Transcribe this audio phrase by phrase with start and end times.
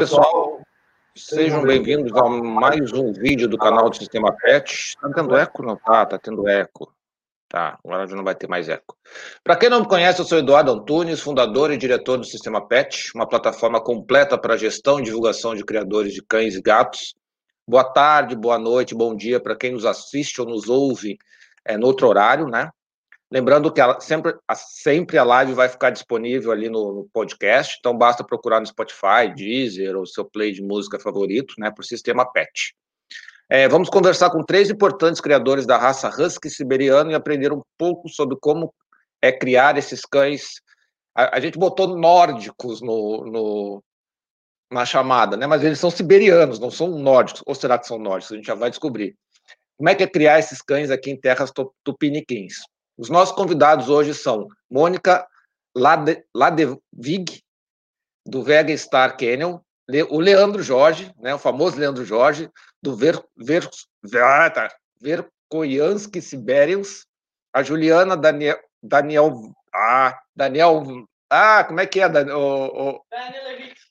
[0.00, 0.62] Olá, pessoal.
[1.14, 4.96] Sejam bem-vindos a mais um vídeo do canal do Sistema PET.
[4.98, 5.62] Tá tendo eco?
[5.62, 6.90] Não tá, tá tendo eco.
[7.50, 8.96] Tá, agora já não vai ter mais eco.
[9.44, 13.10] Para quem não me conhece, eu sou Eduardo Antunes, fundador e diretor do Sistema PET,
[13.14, 17.14] uma plataforma completa para gestão e divulgação de criadores de cães e gatos.
[17.68, 21.18] Boa tarde, boa noite, bom dia para quem nos assiste ou nos ouve
[21.62, 22.70] é, no outro horário, né?
[23.32, 27.96] Lembrando que ela, sempre, sempre a live vai ficar disponível ali no, no, podcast, então
[27.96, 32.74] basta procurar no Spotify, Deezer ou seu play de música favorito, né, por sistema PET.
[33.48, 38.08] É, vamos conversar com três importantes criadores da raça Husky siberiano e aprender um pouco
[38.08, 38.74] sobre como
[39.22, 40.54] é criar esses cães.
[41.14, 43.84] A, a gente botou nórdicos no, no,
[44.72, 47.44] na chamada, né, mas eles são siberianos, não são nórdicos.
[47.46, 48.32] Ou será que são nórdicos?
[48.32, 49.16] A gente já vai descobrir.
[49.76, 51.52] Como é que é criar esses cães aqui em terras
[51.84, 52.54] tupiniquins?
[53.00, 55.26] Os nossos convidados hoje são Mônica
[55.74, 57.42] Lade, Ladevig,
[58.26, 59.58] do Vega Star Canyon,
[60.10, 62.50] o Leandro Jorge, né, o famoso Leandro Jorge,
[62.82, 63.66] do Ver, Ver,
[64.52, 64.68] tá,
[65.00, 67.06] Verkoyansky Siberians,
[67.54, 69.32] a Juliana Daniel, Daniel,
[69.74, 70.84] ah, Daniel,
[71.30, 72.06] ah, como é que é?
[72.06, 73.04] O, o,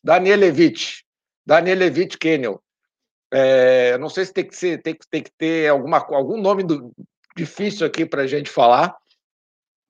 [0.03, 0.99] Daniel Levitch.
[1.43, 2.57] Daniel Levitch Canyon.
[3.33, 6.93] É, não sei se tem que, ser, tem, tem que ter alguma, algum nome do,
[7.35, 8.95] difícil aqui para a gente falar,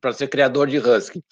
[0.02, 1.24] para ser criador de Husky.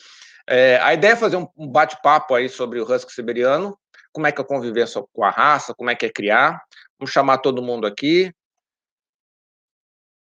[0.50, 3.78] É, a ideia é fazer um, bate-papo aí sobre o Husky siberiano,
[4.14, 6.62] como é que é a convivência com a raça, como é que é criar.
[6.98, 8.34] Vamos chamar todo mundo aqui.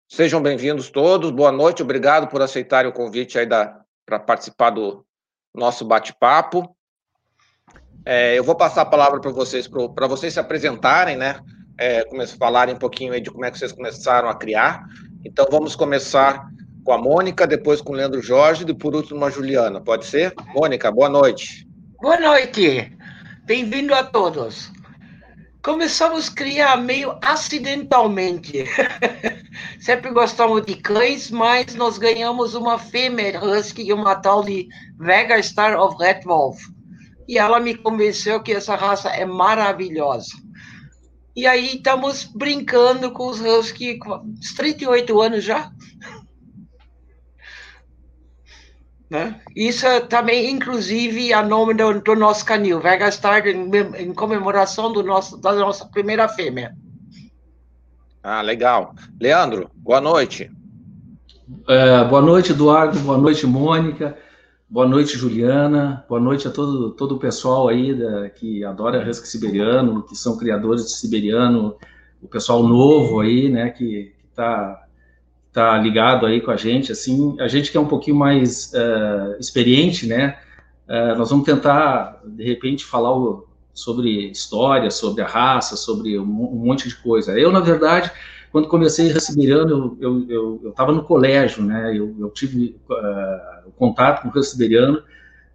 [0.08, 5.04] Sejam bem-vindos todos, boa noite, obrigado por aceitarem o convite aí para participar do
[5.52, 6.76] nosso bate-papo.
[8.04, 11.40] É, eu vou passar a palavra para vocês, para vocês se apresentarem, né?
[11.76, 12.04] É,
[12.38, 14.84] falarem um pouquinho aí de como é que vocês começaram a criar.
[15.24, 16.46] Então vamos começar
[16.84, 19.80] com a Mônica, depois com o Leandro Jorge e por último a Juliana.
[19.80, 20.34] Pode ser?
[20.54, 21.66] Mônica, boa noite.
[22.00, 22.92] Boa noite.
[23.44, 24.70] Bem-vindo a todos.
[25.62, 28.66] Começamos a criar meio acidentalmente.
[29.80, 34.68] Sempre gostamos de cães, mas nós ganhamos uma fêmea husky e uma tal de
[34.98, 36.60] Vega Star of Red Wolf.
[37.26, 40.43] E ela me convenceu que essa raça é maravilhosa.
[41.36, 45.72] E aí estamos brincando com os Husky, uns 38 anos já.
[49.10, 49.40] Né?
[49.54, 54.92] Isso é também, inclusive, a nome do, do nosso canil, vai gastar em, em, comemoração
[54.92, 56.74] do nosso, da nossa primeira fêmea.
[58.22, 58.94] Ah, legal.
[59.20, 60.50] Leandro, boa noite.
[61.68, 62.98] É, boa noite, Eduardo.
[63.00, 64.16] Boa noite, Mônica.
[64.74, 66.04] Boa noite, Juliana.
[66.08, 70.36] Boa noite a todo, todo o pessoal aí da, que adora Husky Siberiano, que são
[70.36, 71.76] criadores de Siberiano,
[72.20, 74.84] o pessoal novo aí, né, que está
[75.52, 76.90] tá ligado aí com a gente.
[76.90, 80.40] Assim, a gente que é um pouquinho mais uh, experiente, né,
[80.88, 86.24] uh, nós vamos tentar, de repente, falar o, sobre história, sobre a raça, sobre um,
[86.24, 87.38] um monte de coisa.
[87.38, 88.10] Eu, na verdade,
[88.54, 91.90] quando comecei a Siberiano, eu estava eu, eu, eu no colégio, né?
[91.92, 94.98] Eu, eu tive uh, contato com o Siberiano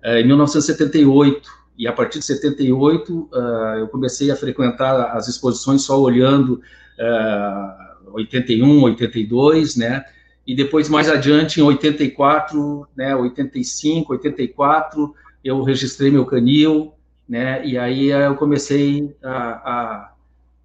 [0.04, 3.36] uh, em 1978, e a partir de 78 uh,
[3.80, 6.62] eu comecei a frequentar as exposições só olhando
[7.00, 10.04] uh, 81, 82, né?
[10.46, 16.92] E depois, mais adiante, em 84, né, 85, 84, eu registrei meu canil,
[17.30, 17.66] né?
[17.66, 20.12] E aí eu comecei a,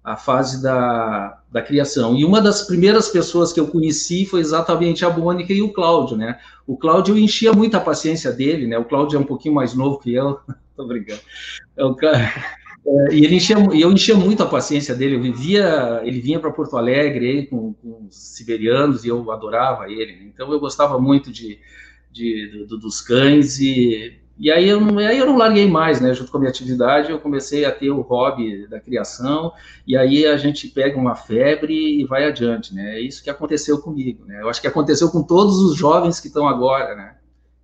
[0.05, 2.15] a fase da, da criação.
[2.15, 6.15] E uma das primeiras pessoas que eu conheci foi exatamente a Mônica e o Cláudio,
[6.15, 6.39] né?
[6.67, 8.77] O Cláudio enchia muito a paciência dele, né?
[8.77, 10.39] O Cláudio é um pouquinho mais novo que eu,
[10.77, 11.21] tô brincando.
[11.75, 12.31] Eu, é,
[13.11, 15.15] e ele enchia, eu enchia muito a paciência dele.
[15.15, 19.89] Eu vivia, ele vinha para Porto Alegre aí, com, com, os siberianos e eu adorava
[19.89, 20.17] ele.
[20.17, 20.31] Né?
[20.31, 21.57] Então eu gostava muito de,
[22.11, 26.13] de, de dos cães e e aí eu, não, aí eu não larguei mais, né?
[26.13, 29.53] Junto com a minha atividade, eu comecei a ter o hobby da criação,
[29.87, 32.95] e aí a gente pega uma febre e vai adiante, né?
[32.95, 34.41] É isso que aconteceu comigo, né?
[34.41, 37.15] Eu acho que aconteceu com todos os jovens que estão agora, né?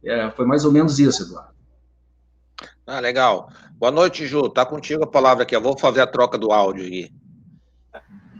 [0.03, 1.51] É, foi mais ou menos isso, Eduardo.
[2.87, 3.49] Ah, legal.
[3.77, 4.49] Boa noite, Ju.
[4.49, 5.55] Tá contigo a palavra aqui.
[5.55, 7.11] Eu vou fazer a troca do áudio aqui.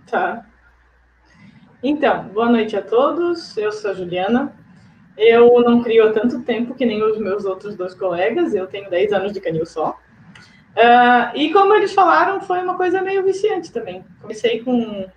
[0.09, 0.45] Tá.
[1.83, 3.55] Então, boa noite a todos.
[3.57, 4.53] Eu sou a Juliana,
[5.17, 8.89] eu não crio há tanto tempo que nem os meus outros dois colegas, eu tenho
[8.89, 9.97] 10 anos de canil só.
[10.71, 14.03] Uh, e como eles falaram, foi uma coisa meio viciante também.
[14.21, 15.07] Comecei com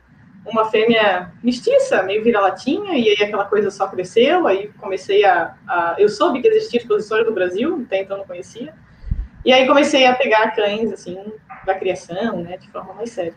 [0.44, 5.94] uma fêmea mestiça, meio vira-latinha, e aí aquela coisa só cresceu, aí comecei a, a...
[5.96, 8.74] Eu soube que existia exposições do Brasil, até então não conhecia.
[9.44, 11.18] E aí comecei a pegar cães, assim,
[11.64, 13.34] da criação, né, de forma mais séria.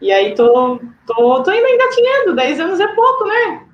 [0.00, 3.66] E aí tô, tô, tô ainda engatinhando, 10 anos é pouco, né?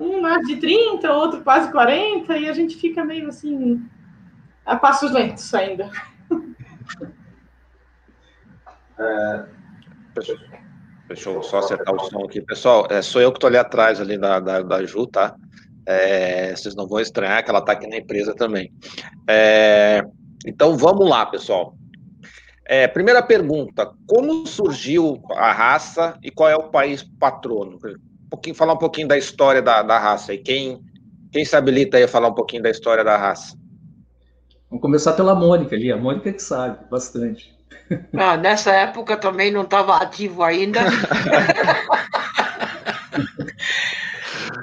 [0.00, 3.82] Um mais de 30, outro quase 40, e a gente fica meio assim,
[4.64, 5.90] a passos lentos ainda.
[8.98, 9.44] É...
[11.08, 12.40] Deixa eu só acertar o som aqui.
[12.40, 15.34] Pessoal, é, sou eu que estou ali atrás ali da, da, da Ju, tá?
[15.86, 18.72] É, vocês não vão estranhar que ela está aqui na empresa também.
[19.28, 20.02] É,
[20.46, 21.76] então vamos lá, pessoal.
[22.64, 27.78] É, primeira pergunta: como surgiu a raça e qual é o país patrono?
[28.34, 30.82] Pouquinho, falar um pouquinho da história da, da raça e quem,
[31.32, 33.56] quem se habilita aí a falar um pouquinho da história da raça?
[34.68, 37.54] Vamos começar pela Mônica ali, a Mônica que sabe bastante.
[38.12, 40.80] Ah, nessa época também não estava ativo ainda.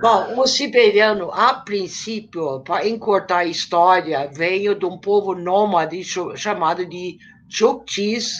[0.01, 6.03] Bom, o siberiano, a princípio, para encurtar a história, veio de um povo nômade
[6.35, 7.17] chamado de
[7.47, 8.33] Chukchis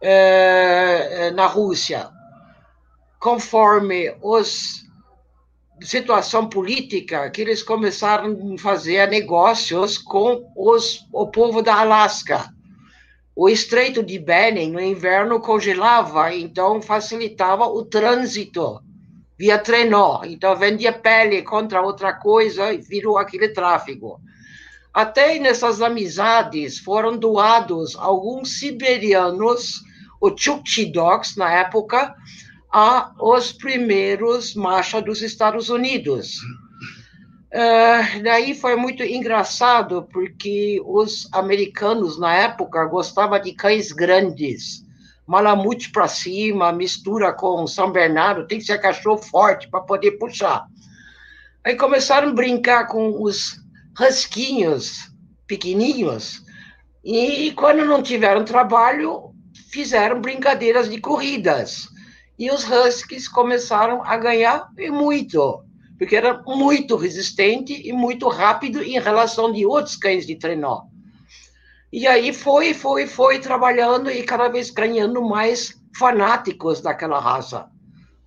[0.00, 2.15] eh, na Rússia.
[3.26, 4.86] Conforme os
[5.82, 12.48] situação política que eles começaram a fazer negócios com os, o povo da Alasca.
[13.34, 18.80] O estreito de Bering no inverno congelava, então facilitava o trânsito
[19.36, 20.20] via trenó.
[20.22, 24.20] Então vendia pele contra outra coisa e virou aquele tráfego.
[24.94, 29.82] Até nessas amizades foram doados alguns siberianos,
[30.20, 32.14] o Chukchi Dogs na época,
[33.18, 36.36] os primeiros marcha dos Estados Unidos.
[37.46, 44.84] Uh, daí foi muito engraçado, porque os americanos, na época, gostavam de cães grandes.
[45.26, 50.66] Malamute para cima, mistura com São Bernardo, tem que ser cachorro forte para poder puxar.
[51.64, 53.58] Aí começaram a brincar com os
[53.96, 55.10] rasquinhos
[55.46, 56.42] pequenininhos,
[57.02, 59.30] e quando não tiveram trabalho,
[59.70, 61.95] fizeram brincadeiras de corridas.
[62.38, 65.66] E os Huskies começaram a ganhar muito
[65.98, 70.82] porque era muito resistente e muito rápido em relação de outros cães de trenó.
[71.92, 77.66] E aí foi, foi, foi trabalhando e cada vez ganhando mais fanáticos daquela raça,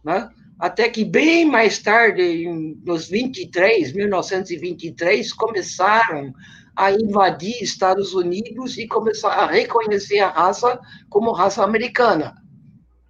[0.03, 0.29] né?
[0.57, 2.45] Até que bem mais tarde,
[2.83, 6.33] nos 23, 1923, começaram
[6.75, 10.79] a invadir Estados Unidos e começaram a reconhecer a raça
[11.09, 12.35] como raça americana.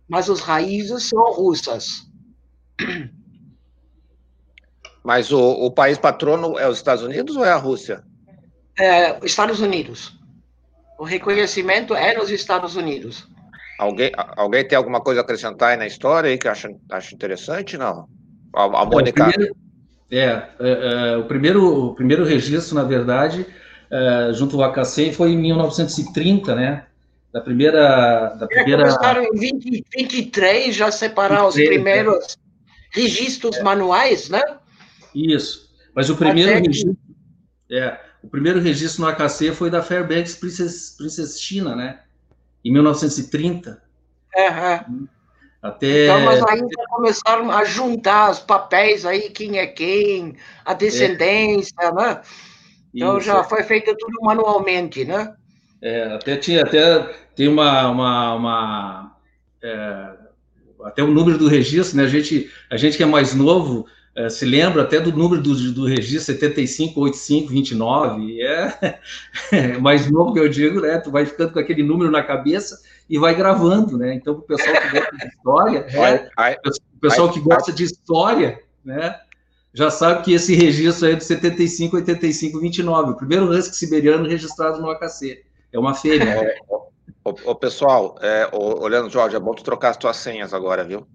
[0.10, 2.10] Mas os raízes são russas.
[5.04, 8.04] Mas o, o país patrono é os Estados Unidos ou é a Rússia?
[8.78, 10.18] É, Estados Unidos.
[10.98, 13.28] O reconhecimento é nos Estados Unidos.
[13.80, 17.78] Alguém, alguém tem alguma coisa a acrescentar aí na história aí que acha, acha interessante?
[17.78, 18.08] Não.
[18.54, 19.24] A, a Mônica.
[19.24, 19.56] É, o primeiro,
[20.12, 23.46] é, é, é, o, primeiro, o primeiro registro, na verdade,
[23.90, 26.86] é, junto ao AKC foi em 1930, né?
[27.32, 28.36] Da primeira.
[28.40, 28.84] Da primeira...
[28.84, 32.38] começaram em 20, 23 já separar 23, os primeiros
[32.92, 34.42] registros manuais, né?
[35.14, 35.70] Isso.
[35.94, 36.98] Mas o primeiro registro.
[37.72, 42.00] É, o primeiro registro no AKC foi da Fairbanks Princess, Princess China, né?
[42.66, 43.82] Em 1930.
[44.36, 45.08] Uhum.
[45.62, 46.06] Até...
[46.06, 51.94] Então, mas ainda começaram a juntar os papéis aí, quem é quem, a descendência, é.
[51.94, 52.22] né?
[52.94, 53.28] Então Isso.
[53.28, 55.36] já foi feito tudo manualmente, né?
[55.82, 57.00] É, até tinha, até
[57.36, 59.16] tem uma, uma, uma
[59.62, 60.14] é,
[60.84, 62.04] até o número do registro, né?
[62.04, 65.72] A gente, a gente que é mais novo, é, se lembra até do número do,
[65.72, 69.00] do registro 758529, é,
[69.52, 70.98] é mais novo que eu digo, né?
[71.00, 74.14] Tu vai ficando com aquele número na cabeça e vai gravando, né?
[74.14, 76.30] Então, o pessoal que gosta de história, né?
[76.94, 79.18] o pessoal que gosta de história, né?
[79.74, 85.44] Já sabe que esse registro é do 758529, o primeiro husky siberiano registrado no AKC.
[85.72, 85.92] É uma.
[85.92, 86.56] É,
[87.24, 90.84] o, o, pessoal, é, o, olhando, Jorge, é bom tu trocar as tuas senhas agora,
[90.84, 91.08] viu?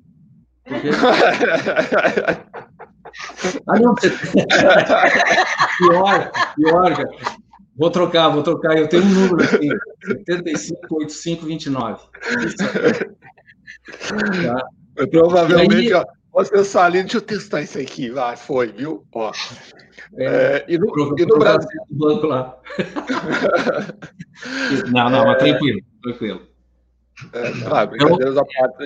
[3.68, 3.94] Ah, não.
[5.78, 7.11] pior, pior, cara.
[7.76, 8.76] Vou trocar, vou trocar.
[8.76, 9.68] Eu tenho um número aqui:
[10.26, 12.02] 758529.
[14.44, 14.66] Tá.
[15.11, 18.12] Provavelmente, aí, ó, você ali, deixa eu testar isso aqui.
[18.16, 19.04] Ah, foi, viu?
[19.12, 19.32] Ó.
[20.16, 20.87] É, é, e, no,
[21.18, 21.80] e no Brasil.
[21.90, 22.56] Banco lá.
[24.92, 26.42] não, não, mas tranquilo, tranquilo.
[27.33, 28.18] É, ah, então,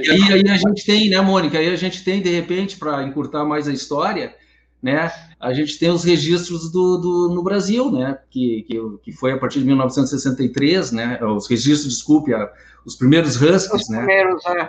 [0.03, 1.59] e aí, aí, a gente tem, né, Mônica?
[1.59, 4.35] Aí a gente tem, de repente, para encurtar mais a história,
[4.83, 5.11] né?
[5.41, 8.19] A gente tem os registros do, do no Brasil, né?
[8.31, 11.19] Que, que, que, foi a partir de 1963, né?
[11.25, 12.51] Os registros, desculpe, a,
[12.85, 13.99] os primeiros Huskies, os né?
[13.99, 14.69] Primeiros, é.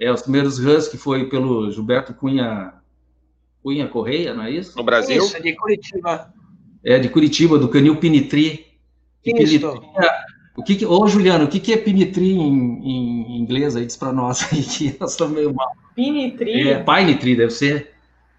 [0.00, 2.79] é, os primeiros Huskies foi pelo Gilberto Cunha
[3.62, 4.76] Cunha Correia, não é isso?
[4.76, 5.18] No Brasil?
[5.18, 6.32] Isso, de Curitiba.
[6.84, 8.66] É, de Curitiba, do Canil Pinitri.
[9.22, 9.60] Pinitri,
[10.56, 12.52] o que, que ô Juliano, o que, que é pinitri em,
[12.84, 13.86] em inglês aí?
[13.86, 15.70] Diz para nós aí que nós estamos meio mal.
[15.94, 16.68] Pinitri?
[16.68, 17.94] É, pine tree, deve ser.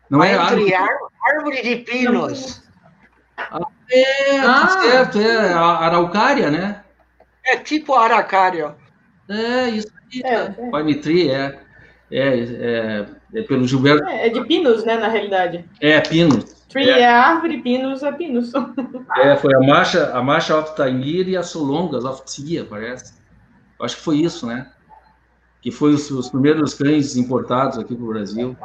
[0.10, 0.74] Não pine é árvore.
[0.74, 2.64] árvore de pinos.
[3.38, 4.68] Ah, é, tá ah.
[4.68, 6.84] certo, é a araucária, né?
[7.44, 8.76] É tipo araucária.
[9.28, 10.22] É, isso aí.
[10.24, 10.50] É, é.
[10.70, 11.60] Palm Tree, é.
[12.12, 14.04] É, é, é pelo Gilberto.
[14.08, 15.66] É, é, de pinos, né, na realidade.
[15.80, 16.62] É, pinos.
[16.70, 18.52] Tree é, é árvore, pinos é pinos.
[19.18, 23.14] É, foi a marcha, a marcha of Taimir e a Solongas of Tia, parece.
[23.82, 24.68] Acho que foi isso, né?
[25.62, 28.56] Que foi os, os primeiros cães importados aqui para o Brasil.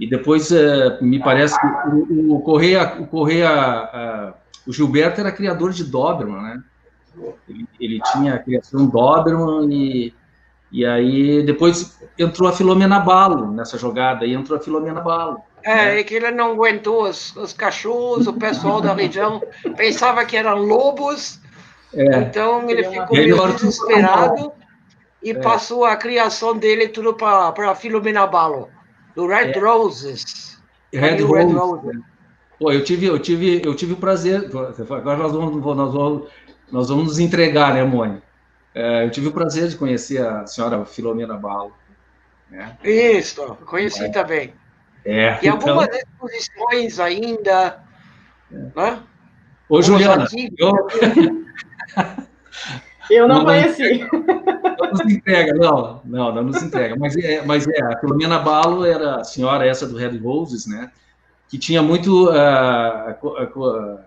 [0.00, 4.34] E depois, é, me parece que o, o Correia, o, Correia
[4.66, 6.62] o Gilberto era criador de Doberman, né?
[7.48, 10.14] Ele, ele tinha a criação Doberman e,
[10.72, 15.38] e aí depois entrou a Filomena Balo nessa jogada, e entrou a Filomena Balo.
[15.62, 16.00] É, né?
[16.00, 19.42] é que ele não aguentou os, os cachorros, o pessoal da região
[19.76, 21.40] pensava que eram lobos,
[21.92, 22.18] é.
[22.18, 24.52] então ele ficou meio desesperado
[25.22, 25.34] e é.
[25.34, 28.68] passou a criação dele tudo para a Filomena Balo,
[29.16, 29.58] do Red é.
[29.58, 30.60] Roses.
[30.92, 31.98] Red, Red Roses.
[32.58, 34.50] Pô, eu tive, eu tive, eu tive o prazer.
[34.90, 36.28] Agora nós vamos, nós vamos,
[36.70, 38.22] nós vamos nos entregar, né, Mônica?
[38.74, 41.72] É, eu tive o prazer de conhecer a senhora Filomena Balo.
[42.54, 42.78] Né?
[42.84, 44.08] Isso, conheci é.
[44.10, 44.54] também.
[45.04, 45.70] É, e então...
[45.70, 47.82] algumas exposições ainda.
[48.50, 48.56] É.
[48.76, 49.02] Né?
[49.68, 50.72] Ô, Juliana, eu...
[53.10, 54.06] eu não, não conheci.
[54.10, 56.94] Não nos entrega, não, não, não nos entrega.
[56.96, 60.92] Mas é, mas é, a Filomena Balo era a senhora essa do Red Roses, né?
[61.48, 63.98] Que tinha muito uh, a, a, a,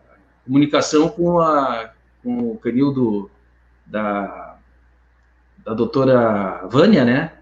[0.45, 1.91] comunicação com, a,
[2.23, 3.29] com o canil do,
[3.85, 4.55] da,
[5.65, 7.36] da doutora Vânia, né?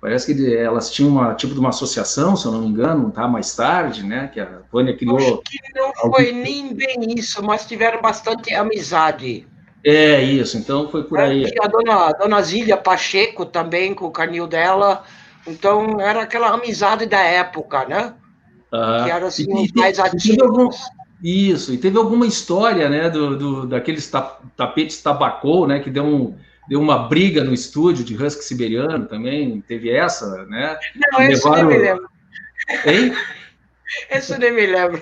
[0.00, 3.26] Parece que elas tinham uma tipo de uma associação, se eu não me engano, tá?
[3.26, 4.28] Mais tarde, né?
[4.32, 5.16] Que a Vânia criou.
[5.16, 9.46] Acho que não foi nem bem isso, mas tiveram bastante amizade.
[9.84, 11.44] É isso, então foi por aí.
[11.62, 15.04] a dona, dona Zília Pacheco também com o canil dela,
[15.46, 18.12] então era aquela amizade da época, né?
[18.72, 20.42] Ah, que era assim, e, mais ativos.
[20.42, 20.70] Algum,
[21.22, 24.10] isso, e teve alguma história, né, do, do daqueles
[24.56, 26.34] tapetes tabacou, né, que deu um
[26.68, 30.78] deu uma briga no estúdio de Husky Siberiano também, teve essa, né?
[31.12, 31.68] Não, esse levaram...
[31.68, 32.08] nem me lembro.
[32.84, 33.12] Hein?
[34.10, 35.00] Esse nem me lembro.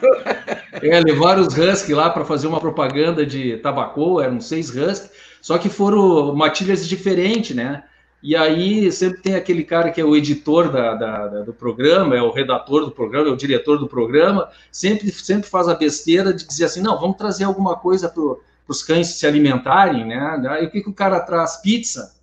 [0.72, 5.08] É, levaram os Husky lá para fazer uma propaganda de tabaco, eram seis Husky,
[5.40, 7.84] só que foram matilhas diferentes, né?
[8.22, 12.16] E aí sempre tem aquele cara que é o editor da, da, da, do programa,
[12.16, 16.32] é o redator do programa, é o diretor do programa, sempre, sempre faz a besteira
[16.32, 18.22] de dizer assim, não, vamos trazer alguma coisa para
[18.66, 20.42] os cães se alimentarem, né?
[20.48, 21.56] Aí o que, que o cara traz?
[21.58, 22.14] Pizza.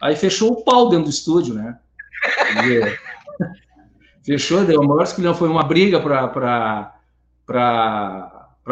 [0.00, 1.78] Aí fechou o pau dentro do estúdio, né?
[4.24, 6.92] fechou, deu uma maior foi uma briga para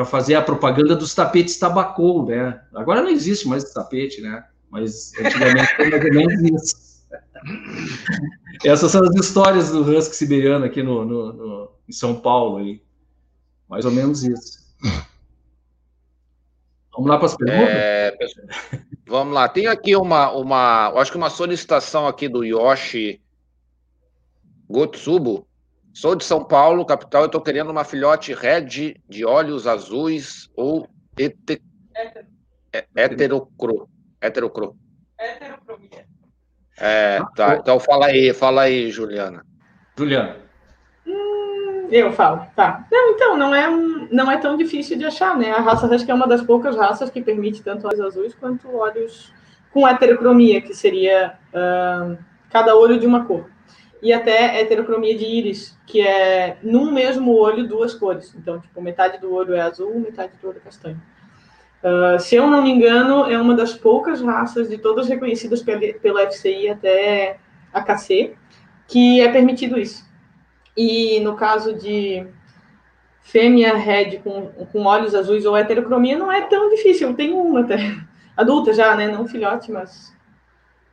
[0.07, 2.61] fazer a propaganda dos tapetes tabacou, né?
[2.75, 4.45] Agora não existe mais esse tapete, né?
[4.71, 6.93] Mas antigamente foi mais ou menos isso.
[8.65, 12.59] Essas são as histórias do Husky siberiano aqui no, no, no, em São Paulo.
[12.59, 12.81] Aí.
[13.69, 14.63] Mais ou menos isso.
[16.93, 17.69] Vamos lá para as perguntas?
[17.69, 18.17] É,
[19.07, 19.49] vamos lá.
[19.49, 23.21] Tem aqui uma, uma, acho que uma solicitação aqui do Yoshi
[24.69, 25.47] Gotsubo.
[25.95, 30.89] Sou de São Paulo, capital, e estou querendo uma filhote red de olhos azuis ou
[31.19, 31.63] ete,
[32.73, 33.89] é, heterocro,
[34.21, 34.77] heterocro.
[35.19, 36.07] Heterocromia.
[36.79, 37.57] É, tá.
[37.57, 39.45] Então fala aí, fala aí, Juliana.
[39.97, 40.42] Juliana.
[41.93, 42.87] Eu falo, tá.
[42.91, 43.69] Não, então, não é,
[44.11, 45.51] não é tão difícil de achar, né?
[45.51, 49.31] A raça Husky é uma das poucas raças que permite tanto olhos azuis quanto olhos
[49.71, 52.17] com heterocromia, que seria uh,
[52.49, 53.51] cada olho de uma cor.
[54.01, 58.35] E até heterocromia de íris, que é num mesmo olho duas cores.
[58.39, 61.01] Então, tipo, metade do olho é azul, metade do olho é castanho.
[61.85, 66.27] Uh, se eu não me engano, é uma das poucas raças de todas reconhecidas pela
[66.31, 67.37] FCI até
[67.71, 68.35] a KC,
[68.89, 70.11] que é permitido isso.
[70.77, 72.27] E no caso de
[73.23, 77.09] fêmea red com, com olhos azuis ou heterocromia, não é tão difícil.
[77.09, 77.77] Eu tenho uma até.
[78.37, 79.09] Adulta já, né?
[79.09, 80.13] Não filhote, mas.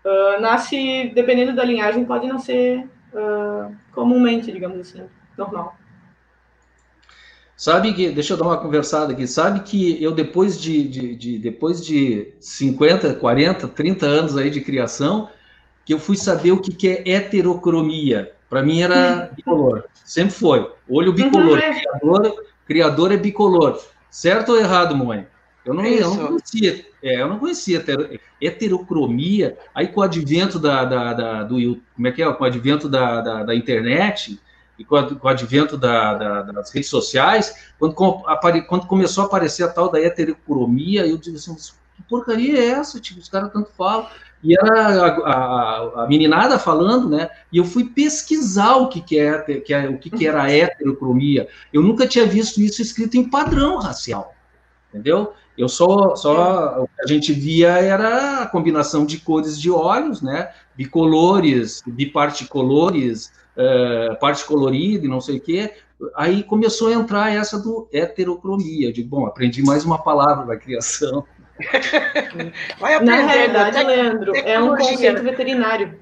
[0.03, 5.03] Uh, nasce, dependendo da linhagem, pode nascer uh, comumente, digamos assim,
[5.37, 5.75] normal.
[7.59, 11.37] Sabe que, deixa eu dar uma conversada aqui, sabe que eu depois de, de, de,
[11.37, 15.29] depois de 50, 40, 30 anos aí de criação,
[15.83, 18.31] que eu fui saber o que, que é heterocromia.
[18.49, 20.71] Para mim era bicolor, sempre foi.
[20.89, 21.73] Olho bicolor, uhum.
[21.73, 23.79] criador, criador é bicolor.
[24.09, 25.27] Certo ou errado, mãe?
[25.63, 27.85] Eu não, eu não conhecia, é, eu não conhecia
[28.41, 29.57] heterocromia.
[29.75, 32.89] Aí com o advento da, da, da, do como é que é, com o advento
[32.89, 34.39] da, da, da internet
[34.79, 39.27] e com, a, com o advento da, da, das redes sociais, quando, quando começou a
[39.27, 42.99] aparecer a tal da heterocromia, eu disse assim, que porcaria é essa?
[42.99, 44.07] Tipo, os caras tanto falam.
[44.43, 47.29] E era a, a, a, meninada falando, né?
[47.51, 51.47] E eu fui pesquisar o que, que, é, que é, o que, que era heterocromia.
[51.73, 54.33] Eu nunca tinha visto isso escrito em padrão racial.
[54.89, 55.33] entendeu?
[55.57, 60.21] Eu só, só o que a gente via era a combinação de cores de olhos,
[60.21, 60.51] né?
[60.73, 65.73] Bicolores, biparticolores, uh, parte colorida e não sei o quê.
[66.15, 68.87] Aí começou a entrar essa do heterocromia.
[68.87, 71.25] Eu digo, bom, aprendi mais uma palavra da criação.
[73.03, 75.99] Na realidade, Leandro, é um conceito veterinário.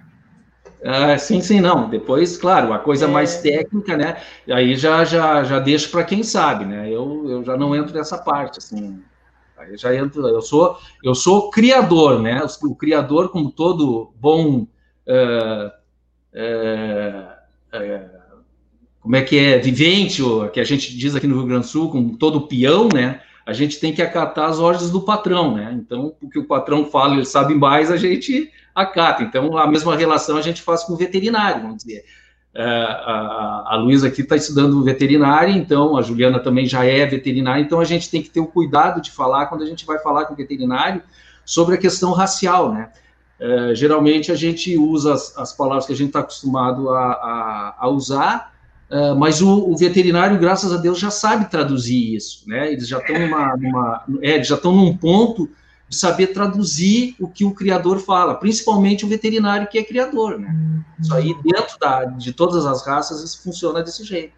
[0.83, 1.89] Ah, sim, sim, não.
[1.89, 3.07] Depois, claro, a coisa é.
[3.07, 4.17] mais técnica, né?
[4.49, 6.87] Aí já já já deixo para quem sabe, né?
[6.87, 9.01] Eu, eu já não entro nessa parte, assim.
[9.57, 10.27] Aí já entro.
[10.27, 12.41] Eu sou eu sou criador, né?
[12.63, 14.67] O, criador, como todo bom,
[15.07, 15.67] uh,
[16.33, 17.27] uh,
[17.73, 18.41] uh,
[18.99, 20.21] como é que é vivente,
[20.53, 23.21] que a gente diz aqui no Rio Grande do Sul, como todo peão, né?
[23.47, 25.71] A gente tem que acatar as ordens do patrão, né?
[25.73, 29.23] Então, o que o patrão fala, ele sabe mais, a gente acata.
[29.23, 32.03] Então, a mesma relação a gente faz com o veterinário, vamos dizer.
[32.53, 37.61] É, a, a Luísa aqui está estudando veterinária, então a Juliana também já é veterinária,
[37.61, 40.25] então a gente tem que ter o cuidado de falar, quando a gente vai falar
[40.25, 41.01] com o veterinário,
[41.45, 42.91] sobre a questão racial, né?
[43.39, 47.75] É, geralmente a gente usa as, as, palavras que a gente está acostumado a, a,
[47.79, 48.56] a usar,
[48.89, 52.71] é, mas o, o, veterinário, graças a Deus, já sabe traduzir isso, né?
[52.71, 55.49] Eles já estão numa, numa é, já estão num ponto
[55.89, 60.55] de saber traduzir o que o criador fala, principalmente o veterinário que é criador, né?
[60.99, 64.33] Isso aí dentro da, de todas as raças isso funciona desse jeito,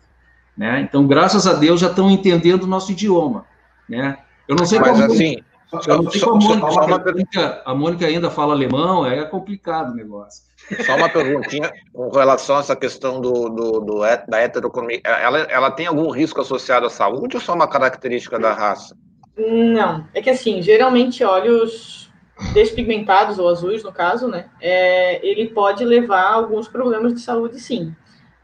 [0.58, 0.82] né?
[0.82, 3.46] Então, graças a Deus já estão entendendo o nosso idioma,
[3.88, 4.18] né?
[4.48, 5.44] Eu não sei Mas, como assim,
[5.88, 10.44] eu não sei como a Mônica, a Mônica ainda fala alemão, é complicado o negócio.
[10.86, 15.02] Só uma perguntinha com relação a essa questão do, do, do da heteroconomia.
[15.04, 18.96] Ela, ela tem algum risco associado à saúde ou só uma característica da raça?
[19.38, 22.12] Não, é que assim, geralmente olhos
[22.54, 27.60] despigmentados ou azuis, no caso, né, é, ele pode levar a alguns problemas de saúde,
[27.60, 27.96] sim.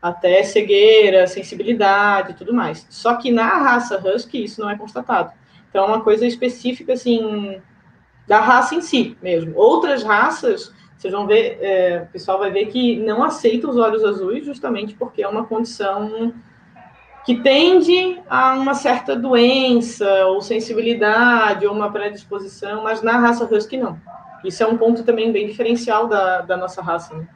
[0.02, 2.86] Até cegueira, sensibilidade e tudo mais.
[2.90, 5.32] Só que na raça Husky isso não é constatado.
[5.76, 7.62] Então é uma coisa específica, assim,
[8.26, 9.52] da raça em si mesmo.
[9.58, 14.02] Outras raças, vocês vão ver, é, o pessoal vai ver que não aceita os olhos
[14.02, 16.34] azuis justamente porque é uma condição
[17.26, 23.76] que tende a uma certa doença ou sensibilidade ou uma predisposição, mas na raça husky
[23.76, 24.00] não.
[24.46, 27.14] Isso é um ponto também bem diferencial da, da nossa raça.
[27.14, 27.28] Né?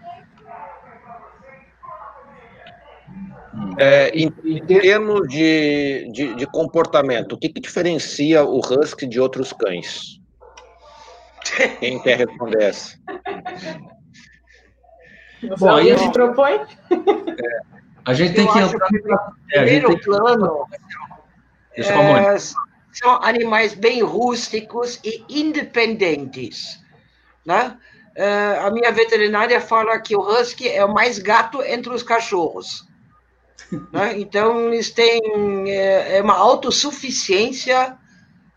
[3.79, 9.19] É, em, em, termos de, de, de, comportamento, o que, que diferencia o husky de
[9.19, 10.19] outros cães?
[11.79, 12.97] Quem quer responder essa?
[15.57, 16.55] Bom, alguém se propõe?
[16.55, 17.61] É,
[18.05, 18.87] a gente tem que entrar.
[18.87, 18.97] Que,
[19.53, 20.65] é, primeiro plano,
[21.73, 22.37] é,
[22.91, 26.83] são animais bem rústicos e independentes.
[27.45, 27.77] Né?
[28.15, 32.88] É, a minha veterinária fala que o husky é o mais gato entre os cachorros.
[33.91, 34.19] Né?
[34.19, 35.21] Então, eles têm
[35.67, 37.97] é, é uma autossuficiência.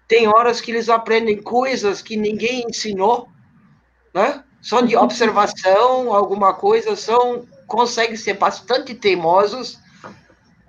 [0.08, 3.28] Tem horas que eles aprendem coisas que ninguém ensinou,
[4.14, 4.44] né?
[4.60, 9.78] só de observação, alguma coisa, são conseguem ser bastante teimosos,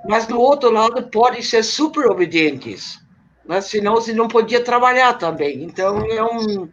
[0.08, 2.98] mas do outro lado podem ser super obedientes,
[3.46, 3.60] né?
[3.60, 5.64] senão você não podia trabalhar também.
[5.64, 6.70] Então é, um,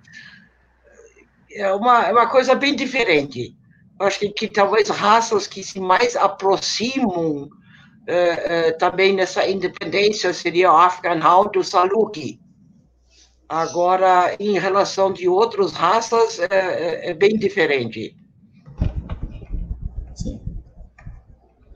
[1.51, 3.55] é, uma, é uma coisa bem diferente.
[4.01, 7.51] Acho que, que talvez raças que se mais aproximam
[8.07, 12.41] é, é, também nessa independência seria o African Hound e o Saluki.
[13.47, 18.17] Agora, em relação de outras raças, é, é, é bem diferente.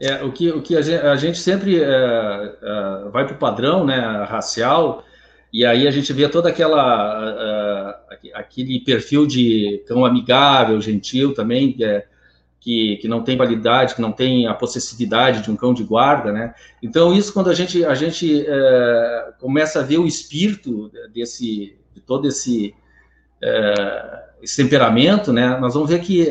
[0.01, 3.39] É, o que, o que a, gente, a gente sempre é, é, vai para o
[3.39, 5.05] padrão né, racial,
[5.53, 11.85] e aí a gente vê toda aquela aquele perfil de cão amigável, gentil também, que,
[11.85, 12.07] é,
[12.64, 16.33] que, que, não tem qualidade, que não tem a possessividade de um cão de guarda,
[16.33, 16.55] né?
[16.83, 22.00] Então isso quando a gente a gente é, começa a ver o espírito desse de
[22.00, 22.74] todo esse,
[23.42, 25.59] é, esse temperamento, né?
[25.59, 26.27] Nós vamos ver que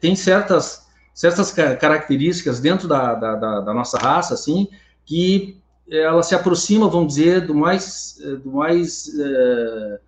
[0.00, 4.68] tem certas certas características dentro da, da, da, da, nossa raça, assim,
[5.04, 10.00] que ela se aproxima, vamos dizer, do mais, do mais é,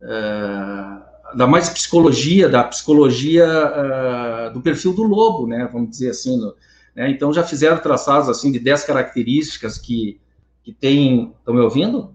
[0.00, 6.38] é, da mais psicologia, da psicologia é, do perfil do lobo, né, vamos dizer assim,
[6.38, 6.54] no,
[6.94, 10.20] né, então já fizeram traçados, assim, de 10 características que,
[10.62, 12.14] que tem, estão me ouvindo?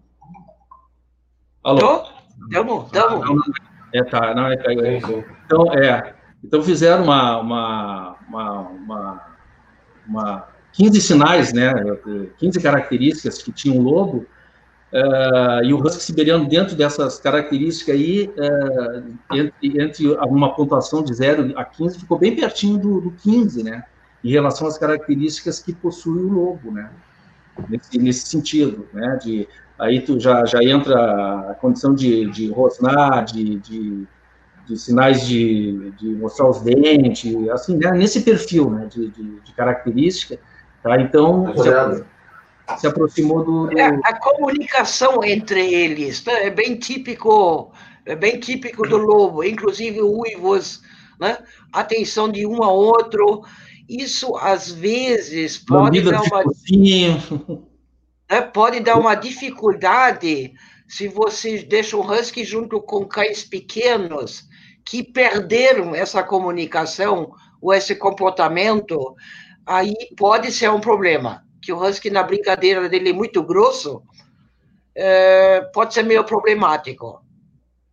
[1.63, 2.03] Alô?
[2.45, 3.45] Estamos, estamos.
[3.93, 4.97] É, tá, não, é, é,
[5.45, 9.37] então, é, então fizeram uma, uma, uma, uma,
[10.07, 11.71] uma 15 sinais, né,
[12.37, 14.25] 15 características que tinha um lobo,
[14.93, 21.13] uh, e o husky siberiano dentro dessas características aí, uh, entre, entre uma pontuação de
[21.13, 23.83] 0 a 15, ficou bem pertinho do, do 15, né,
[24.23, 26.89] em relação às características que possui o lobo, né,
[27.67, 33.25] nesse, nesse sentido, né, de aí tu já, já entra a condição de, de rosnar,
[33.25, 34.07] de, de,
[34.67, 40.39] de sinais de, de, mostrar os dentes, assim, né, nesse perfil né, de, de, característica.
[40.81, 41.01] Tá?
[41.01, 41.51] Então,
[42.77, 43.67] se, aproximou do.
[43.67, 43.79] do...
[43.79, 47.71] É, a comunicação entre eles né, é bem típico,
[48.05, 50.81] é bem típico do lobo, inclusive uivos,
[51.19, 51.37] né?
[51.71, 53.43] atenção de um ao outro.
[53.87, 56.43] Isso, às vezes, pode dar uma.
[58.29, 60.53] É, pode dar uma dificuldade
[60.87, 64.47] se vocês deixam o husky junto com cães pequenos
[64.85, 69.15] que perderam essa comunicação ou esse comportamento,
[69.65, 71.43] aí pode ser um problema.
[71.63, 74.01] Que o husky, na brincadeira dele é muito grosso,
[74.95, 77.23] é, pode ser meio problemático.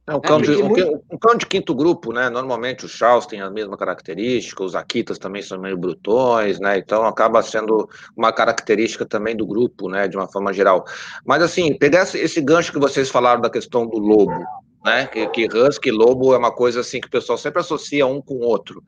[0.06, 0.72] É, um, cão de, um,
[1.12, 2.28] um, cão de, quinto grupo, né?
[2.28, 6.78] Normalmente os Charles têm a mesma característica, os Akitas também são meio brutões, né?
[6.78, 10.08] Então acaba sendo uma característica também do grupo, né?
[10.08, 10.84] De uma forma geral.
[11.24, 14.44] Mas assim, pegar esse, esse gancho que vocês falaram da questão do lobo,
[14.84, 15.06] né?
[15.06, 18.20] Que, que husky e lobo é uma coisa assim que o pessoal sempre associa um
[18.20, 18.82] com o outro.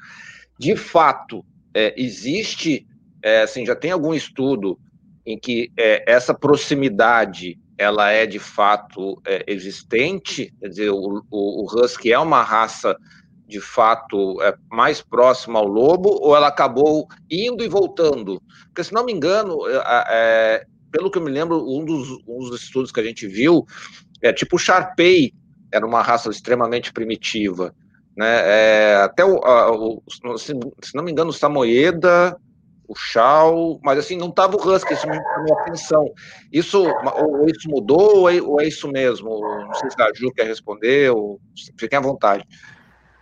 [0.59, 2.87] De fato, é, existe,
[3.23, 4.79] é, assim, já tem algum estudo
[5.25, 11.65] em que é, essa proximidade ela é de fato é, existente, quer dizer, o, o,
[11.65, 12.97] o, Husky é uma raça
[13.47, 18.43] de fato é, mais próxima ao lobo, ou ela acabou indo e voltando?
[18.67, 22.39] Porque, se não me engano, é, é pelo que eu me lembro, um dos, um
[22.41, 23.67] dos, estudos que a gente viu
[24.21, 25.33] é tipo o Sharpei,
[25.73, 27.75] era uma raça extremamente primitiva.
[28.15, 28.43] Né?
[28.45, 30.03] É, até o, a, o,
[30.37, 30.53] se,
[30.95, 32.37] não me engano, o Samoyeda
[32.89, 36.13] o Shaw, mas assim, não estava o Husky, isso me chamou a atenção.
[36.53, 39.41] Isso, ou isso mudou, ou é, ou é, isso mesmo?
[39.41, 41.41] Não sei se a Ju quer responder, ou
[41.77, 42.47] fiquem à vontade.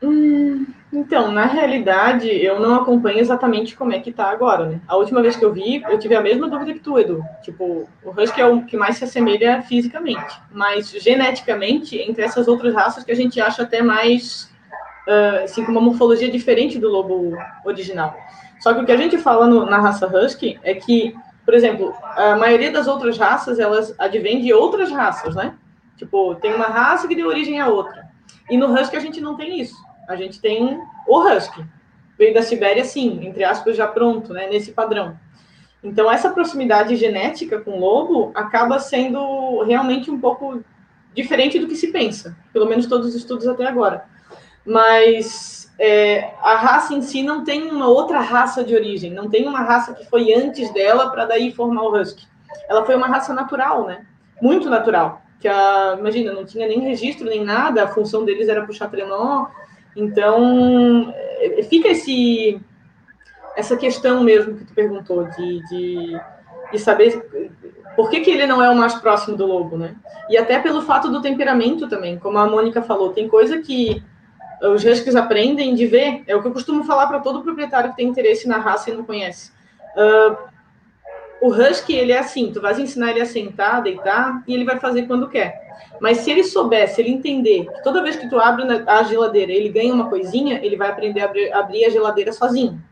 [0.03, 4.81] Hum, então, na realidade, eu não acompanho exatamente como é que tá agora, né?
[4.89, 7.23] A última vez que eu vi, eu tive a mesma dúvida que tu, Edu.
[7.43, 12.75] Tipo, o Husky é o que mais se assemelha fisicamente, mas geneticamente, entre essas outras
[12.75, 14.51] raças que a gente acha até mais,
[15.07, 18.17] uh, assim, com uma morfologia diferente do lobo original.
[18.61, 21.95] Só que o que a gente fala no, na raça Husky é que, por exemplo,
[22.03, 25.55] a maioria das outras raças, elas advêm de outras raças, né?
[25.97, 28.09] Tipo, tem uma raça que deu origem a outra.
[28.49, 29.77] E no Husky a gente não tem isso.
[30.09, 31.65] A gente tem o Husky.
[32.19, 34.47] Veio da Sibéria, sim, entre aspas, já pronto, né?
[34.49, 35.19] Nesse padrão.
[35.83, 40.63] Então, essa proximidade genética com o lobo acaba sendo realmente um pouco
[41.15, 42.37] diferente do que se pensa.
[42.53, 44.05] Pelo menos todos os estudos até agora.
[44.65, 49.49] Mas é, a raça em si não tem uma outra raça de origem, não tem
[49.49, 52.29] uma raça que foi antes dela para daí formar o husky.
[52.69, 54.05] Ela foi uma raça natural, né?
[54.43, 55.23] Muito natural.
[55.41, 59.47] Que a, imagina, não tinha nem registro nem nada, a função deles era puxar trenó.
[59.97, 62.61] Então, é, fica esse
[63.57, 66.21] essa questão mesmo que tu perguntou de, de,
[66.73, 67.27] de saber
[67.97, 69.97] por que, que ele não é o mais próximo do lobo, né?
[70.29, 74.03] E até pelo fato do temperamento também, como a Mônica falou, tem coisa que
[74.63, 77.97] os huskies aprendem de ver, é o que eu costumo falar para todo proprietário que
[77.97, 79.51] tem interesse na raça e não conhece.
[79.97, 80.37] Uh,
[81.41, 84.79] o husky, ele é assim, tu vais ensinar ele a sentar, deitar, e ele vai
[84.79, 85.71] fazer quando quer.
[85.99, 89.51] Mas se ele souber, se ele entender que toda vez que tu abre a geladeira,
[89.51, 92.83] ele ganha uma coisinha, ele vai aprender a abrir, abrir a geladeira sozinho.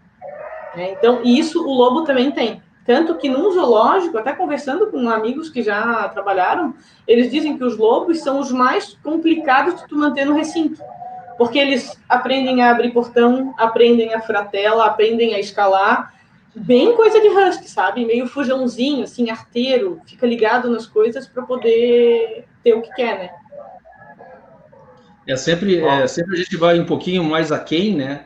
[0.75, 2.63] É, então, isso o lobo também tem.
[2.87, 6.75] Tanto que num zoológico, até conversando com amigos que já trabalharam,
[7.07, 10.83] eles dizem que os lobos são os mais complicados de tu manter no recinto
[11.39, 16.13] porque eles aprendem a abrir portão, aprendem a fratela, aprendem a escalar,
[16.55, 18.05] bem coisa de husky, sabe?
[18.05, 23.31] Meio fujãozinho, assim, arteiro, fica ligado nas coisas para poder ter o que quer, né?
[25.29, 28.25] É sempre, é, sempre a gente vai um pouquinho mais aquém, né?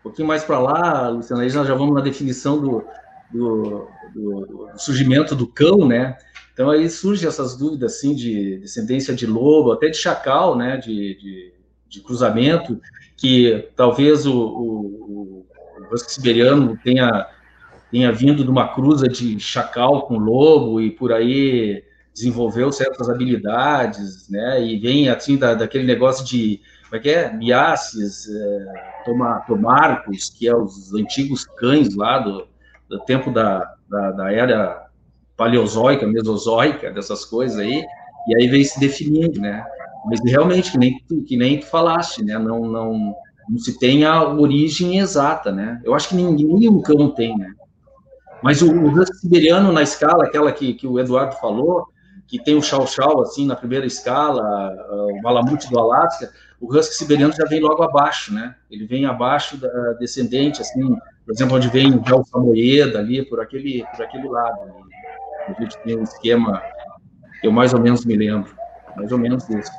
[0.00, 2.84] Um pouquinho mais para lá, Luciana, aí nós já vamos na definição do,
[3.32, 6.16] do, do, do, surgimento do cão, né?
[6.52, 10.76] Então aí surgem essas dúvidas, assim, de descendência de lobo, até de chacal, né?
[10.76, 11.53] de, de
[11.94, 12.80] de cruzamento,
[13.16, 15.46] que talvez o, o,
[15.90, 17.26] o siberiano tenha,
[17.90, 24.28] tenha vindo de uma cruza de chacal com lobo e por aí desenvolveu certas habilidades,
[24.28, 24.62] né?
[24.62, 27.32] E vem assim da, daquele negócio de como é que é?
[27.32, 32.46] Miaces, é, toma, tomarcos, que é os antigos cães lá do,
[32.88, 34.86] do tempo da, da, da era
[35.36, 37.84] paleozoica, mesozoica, dessas coisas aí,
[38.28, 39.64] e aí vem se definindo, né?
[40.06, 42.38] Mas realmente, que nem tu, que nem tu falaste, né?
[42.38, 43.14] Não, não,
[43.48, 45.80] não se tem a origem exata, né?
[45.84, 47.52] Eu acho que ninguém um cão tem, né?
[48.42, 51.86] Mas o, o siberiano na escala, aquela que, que o Eduardo falou,
[52.26, 54.42] que tem o chau-chau, assim, na primeira escala,
[54.90, 58.54] o malamute do Alasca, o husky siberiano já vem logo abaixo, né?
[58.70, 63.84] Ele vem abaixo da descendente, assim, por exemplo, onde vem o Samoyeda ali, por aquele,
[63.94, 64.66] por aquele lado.
[64.66, 64.72] Né?
[65.48, 66.62] A gente tem um esquema
[67.42, 68.54] Eu mais ou menos me lembro.
[68.96, 69.70] Mais ou menos disso.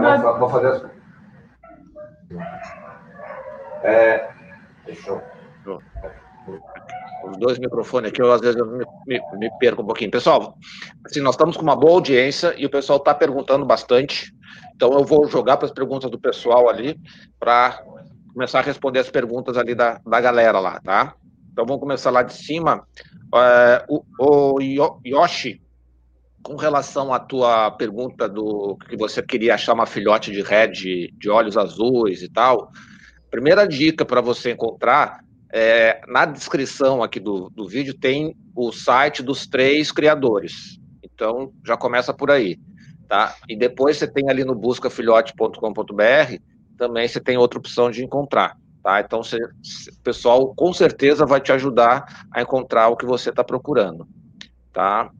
[0.00, 0.86] Tá, vou, vou fazer assim.
[3.82, 4.28] É,
[4.86, 5.10] deixa
[5.66, 5.82] eu.
[7.24, 10.10] Os dois microfones aqui, eu às vezes eu me, me, me, perco um pouquinho.
[10.10, 10.58] Pessoal,
[11.06, 14.34] assim, nós estamos com uma boa audiência e o pessoal está perguntando bastante.
[14.74, 16.98] Então eu vou jogar para as perguntas do pessoal ali
[17.38, 17.82] para
[18.32, 21.14] começar a responder as perguntas ali da, da galera lá, tá?
[21.52, 22.86] Então vamos começar lá de cima.
[23.34, 24.60] É, o, o
[25.06, 25.62] Yoshi,
[26.44, 31.30] com relação à tua pergunta do que você queria achar uma filhote de red de
[31.30, 32.70] olhos azuis e tal,
[33.30, 39.22] primeira dica para você encontrar é, na descrição aqui do, do vídeo tem o site
[39.22, 40.78] dos três criadores.
[41.02, 42.58] Então já começa por aí,
[43.08, 43.34] tá?
[43.48, 46.36] E depois você tem ali no buscafilhote.com.br
[46.76, 49.00] também você tem outra opção de encontrar, tá?
[49.00, 53.42] Então você, o pessoal com certeza vai te ajudar a encontrar o que você está
[53.42, 54.06] procurando,
[54.72, 55.10] tá?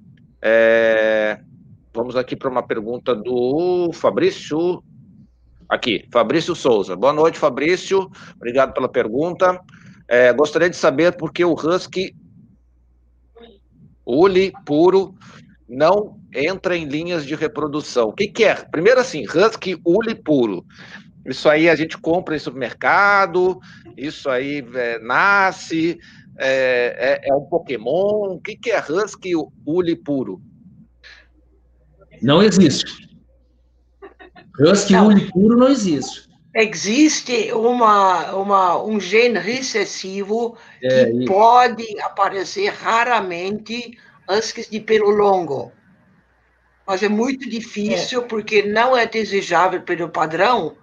[0.46, 1.40] É,
[1.94, 4.84] vamos aqui para uma pergunta do Fabrício.
[5.66, 6.94] Aqui, Fabrício Souza.
[6.94, 8.10] Boa noite, Fabrício.
[8.36, 9.58] Obrigado pela pergunta.
[10.06, 12.14] É, gostaria de saber por que o Husky
[14.04, 15.14] Uli puro
[15.66, 18.08] não entra em linhas de reprodução.
[18.08, 18.54] O que, que é?
[18.54, 20.62] Primeiro assim, Husky Uli puro.
[21.24, 23.58] Isso aí a gente compra em supermercado,
[23.96, 25.98] isso aí é, nasce,
[26.38, 28.34] é, é, é, um Pokémon?
[28.34, 29.32] O que, que é Husky
[29.66, 30.40] Uli puro?
[32.22, 33.08] Não existe.
[34.60, 35.08] Husky não.
[35.08, 36.28] Uli puro não existe.
[36.54, 45.72] Existe uma, uma, um gene recessivo é, que pode aparecer raramente huskies de pelo longo.
[46.86, 48.24] Mas é muito difícil é.
[48.26, 50.76] porque não é desejável pelo padrão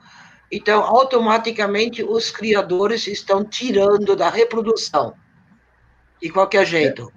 [0.51, 5.13] então, automaticamente, os criadores estão tirando da reprodução
[6.21, 7.11] de qualquer jeito.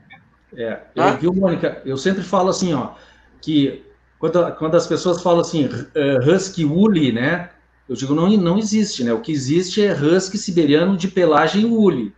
[0.57, 0.75] É, é.
[0.95, 1.11] Tá?
[1.12, 1.83] viu, Mônica?
[1.85, 2.90] Eu sempre falo assim, ó,
[3.40, 3.85] que
[4.19, 7.51] quando, quando as pessoas falam assim, uh, husky woolly, né?
[7.88, 9.12] Eu digo, não, não existe, né?
[9.12, 12.14] O que existe é husky siberiano de pelagem woolly.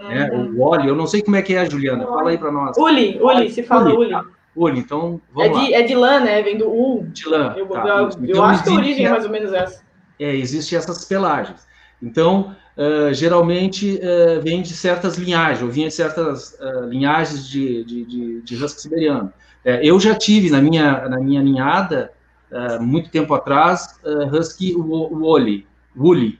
[0.00, 0.08] Uhum.
[0.08, 0.30] Né?
[0.32, 2.06] O Wally, eu não sei como é que é, Juliana.
[2.06, 2.76] Fala aí para nós.
[2.76, 4.14] Uli, Uli, se fala Uli.
[4.56, 5.78] Uli, então vamos é de, lá.
[5.78, 6.42] É de lã, né?
[6.42, 7.06] Vem do U.
[7.12, 7.54] De lã.
[7.56, 9.82] Eu, tá, eu, então, eu acho que a origem é mais ou menos essa.
[10.18, 11.66] É, existem essas pelagens.
[12.02, 17.84] Então, uh, geralmente uh, vem de certas linhagens, ou vinha de certas uh, linhagens de,
[17.84, 19.32] de, de, de husky siberiano.
[19.82, 22.10] Eu já tive na minha, na minha ninhada,
[22.80, 24.00] muito tempo atrás,
[24.32, 26.38] husky woolly, woolly,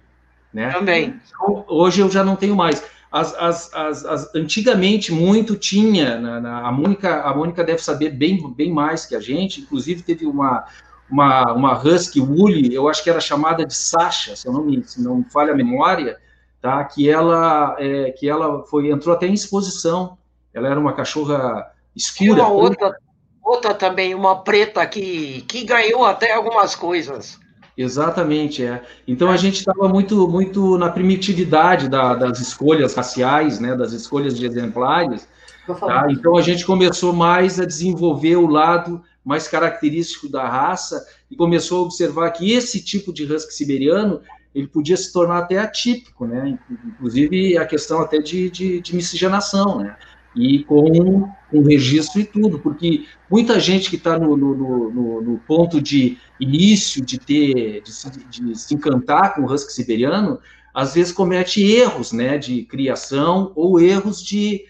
[0.54, 0.72] né?
[0.72, 1.20] Também.
[1.28, 2.82] Então, hoje eu já não tenho mais.
[3.12, 8.08] As, as, as, as antigamente muito tinha, na, na, a Mônica a Mônica deve saber
[8.08, 10.64] bem, bem mais que a gente, inclusive teve uma,
[11.10, 14.82] uma, uma husky woolly, eu acho que era chamada de Sasha, se eu não me,
[14.84, 16.18] se não me falha a memória,
[16.60, 16.84] tá?
[16.84, 20.16] Que ela, é, que ela foi entrou até em exposição.
[20.52, 22.42] Ela era uma cachorra escura.
[22.42, 22.96] Uma outra,
[23.42, 27.38] outra também, uma preta que, que ganhou até algumas coisas.
[27.76, 28.82] Exatamente, é.
[29.06, 34.36] Então a gente estava muito, muito na primitividade da, das escolhas raciais, né, das escolhas
[34.36, 35.26] de exemplares.
[35.66, 36.06] Tá?
[36.10, 41.78] Então a gente começou mais a desenvolver o lado mais característico da raça e começou
[41.78, 44.20] a observar que esse tipo de husky siberiano
[44.54, 46.58] ele podia se tornar até atípico, né?
[46.84, 49.96] Inclusive a questão até de, de, de miscigenação, né?
[50.34, 55.38] E com um registro e tudo, porque muita gente que está no, no, no, no,
[55.38, 60.38] ponto de início de ter, de se, de se encantar com o husky siberiano,
[60.72, 62.38] às vezes comete erros, né?
[62.38, 64.64] De criação ou erros de,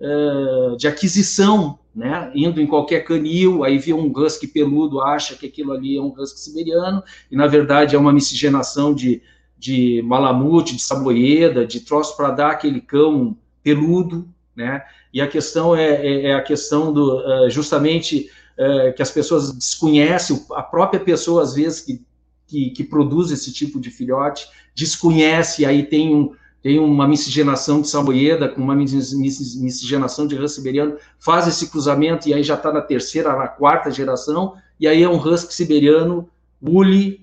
[0.00, 2.30] uh, de aquisição né?
[2.34, 6.12] Indo em qualquer canil, aí vê um husky peludo, acha que aquilo ali é um
[6.12, 9.22] husky siberiano, e na verdade é uma miscigenação de,
[9.56, 14.82] de malamute, de saboieda, de troço para dar aquele cão peludo, né?
[15.12, 18.28] E a questão é, é, é a questão do uh, justamente
[18.58, 22.02] uh, que as pessoas desconhecem, a própria pessoa às vezes que,
[22.48, 27.90] que, que produz esse tipo de filhote desconhece, aí tem um, tem uma miscigenação de
[27.90, 33.36] samoyeda com uma miscigenação de husky faz esse cruzamento e aí já está na terceira,
[33.36, 36.26] na quarta geração, e aí é um husky siberiano,
[36.62, 37.20] uli,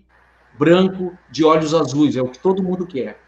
[0.59, 3.19] branco, de olhos azuis, é o que todo mundo quer.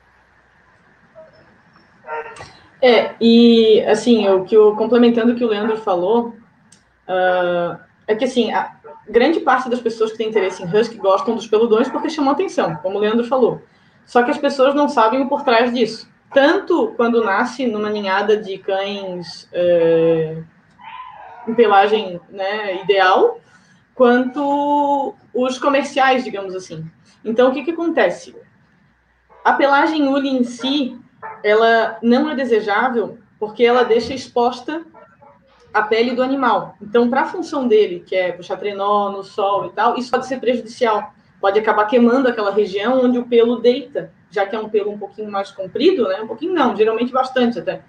[2.79, 6.35] É, e assim, o que eu, complementando o que o Leandro falou,
[7.07, 8.75] uh, é que assim, a
[9.09, 12.75] grande parte das pessoas que têm interesse em husky gostam dos peludões porque chamam atenção,
[12.83, 13.63] como o Leandro falou.
[14.05, 16.09] Só que as pessoas não sabem o por trás disso.
[16.33, 20.43] Tanto quando nasce numa ninhada de cães é,
[21.47, 23.39] em pelagem né, ideal,
[23.93, 26.85] quanto os comerciais, digamos assim.
[27.23, 28.35] Então, o que, que acontece?
[29.43, 30.99] A pelagem uli em si,
[31.43, 34.83] ela não é desejável porque ela deixa exposta
[35.73, 36.75] a pele do animal.
[36.81, 40.27] Então, para a função dele, que é puxar trenó no sol e tal, isso pode
[40.27, 41.12] ser prejudicial.
[41.43, 44.97] Pode acabar queimando aquela região onde o pelo deita, já que é um pelo um
[44.97, 46.21] pouquinho mais comprido, né?
[46.21, 47.81] Um pouquinho não, geralmente bastante até.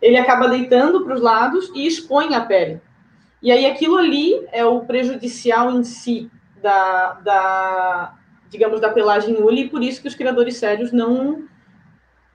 [0.00, 2.80] Ele acaba deitando para os lados e expõe a pele.
[3.42, 6.30] E aí aquilo ali é o prejudicial em si
[6.62, 8.14] da, da
[8.48, 11.42] digamos, da pelagem uli, e por isso que os criadores sérios não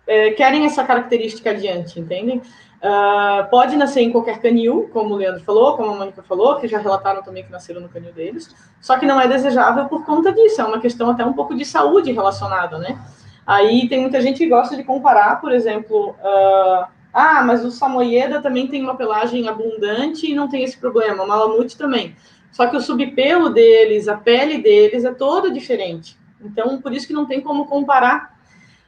[0.06, 2.42] é, querem essa característica adiante, entendem?
[2.78, 6.68] Uh, pode nascer em qualquer canil, como o Leandro falou, como a Mônica falou, que
[6.68, 10.32] já relataram também que nasceram no canil deles, só que não é desejável por conta
[10.32, 13.00] disso, é uma questão até um pouco de saúde relacionada, né?
[13.48, 18.42] Aí tem muita gente que gosta de comparar, por exemplo, uh, ah, mas o Samoyeda
[18.44, 22.16] também tem uma pelagem abundante e não tem esse problema, o Malamute também.
[22.52, 26.16] Só que o subpelo deles, a pele deles é toda diferente.
[26.40, 28.37] Então, por isso que não tem como comparar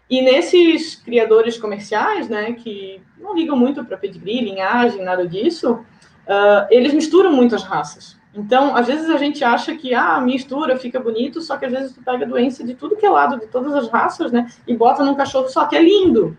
[0.10, 6.68] e nesses criadores comerciais, né, que não ligam muito para pedigree, linhagem, nada disso, uh,
[6.72, 8.18] eles misturam muitas raças.
[8.34, 11.94] Então, às vezes a gente acha que ah, mistura, fica bonito, só que às vezes
[11.94, 15.04] tu pega doença de tudo que é lado, de todas as raças, né, e bota
[15.04, 16.36] num cachorro só, que é lindo,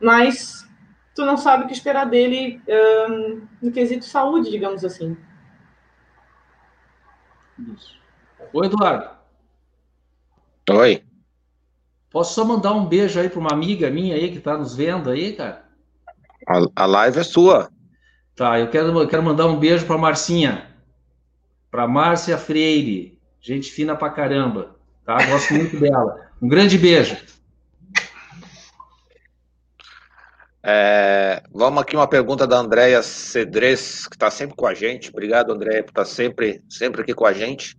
[0.00, 0.68] mas
[1.14, 2.60] tu não sabe o que esperar dele
[3.08, 5.16] um, no quesito saúde, digamos assim.
[7.72, 7.96] Isso.
[8.52, 9.08] Oi, Eduardo.
[10.70, 11.04] Oi.
[12.14, 15.10] Posso só mandar um beijo aí para uma amiga minha aí que está nos vendo
[15.10, 15.64] aí, cara?
[16.46, 17.68] A, a live é sua.
[18.36, 20.64] Tá, eu quero, eu quero mandar um beijo para Marcinha.
[21.72, 23.18] Para Márcia Freire.
[23.40, 24.76] Gente fina pra caramba.
[25.04, 25.26] Tá?
[25.26, 26.30] Gosto muito dela.
[26.40, 27.16] Um grande beijo.
[30.62, 35.10] É, vamos aqui uma pergunta da Andréia Cedres, que está sempre com a gente.
[35.10, 37.76] Obrigado, Andréia, por estar tá sempre, sempre aqui com a gente.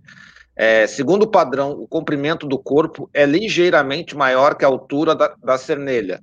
[0.55, 5.35] É, segundo o padrão, o comprimento do corpo é ligeiramente maior que a altura da,
[5.43, 6.21] da cernelha.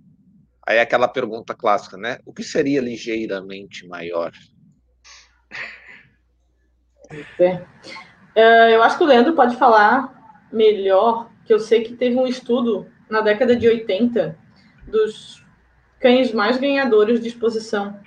[0.66, 2.18] Aí é aquela pergunta clássica, né?
[2.24, 4.32] O que seria ligeiramente maior?
[7.38, 7.62] É.
[8.34, 12.26] É, eu acho que o Leandro pode falar melhor, que eu sei que teve um
[12.26, 14.38] estudo na década de 80
[14.86, 15.44] dos
[16.00, 18.00] cães mais ganhadores de exposição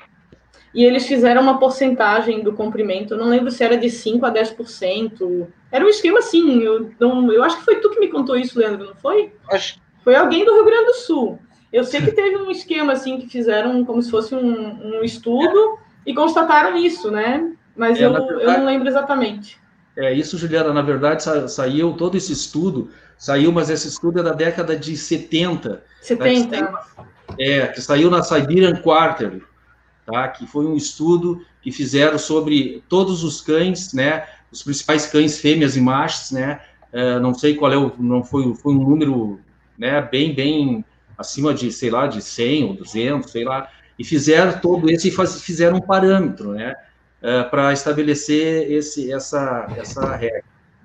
[0.76, 4.34] e eles fizeram uma porcentagem do comprimento, eu não lembro se era de 5 a
[4.34, 5.48] 10%.
[5.72, 8.60] Era um esquema assim, eu, não, eu acho que foi tu que me contou isso,
[8.60, 9.32] Leandro, não foi?
[9.50, 9.80] Acho...
[10.04, 11.40] Foi alguém do Rio Grande do Sul.
[11.72, 15.80] Eu sei que teve um esquema assim que fizeram como se fosse um, um estudo
[16.06, 17.54] e constataram isso, né?
[17.76, 19.58] Mas é, eu, verdade, eu não lembro exatamente.
[19.98, 20.74] É isso, Juliana.
[20.74, 24.96] Na verdade, sa saiu todo esse estudo, saiu, mas esse estudo é da década de
[24.96, 25.84] 70.
[26.02, 26.62] 70.
[26.62, 26.74] Né?
[27.40, 29.42] É, que saiu na Siberian Quarterly
[30.06, 30.28] tá?
[30.28, 35.76] que foi um estudo que fizeram sobre todos os cães, né, os principais cães fêmeas
[35.76, 36.62] e machos, né,
[36.94, 39.40] uh, não sei qual é o, não foi, foi um número,
[39.78, 40.86] né, bem, bem
[41.18, 45.10] acima de, sei lá, de 100 ou 200, sei lá, e fizeram todo esse,
[45.42, 46.76] fizeram um parâmetro, né,
[47.22, 50.44] uh, para estabelecer esse, essa, essa regra.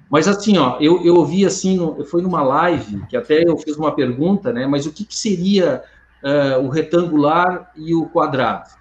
[0.09, 3.95] Mas assim, ó, eu, eu ouvi assim, foi numa live, que até eu fiz uma
[3.95, 5.85] pergunta, né, mas o que, que seria
[6.25, 8.80] uh, o retangular e o quadrado?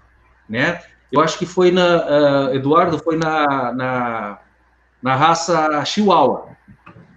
[0.50, 0.82] Né?
[1.10, 4.38] Eu acho que foi na, uh, Eduardo, foi na, na,
[5.02, 6.48] na raça Chihuahua,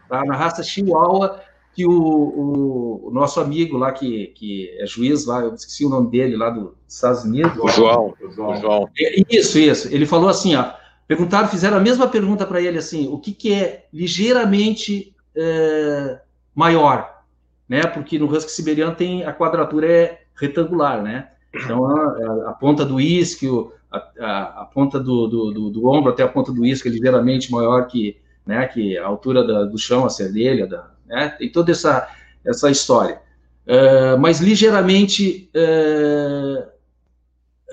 [0.08, 0.24] tá?
[0.24, 1.42] Na raça Chihuahua
[1.74, 5.90] que o, o, o, nosso amigo lá, que, que é juiz lá, eu esqueci o
[5.90, 7.58] nome dele, lá dos Estados Unidos.
[7.58, 8.14] O João.
[8.22, 8.56] O João.
[8.58, 8.90] João.
[8.98, 9.88] É, isso, isso.
[9.92, 10.72] Ele falou assim, ó,
[11.08, 16.20] perguntaram, fizeram a mesma pergunta para ele, assim, o que, que é ligeiramente é,
[16.54, 17.24] maior,
[17.68, 17.82] né?
[17.88, 21.30] Porque no husky siberiano tem, a quadratura é retangular, né?
[21.54, 26.12] Então, a, a ponta do isquio, a, a, a ponta do, do, do, do, ombro
[26.12, 29.78] até a ponta do isquio é ligeiramente maior que, né, que a altura da, do
[29.78, 32.10] chão, a cervelha, da, né, tem toda essa,
[32.44, 33.22] essa história.
[33.66, 36.64] Uh, mas ligeiramente uh,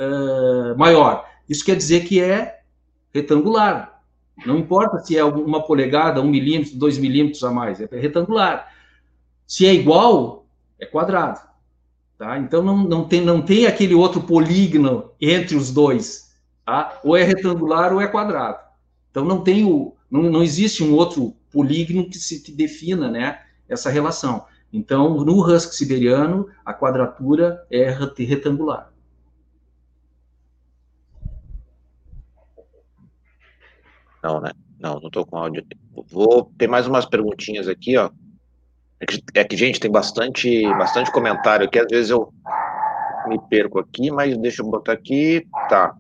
[0.05, 1.27] uh, maior.
[1.49, 2.61] Isso quer dizer que é
[3.13, 4.01] retangular.
[4.47, 8.73] Não importa se é uma polegada, um milímetro, dois milímetros a mais, é retangular.
[9.47, 10.47] Se é igual,
[10.79, 11.50] é quadrado.
[12.21, 12.37] Tá?
[12.37, 16.37] Então não, não, tem, não tem aquele outro polígono entre os dois.
[16.67, 17.01] Tá?
[17.03, 18.59] Ou é retangular ou é quadrado.
[19.11, 23.89] Então não tem o, não, não existe um outro polígono que se defina né, essa
[23.89, 24.45] relação.
[24.71, 28.93] Então, no husky siberiano, a quadratura é retangular.
[34.23, 34.53] Não, né?
[34.79, 35.67] Não, não estou com áudio.
[36.11, 38.11] Vou ter mais umas perguntinhas aqui, ó.
[39.01, 41.79] É que, é que, gente, tem bastante, bastante comentário aqui.
[41.79, 42.33] Às vezes eu
[43.27, 45.47] me perco aqui, mas deixa eu botar aqui.
[45.69, 45.95] Tá.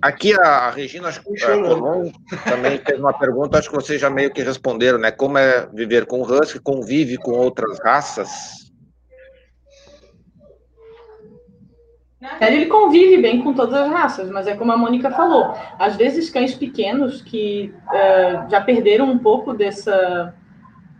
[0.00, 2.10] Aqui a Regina Colom
[2.44, 5.10] também fez uma pergunta, acho que vocês já meio que responderam, né?
[5.10, 8.67] Como é viver com o Husky, convive com outras raças?
[12.40, 15.54] Ele convive bem com todas as raças, mas é como a Mônica falou.
[15.78, 20.34] Às vezes, cães pequenos que uh, já perderam um pouco dessa,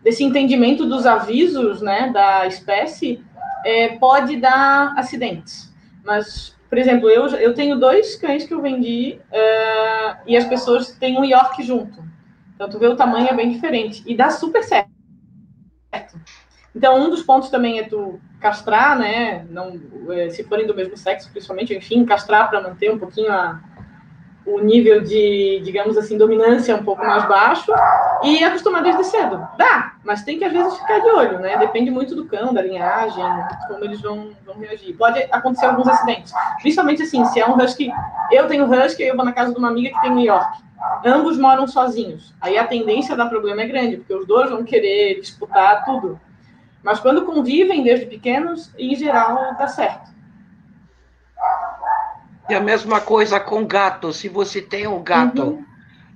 [0.03, 3.25] desse entendimento dos avisos né, da espécie,
[3.65, 5.75] é, pode dar acidentes.
[6.05, 10.93] Mas, por exemplo, eu, eu tenho dois cães que eu vendi uh, e as pessoas
[10.93, 12.01] têm um York junto.
[12.55, 14.05] Então, tu vê o tamanho é bem diferente.
[14.07, 14.89] E dá super certo.
[16.75, 19.47] Então, um dos pontos também é tu castrar, né?
[19.51, 19.79] Não,
[20.11, 23.61] é, se forem do mesmo sexo, principalmente, enfim, castrar para manter um pouquinho a,
[24.49, 27.73] o nível de, digamos assim, dominância um pouco mais baixo
[28.23, 29.47] e acostumar desde cedo.
[29.59, 31.57] Dá, mas tem que às vezes ficar de olho, né?
[31.59, 33.25] Depende muito do cão, da linhagem,
[33.69, 34.97] como eles vão, vão reagir.
[34.97, 37.91] Pode acontecer alguns acidentes, principalmente assim, se é um husky,
[38.33, 40.59] eu tenho husky e eu vou na casa de uma amiga que tem New York.
[41.05, 42.35] Ambos moram sozinhos.
[42.41, 46.21] Aí a tendência a dar problema é grande, porque os dois vão querer disputar tudo.
[46.83, 50.11] Mas quando convivem desde pequenos, em geral dá certo.
[52.49, 54.13] E a mesma coisa com gato.
[54.13, 55.65] Se você tem um gato uhum.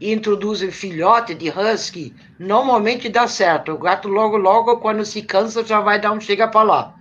[0.00, 3.72] e introduz um filhote de husky, normalmente dá certo.
[3.72, 6.94] O gato logo, logo, quando se cansa, já vai dar um chega para lá.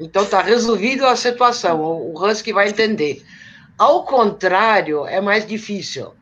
[0.00, 1.82] Então tá resolvido a situação.
[1.82, 3.22] O husky vai entender.
[3.76, 6.14] Ao contrário, é mais difícil.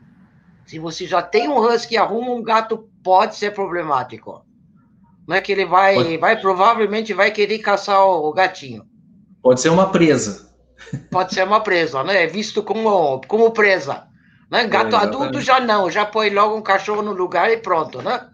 [0.67, 4.44] Se você já tem um husky e arruma um gato, pode ser problemático.
[5.27, 6.17] Não é que ele vai, pode...
[6.19, 8.85] vai provavelmente vai querer caçar o, gatinho.
[9.43, 10.53] Pode ser uma presa.
[11.11, 12.25] Pode ser uma presa, né?
[12.25, 14.07] É visto como, como presa.
[14.51, 14.67] Né?
[14.67, 18.29] Gato é, adulto já não, já põe logo um cachorro no lugar e pronto, né?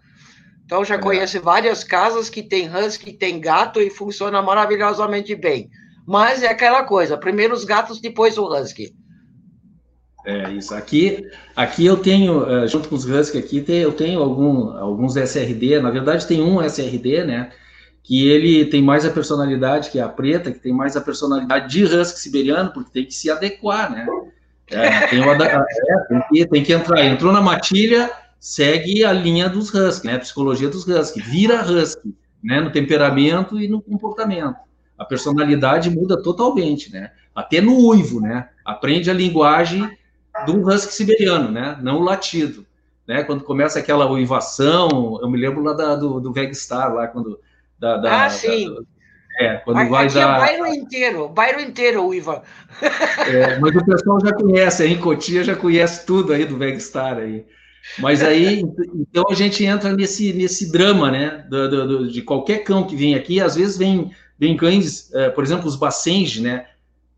[0.65, 0.97] Então já é.
[0.99, 5.69] conheço várias casas que tem husky, tem gato e funciona maravilhosamente bem.
[6.05, 8.93] Mas é aquela coisa, primeiro os gatos, depois o husky.
[10.25, 10.73] É isso.
[10.75, 15.79] Aqui, aqui eu tenho, uh, junto com os Husky aqui, eu tenho algum, alguns SRD.
[15.79, 17.51] Na verdade, tem um SRD, né?
[18.03, 21.69] Que ele tem mais a personalidade que é a preta, que tem mais a personalidade
[21.69, 24.05] de Husky siberiano, porque tem que se adequar, né?
[24.69, 25.59] É, tem, uma, é,
[26.07, 27.03] tem, que, tem que entrar.
[27.03, 28.09] Entrou na matilha,
[28.39, 30.15] segue a linha dos Husky, né?
[30.15, 31.19] A psicologia dos Husky.
[31.19, 32.61] Vira Husky, né?
[32.61, 34.55] No temperamento e no comportamento.
[34.97, 37.09] A personalidade muda totalmente, né?
[37.33, 38.49] Até no uivo, né?
[38.63, 39.89] Aprende a linguagem
[40.45, 41.77] de um husky siberiano, né?
[41.81, 42.65] Não o latido.
[43.07, 43.23] Né?
[43.23, 47.39] Quando começa aquela uivação, eu me lembro lá da, do, do Vegstar, lá quando.
[47.79, 48.73] Da, da, ah, sim.
[48.73, 48.81] Da,
[49.39, 50.37] é, quando Aqui vai é dar.
[50.37, 52.43] É bairro inteiro, o bairro inteiro uiva.
[53.27, 57.17] É, mas o pessoal já conhece, aí em Cotia já conhece tudo aí do Vegstar
[57.17, 57.45] aí.
[57.97, 58.63] Mas aí,
[58.95, 61.45] então a gente entra nesse, nesse drama, né?
[61.49, 65.29] Do, do, do, de qualquer cão que vem aqui, às vezes vem, vem cães, é,
[65.29, 66.67] por exemplo, os Bassenge, né?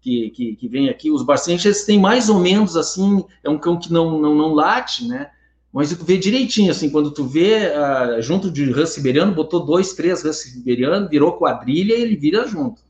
[0.04, 3.80] Que, que, que vem aqui, os Barcenches têm mais ou menos assim, é um cão
[3.80, 5.32] que não, não, não late, né?
[5.72, 9.94] Mas tu vê direitinho, assim, quando tu vê uh, junto de rã siberiano, botou dois,
[9.94, 12.82] três rãs siberiano, virou quadrilha e ele vira junto.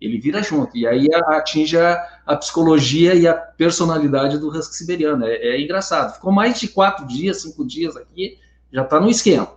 [0.00, 0.74] Ele vira junto.
[0.74, 5.26] E aí atinge a, a psicologia e a personalidade do husky siberiano.
[5.26, 6.14] É, é, engraçado.
[6.14, 8.38] Ficou mais de quatro dias, cinco dias aqui,
[8.72, 9.52] já tá no esquema.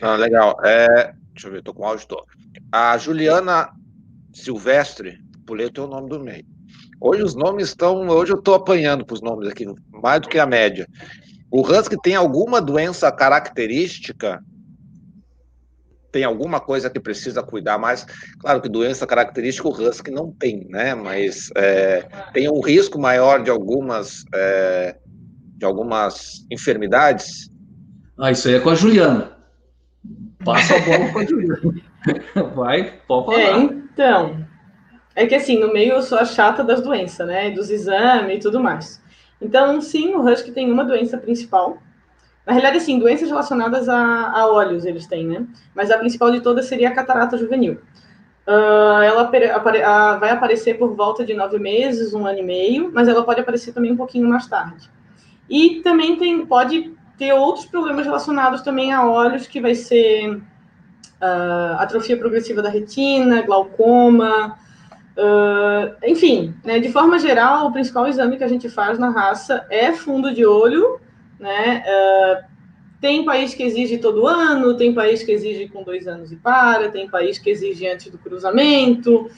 [0.00, 0.58] Ah, legal.
[0.64, 2.06] É, deixa eu ver, tô com o áudio.
[2.06, 2.24] Tô.
[2.72, 3.70] A Juliana
[4.32, 6.44] Silvestre Puleto é o nome do meio.
[7.00, 8.08] Hoje os nomes estão.
[8.08, 10.86] Hoje eu estou apanhando para os nomes aqui, mais do que a média.
[11.50, 14.42] O Husky tem alguma doença característica?
[16.10, 18.04] Tem alguma coisa que precisa cuidar mais?
[18.40, 20.94] Claro que doença característica o Husky não tem, né?
[20.94, 24.96] Mas é, tem um risco maior de algumas, é,
[25.56, 27.50] de algumas enfermidades?
[28.18, 29.36] Ah, isso aí é com a Juliana.
[30.44, 31.60] Passa a bola com a Juliana.
[32.54, 33.38] Vai, pode falar.
[33.38, 34.45] É, então,
[35.16, 37.50] é que assim, no meio eu sou a chata das doenças, né?
[37.50, 39.02] Dos exames e tudo mais.
[39.40, 41.78] Então, sim, o Husky tem uma doença principal.
[42.46, 45.46] Na realidade, assim, doenças relacionadas a, a olhos eles têm, né?
[45.74, 47.78] Mas a principal de todas seria a catarata juvenil.
[48.46, 52.92] Uh, ela apare, uh, vai aparecer por volta de nove meses, um ano e meio,
[52.94, 54.88] mas ela pode aparecer também um pouquinho mais tarde.
[55.48, 61.78] E também tem, pode ter outros problemas relacionados também a olhos, que vai ser uh,
[61.78, 64.56] atrofia progressiva da retina, glaucoma,
[65.16, 69.66] Uh, enfim, né, de forma geral, o principal exame que a gente faz na raça
[69.70, 71.00] é fundo de olho,
[71.40, 71.82] né?
[71.86, 72.56] Uh,
[73.00, 76.90] tem país que exige todo ano, tem país que exige com dois anos e para,
[76.90, 79.30] tem país que exige antes do cruzamento.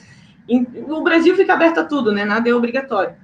[0.87, 2.25] O Brasil fica aberto a tudo, né?
[2.25, 3.15] Nada é obrigatório.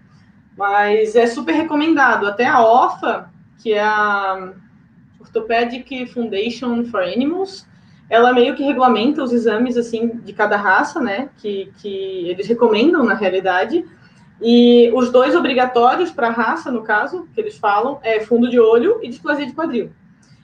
[0.57, 2.27] Mas é super recomendado.
[2.27, 3.29] Até a OFA,
[3.61, 4.53] que é a
[5.19, 7.65] Orthopedic Foundation for Animals,
[8.09, 11.29] ela meio que regulamenta os exames assim de cada raça, né?
[11.37, 13.85] Que, que eles recomendam na realidade.
[14.41, 18.59] E os dois obrigatórios para a raça, no caso, que eles falam, é fundo de
[18.59, 19.91] olho e displasia de quadril.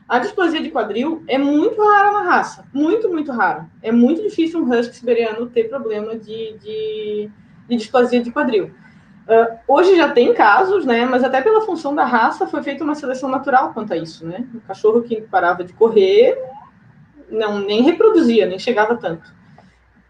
[0.08, 3.70] A displasia de quadril é muito rara na raça, muito, muito rara.
[3.82, 7.32] É muito difícil um husky siberiano ter problema de, de
[7.72, 8.72] de displasia de quadril.
[9.28, 11.06] Uh, hoje já tem casos, né?
[11.06, 14.46] Mas até pela função da raça foi feita uma seleção natural quanto a isso, né?
[14.54, 16.38] O cachorro que parava de correr
[17.32, 19.34] não nem reproduzia, nem chegava tanto.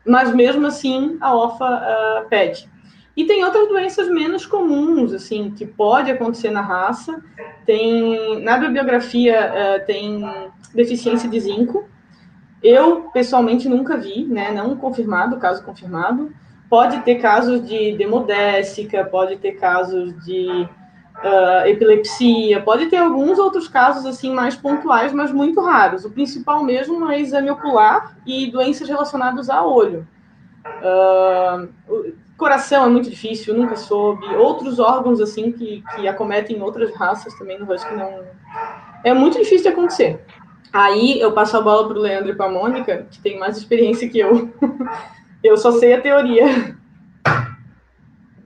[0.05, 2.69] Mas mesmo assim a OFA uh, pede.
[3.15, 7.21] E tem outras doenças menos comuns, assim, que pode acontecer na raça.
[7.65, 10.23] Tem na bibliografia uh, tem
[10.73, 11.87] deficiência de zinco.
[12.63, 14.51] Eu pessoalmente nunca vi, né?
[14.51, 16.31] Não confirmado, caso confirmado.
[16.69, 20.67] Pode ter casos de demodésica, pode ter casos de
[21.23, 26.05] uh, epilepsia, pode ter alguns outros casos assim mais pontuais, mas muito raros.
[26.05, 30.07] O principal mesmo é exame ocular e doenças relacionadas a olho.
[30.65, 31.67] Uh,
[32.37, 34.25] coração é muito difícil, nunca soube.
[34.35, 38.23] Outros órgãos assim que, que acometem outras raças também no Husky não
[39.03, 40.23] é muito difícil de acontecer.
[40.73, 43.57] Aí eu passo a bola para o Leandro e para a Mônica, que tem mais
[43.57, 44.49] experiência que eu.
[45.43, 46.77] Eu só sei a teoria.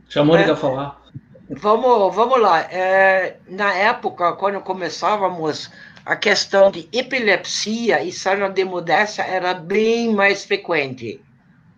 [0.03, 1.01] Deixa a Mônica é, falar.
[1.49, 2.61] Vamos, vamos lá.
[2.71, 5.69] É, na época, quando começávamos,
[6.03, 11.21] a questão de epilepsia e sarnodemodésia era bem mais frequente.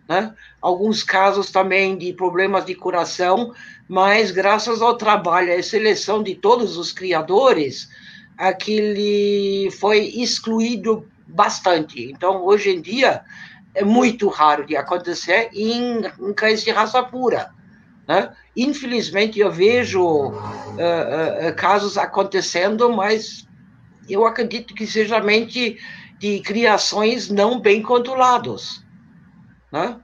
[0.08, 0.34] Né?
[0.62, 3.52] Alguns casos também de problemas de coração,
[3.86, 7.90] mas graças ao trabalho e seleção de todos os criadores,
[8.38, 12.10] aquele foi excluído bastante.
[12.10, 13.22] Então, hoje em dia,
[13.74, 17.57] é muito raro de acontecer em, em cães de raça pura.
[18.08, 18.32] Né?
[18.56, 23.46] Infelizmente, eu vejo uh, uh, casos acontecendo, mas
[24.08, 25.78] eu acredito que seja mente
[26.18, 28.82] de criações não bem controlados.
[29.70, 30.00] Né?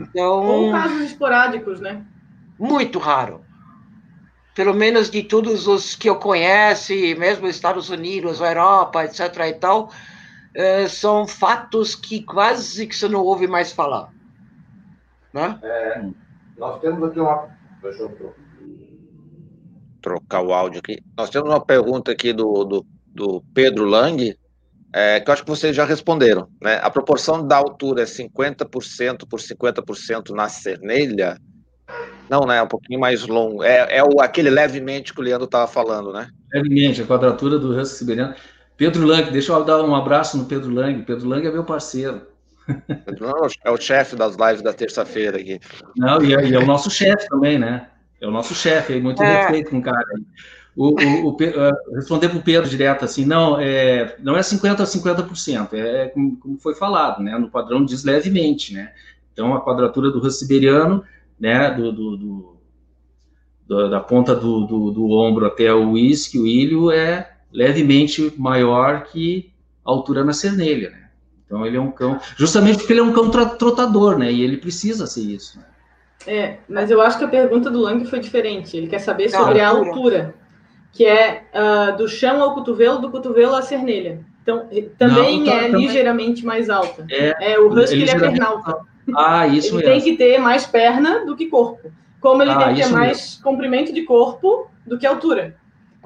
[0.00, 2.02] Então, Ou casos esporádicos, né?
[2.58, 3.44] Muito raro.
[4.54, 9.20] Pelo menos de todos os que eu conheço, mesmo Estados Unidos, Europa, etc.
[9.48, 9.90] e tal,
[10.88, 14.12] são fatos que quase que você não ouve mais falar.
[15.32, 15.58] Né?
[15.62, 16.02] É,
[16.60, 17.48] nós temos aqui uma.
[17.82, 18.34] Deixa eu
[20.00, 20.98] trocar o áudio aqui.
[21.16, 24.36] Nós temos uma pergunta aqui do, do, do Pedro Lang,
[24.92, 26.48] é, que eu acho que vocês já responderam.
[26.62, 26.78] Né?
[26.82, 31.38] A proporção da altura é 50% por 50% na cernelha?
[32.28, 32.58] Não, né?
[32.58, 33.62] É um pouquinho mais longo.
[33.62, 36.28] É, é o, aquele levemente que o Leandro estava falando, né?
[36.52, 38.34] Levemente, a quadratura do husky siberiano.
[38.76, 41.02] Pedro Lang, deixa eu dar um abraço no Pedro Lang.
[41.02, 42.22] Pedro Lang é meu parceiro.
[43.64, 45.60] É o chefe das lives da terça-feira aqui.
[45.96, 47.88] Não, e é, e é, o nosso chefe também, né?
[48.20, 49.42] É o nosso chefe, muito é.
[49.42, 50.04] respeito com o cara.
[50.76, 54.80] O, o, o, uh, responder para o Pedro direto assim, não, é, não é 50%
[54.80, 57.36] a 50%, é, é como, como, foi falado, né?
[57.38, 58.92] No padrão diz levemente, né?
[59.32, 61.02] Então, a quadratura do siberiano,
[61.38, 62.56] né, do, do, do,
[63.66, 69.52] do da ponta do, do, ombro até o isque, o ilho, é levemente maior que
[69.84, 71.09] a altura na cernelha, né?
[71.50, 74.30] Então ele é um cão, justamente porque ele é um cão trotador, né?
[74.30, 75.58] E ele precisa ser isso.
[75.58, 75.64] Né?
[76.24, 78.76] É, mas eu acho que a pergunta do Lang foi diferente.
[78.76, 80.32] Ele quer saber sobre a altura,
[80.92, 84.20] que é uh, do chão ao cotovelo, do cotovelo à cernelha.
[84.42, 85.86] Então, também Não, é também...
[85.86, 87.04] ligeiramente mais alta.
[87.10, 88.78] É, é o husky ele, é pernalta.
[89.16, 89.92] Ah, isso ele mesmo.
[89.92, 91.90] tem que ter mais perna do que corpo.
[92.20, 93.42] Como ele ah, tem que ter mais mesmo.
[93.42, 95.56] comprimento de corpo do que altura.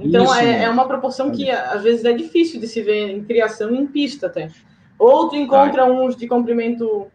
[0.01, 3.75] Então é, é, uma proporção que às vezes é difícil de se ver em criação
[3.75, 4.51] em pista até.
[5.05, 7.09] Ou tu encontra uns de comprimento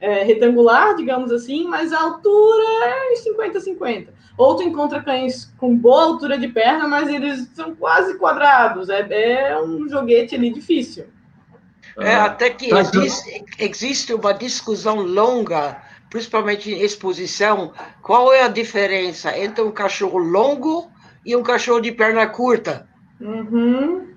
[0.00, 4.06] é, retangular, digamos assim, mas a altura é 50-50.
[4.38, 8.88] Ou tu encontra cães com boa altura de perna, mas eles são quase quadrados.
[8.88, 11.06] É, é um joguete ali difícil.
[11.98, 18.48] É, até que tá, existe, existe uma discussão longa, principalmente em exposição, qual é a
[18.48, 20.88] diferença entre um cachorro longo
[21.26, 22.88] e um cachorro de perna curta.
[23.20, 24.13] Uhum.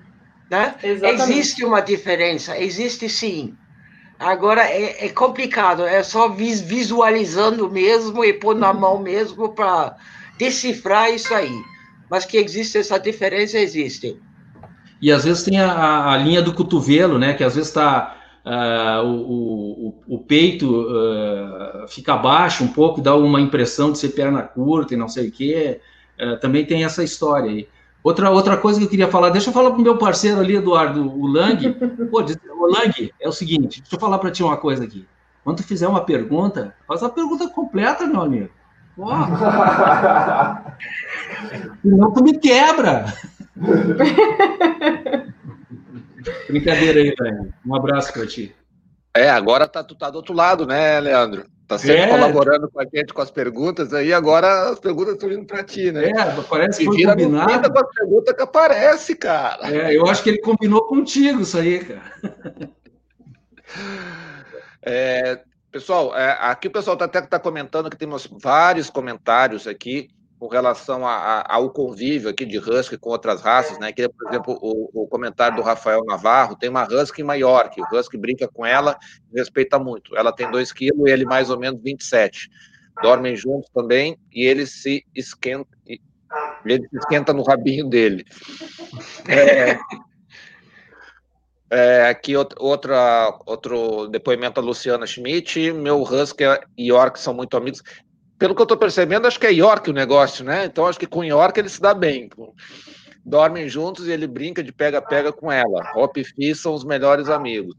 [0.49, 0.75] Né?
[0.83, 3.53] Existe uma diferença, existe sim.
[4.19, 9.95] Agora é, é complicado, é só vis, visualizando mesmo e pôr na mão mesmo para
[10.37, 11.53] decifrar isso aí.
[12.09, 14.17] Mas que existe essa diferença, existe.
[15.01, 17.33] E às vezes tem a, a linha do cotovelo, né?
[17.33, 18.13] Que às vezes está
[18.47, 24.11] Uh, o, o, o, peito uh, fica baixo um pouco, dá uma impressão de ser
[24.11, 25.81] perna curta e não sei o quê.
[26.17, 27.67] É, também tem essa história aí.
[28.07, 30.55] Outra, outra coisa que eu queria falar, deixa eu falar para o meu parceiro ali,
[30.55, 31.73] Eduardo, o Lang.
[32.09, 35.05] Pô, o Lang, é o seguinte, deixa eu falar para ti uma coisa aqui.
[35.43, 38.49] Quando tu fizer uma pergunta, faz a pergunta completa, meu amigo.
[41.81, 43.13] Senão tu me quebra.
[46.47, 47.49] Brincadeira aí, Lang.
[47.65, 48.55] Um abraço para ti.
[49.13, 51.45] É, agora tá, tu tá do outro lado, né, Leandro?
[51.67, 52.07] Tá sempre é.
[52.07, 55.91] colaborando com a gente com as perguntas, aí agora as perguntas estão indo para ti,
[55.91, 56.09] né?
[56.11, 57.71] É, parece que foi vira combinado.
[57.71, 59.69] com as perguntas que aparece, cara.
[59.69, 62.71] É, eu acho que ele combinou contigo isso aí, cara.
[64.81, 70.09] É, Pessoal, é, aqui o pessoal tá, até está comentando que temos vários comentários aqui
[70.39, 73.91] com relação a, a, ao convívio aqui de Husky com outras raças, né?
[73.91, 77.85] Que, por exemplo, o, o, comentário do Rafael Navarro, tem uma Husky maior, que o
[77.91, 78.97] Husky brinca com ela
[79.33, 80.15] e respeita muito.
[80.15, 82.49] Ela tem 2 quilos e ele mais ou menos 27.
[83.01, 85.69] Dormem juntos também e ele se esquenta,
[86.65, 88.25] ele se esquenta no rabinho dele.
[89.27, 89.77] É,
[91.69, 95.73] é, aqui outra, outro depoimento da Luciana Schmidt.
[95.73, 96.43] Meu Husky
[96.77, 97.81] e York são muito amigos.
[98.37, 100.65] Pelo que eu estou percebendo, acho que é York o negócio, né?
[100.65, 102.29] Então acho que com York ele se dá bem.
[103.25, 105.91] Dormem juntos e ele brinca de pega-pega com ela.
[105.95, 107.75] Hop e Fi são os melhores amigos.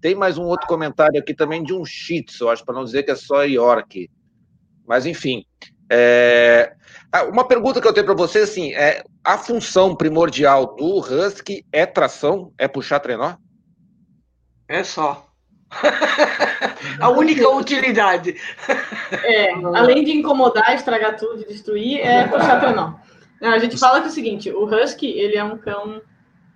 [0.00, 3.04] Tem mais um outro comentário aqui também de um Shih Tzu, acho, para não dizer
[3.04, 4.10] que é só York.
[4.86, 5.46] Mas, enfim.
[5.88, 6.74] É...
[7.10, 11.64] Ah, uma pergunta que eu tenho para você, assim, é a função primordial do Husky
[11.72, 12.52] é tração?
[12.58, 13.34] É puxar trenó?
[14.68, 15.31] É só.
[17.00, 18.36] A única utilidade.
[19.24, 22.94] É, além de incomodar, estragar tudo, destruir, é puxar trenó.
[23.40, 26.00] A gente fala que é o seguinte, o Husky, ele é um cão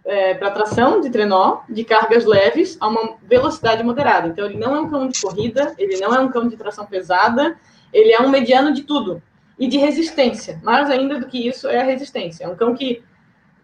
[0.04, 4.28] é, para tração de trenó, de cargas leves, a uma velocidade moderada.
[4.28, 6.86] Então, ele não é um cão de corrida, ele não é um cão de tração
[6.86, 7.58] pesada,
[7.92, 9.20] ele é um mediano de tudo
[9.58, 10.60] e de resistência.
[10.62, 12.44] Mais ainda do que isso é a resistência.
[12.44, 13.02] É um cão que,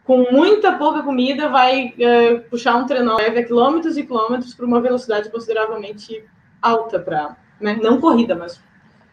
[0.04, 4.66] com muita pouca comida, vai é, puxar um trenó leve a quilômetros e quilômetros para
[4.66, 6.24] uma velocidade consideravelmente
[6.60, 8.60] alta para, né, não corrida, mas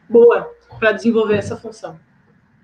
[0.10, 2.00] boa para desenvolver essa função.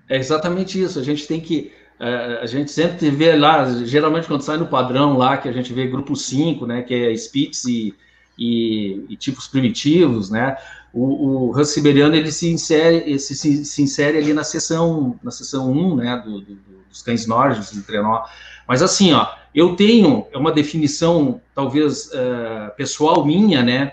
[0.08, 0.98] É exatamente isso.
[0.98, 5.16] A gente tem que é, a gente sempre vê lá, geralmente quando sai no padrão
[5.16, 7.94] lá, que a gente vê grupo 5, né, que é Spitz e,
[8.38, 10.56] e, e tipos primitivos, né,
[10.92, 15.70] o, o siberiano ele se insere, se, se, se, insere ali na seção, na seção
[15.70, 16.54] 1, né, do, do,
[16.96, 18.24] dos cães nórdicos de trenó.
[18.66, 23.92] Mas assim, ó, eu tenho uma definição, talvez uh, pessoal minha, né,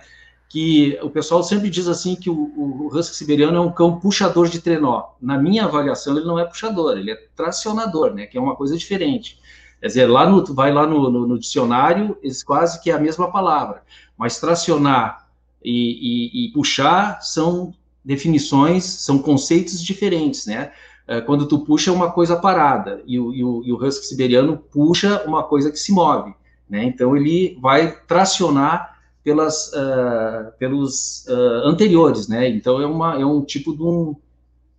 [0.49, 4.47] que o pessoal sempre diz assim que o, o, husky siberiano é um cão puxador
[4.47, 5.11] de trenó.
[5.21, 8.77] Na minha avaliação, ele não é puxador, ele é tracionador, né, que é uma coisa
[8.77, 9.39] diferente.
[9.79, 13.31] Quer dizer, lá no, vai lá no, no, no dicionário, quase que é a mesma
[13.31, 13.83] palavra,
[14.17, 15.27] mas tracionar
[15.63, 17.73] e, e, e puxar são
[18.03, 20.71] definições, são conceitos diferentes, né?
[21.05, 24.57] É, quando tu puxa uma coisa parada e o, e, o, e o, husky siberiano
[24.57, 26.33] puxa uma coisa que se move,
[26.69, 26.85] né?
[26.85, 32.47] Então ele vai tracionar pelas, uh, pelos uh, anteriores, né?
[32.47, 34.15] Então é, uma, é um tipo de um,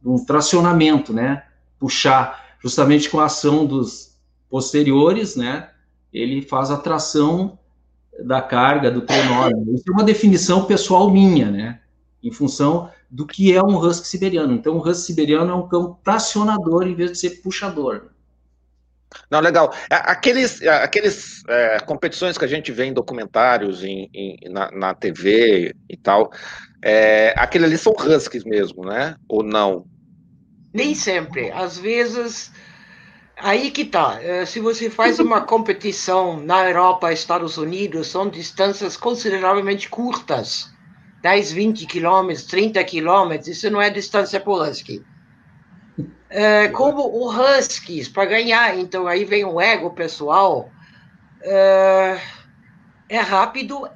[0.04, 1.44] um, tracionamento, né?
[1.78, 4.16] Puxar justamente com a ação dos
[4.48, 5.68] posteriores, né?
[6.12, 7.58] Ele faz a tração
[8.22, 9.50] da carga, do trenó.
[9.74, 11.80] Isso é uma definição pessoal minha, né?
[12.22, 14.52] Em função do que é um husky siberiano.
[14.52, 18.08] Então, o husky siberiano é um cão tracionador em vez de ser puxador.
[19.30, 19.72] Não, legal.
[19.88, 24.68] É, aqueles, é, aqueles é, competições que a gente vê em documentários, em, em na,
[24.72, 26.32] na, TV e tal,
[26.82, 29.14] é, aqueles ali são huskies mesmo, né?
[29.28, 29.86] Ou não?
[30.72, 31.52] Nem sempre.
[31.52, 32.50] Às vezes
[33.36, 34.20] Aí que tá.
[34.22, 40.73] Eh, se você faz uma competição na Europa, Estados Unidos, são distâncias consideravelmente curtas.
[41.24, 45.02] 10, 20 quilômetros, 30 quilômetros, isso não é distância para o Husky.
[46.28, 50.68] É, como o Huskies, para ganhar, então aí vem o ego pessoal,
[51.40, 52.20] é,
[53.08, 53.88] é rápido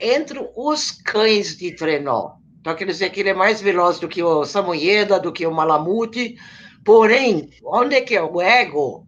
[0.00, 2.32] entre os cães de trenó.
[2.60, 5.54] Então, quer dizer que ele é mais veloz do que o Samoyeda, do que o
[5.54, 6.36] Malamute,
[6.84, 9.06] Porém, onde é que é o ego?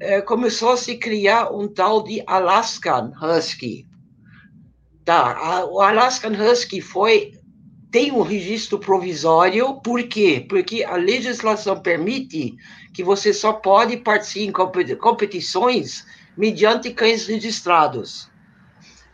[0.00, 3.86] É, começou a se criar um tal de Alaskan Husky.
[5.10, 7.32] Tá, a, o Alaskan Husky foi
[7.90, 10.46] tem um registro provisório, por quê?
[10.48, 12.54] Porque a legislação permite
[12.94, 16.06] que você só pode participar em competições
[16.36, 18.30] mediante cães registrados.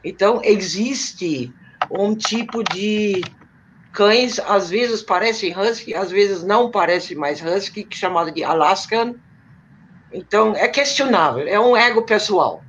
[0.04, 1.50] Então, existe
[1.90, 3.22] um tipo de
[3.90, 9.14] cães às vezes parecem husky, às vezes não parecem mais husky, é chamado de Alaskan.
[10.12, 12.62] Então é questionável, é um ego pessoal,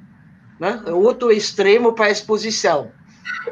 [0.57, 0.82] né?
[0.86, 2.95] É outro extremo para a exposição.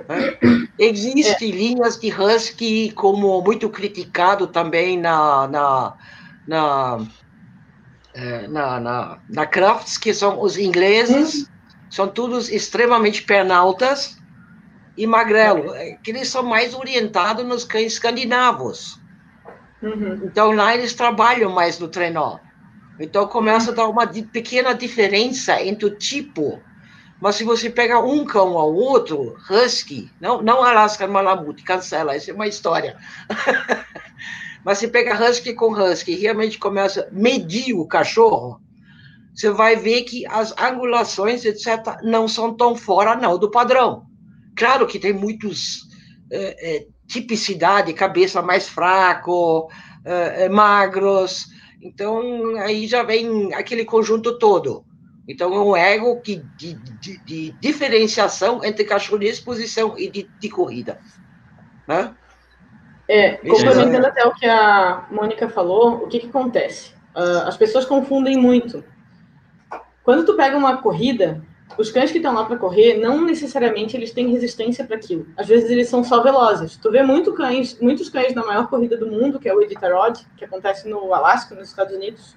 [0.07, 0.67] Né?
[0.77, 5.97] Existem linhas de husky como muito criticado também na na
[6.47, 7.05] na,
[8.13, 11.45] é, na, na, na Crafts, que são os ingleses, hum.
[11.89, 14.17] são todos extremamente pernaltas,
[14.97, 18.99] e magrelo, é que eles são mais orientados nos cães escandinavos.
[19.81, 20.21] Uhum.
[20.23, 22.39] Então lá eles trabalham mais no trenó.
[22.99, 26.61] Então começa a dar uma pequena diferença entre o tipo.
[27.21, 32.31] Mas se você pega um cão ao outro, husky, não, não Alaska Malamute, cancela, essa
[32.31, 32.97] é uma história.
[34.63, 38.59] Mas se pega husky com husky e realmente começa a medir o cachorro,
[39.33, 44.05] você vai ver que as angulações, etc., não são tão fora não do padrão.
[44.55, 45.81] Claro que tem muitos
[46.31, 51.47] é, é, tipicidade, cabeça mais fraco, uh, magros.
[51.81, 54.84] Então, aí já vem aquele conjunto todo.
[55.27, 60.29] Então, é um ego que, de, de, de diferenciação entre cachorro de exposição e de,
[60.39, 60.99] de corrida.
[61.87, 62.13] Né?
[63.07, 64.09] É, complementando é.
[64.09, 66.93] até o que a Mônica falou, o que, que acontece?
[67.15, 68.83] Uh, as pessoas confundem muito.
[70.03, 71.41] Quando tu pega uma corrida,
[71.77, 75.27] os cães que estão lá para correr, não necessariamente eles têm resistência para aquilo.
[75.35, 76.77] Às vezes eles são só velozes.
[76.77, 80.25] Tu vê muito cães, muitos cães na maior corrida do mundo, que é o Iditarod,
[80.37, 82.35] que acontece no Alasca, nos Estados Unidos.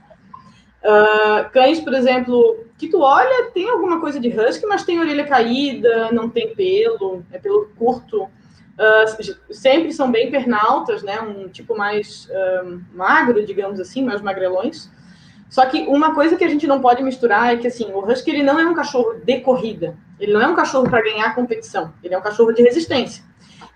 [0.82, 5.26] Uh, cães, por exemplo, que tu olha, tem alguma coisa de husky, mas tem orelha
[5.26, 8.24] caída, não tem pelo, é pelo curto.
[8.24, 11.20] Uh, sempre são bem pernaltas, né?
[11.20, 14.88] Um tipo mais uh, magro, digamos assim, mais magrelões.
[15.50, 18.30] Só que uma coisa que a gente não pode misturar é que assim, o husky
[18.30, 19.96] ele não é um cachorro de corrida.
[20.20, 21.92] Ele não é um cachorro para ganhar competição.
[22.02, 23.24] Ele é um cachorro de resistência.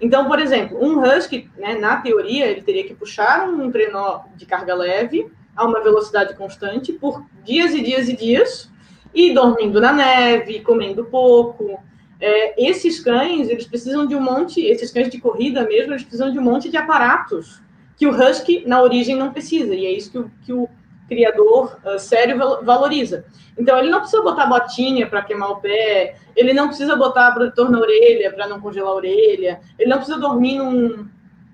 [0.01, 4.45] Então, por exemplo, um husky, né, na teoria, ele teria que puxar um trenó de
[4.45, 8.71] carga leve a uma velocidade constante por dias e dias e dias,
[9.15, 11.79] e dormindo na neve, comendo pouco.
[12.21, 16.31] É, esses cães, eles precisam de um monte, esses cães de corrida mesmo, eles precisam
[16.31, 17.61] de um monte de aparatos
[17.97, 19.75] que o husky, na origem, não precisa.
[19.75, 20.69] E é isso que o, que o
[21.09, 23.25] criador uh, sério valoriza.
[23.59, 27.71] Então, ele não precisa botar botinha para queimar o pé, ele não precisa botar protetor
[27.71, 31.07] na orelha para não congelar a orelha, ele não precisa dormir num,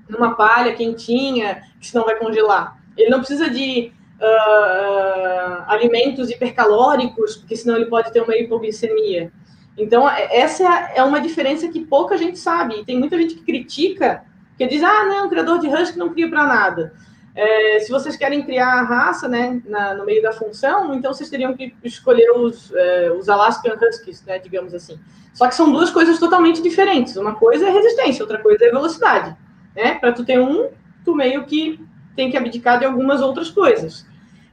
[0.09, 2.78] numa palha quentinha, que senão vai congelar.
[2.99, 9.33] Ele não precisa de uh, alimentos hipercalóricos, porque senão ele pode ter uma hipoglicemia.
[9.77, 12.85] Então, é, essa é uma diferença que pouca gente sabe.
[12.85, 14.25] Tem muita gente que critica,
[14.57, 16.93] que diz, ah, não, o criador de husky não cria para nada.
[17.35, 21.31] É, se vocês querem criar a raça né, na, no meio da função, então vocês
[21.31, 24.99] teriam que escolher os, é, os Alaskan Huskies, né, digamos assim.
[25.33, 27.17] Só que são duas coisas totalmente diferentes.
[27.17, 29.37] Uma coisa é resistência, outra coisa é velocidade.
[29.77, 29.95] Né?
[29.95, 30.69] Para tu ter um,
[31.05, 31.79] tu meio que
[32.19, 34.05] tem que abdicar de algumas outras coisas.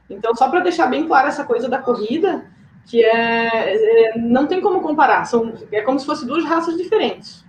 [0.08, 2.44] Então, só para deixar bem clara essa coisa da corrida,
[2.86, 7.44] que é, é, não tem como comparar, são, é como se fossem duas raças diferentes.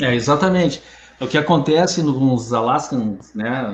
[0.00, 0.80] É, exatamente.
[1.20, 3.66] O que acontece nos Alaskans, né,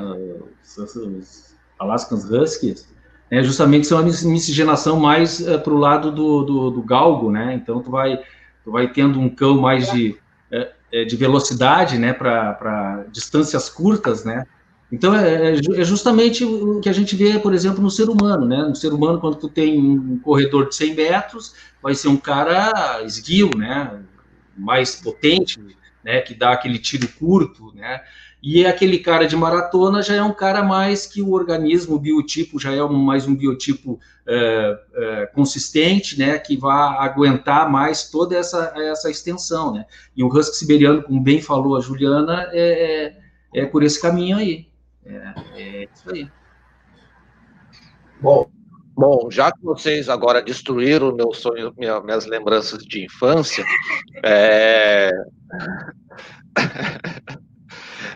[0.63, 2.89] os Alaskans Huskies,
[3.31, 7.31] é justamente são uma miscigenação mais uh, eh, para o lado do, do, do, galgo,
[7.31, 7.55] né?
[7.55, 8.19] Então tu vai,
[8.63, 10.17] tu vai tendo um cão mais de,
[10.53, 14.47] uh, de velocidade, né, para distâncias curtas, né?
[14.93, 18.47] Então é, é, é, justamente o que a gente vê, por exemplo, no ser humano,
[18.47, 18.59] né?
[18.59, 23.03] No ser humano, quando tu tem um corredor de 100 metros, vai ser um cara
[23.03, 24.03] esguio, né?
[24.57, 25.59] Mais potente,
[26.05, 28.01] né, que dá aquele tiro curto, né,
[28.43, 32.59] e aquele cara de maratona já é um cara mais que o organismo, o biotipo
[32.59, 38.73] já é mais um biotipo é, é, consistente, né, que vai aguentar mais toda essa,
[38.77, 39.87] essa extensão, né,
[40.17, 43.15] e o husky siberiano, como bem falou a Juliana, é,
[43.55, 44.67] é, é por esse caminho aí,
[45.07, 46.31] é, é isso aí.
[48.21, 48.51] Bom,
[48.95, 53.65] Bom, já que vocês agora destruíram meu sonho, minha, minhas lembranças de infância,
[54.23, 55.11] é...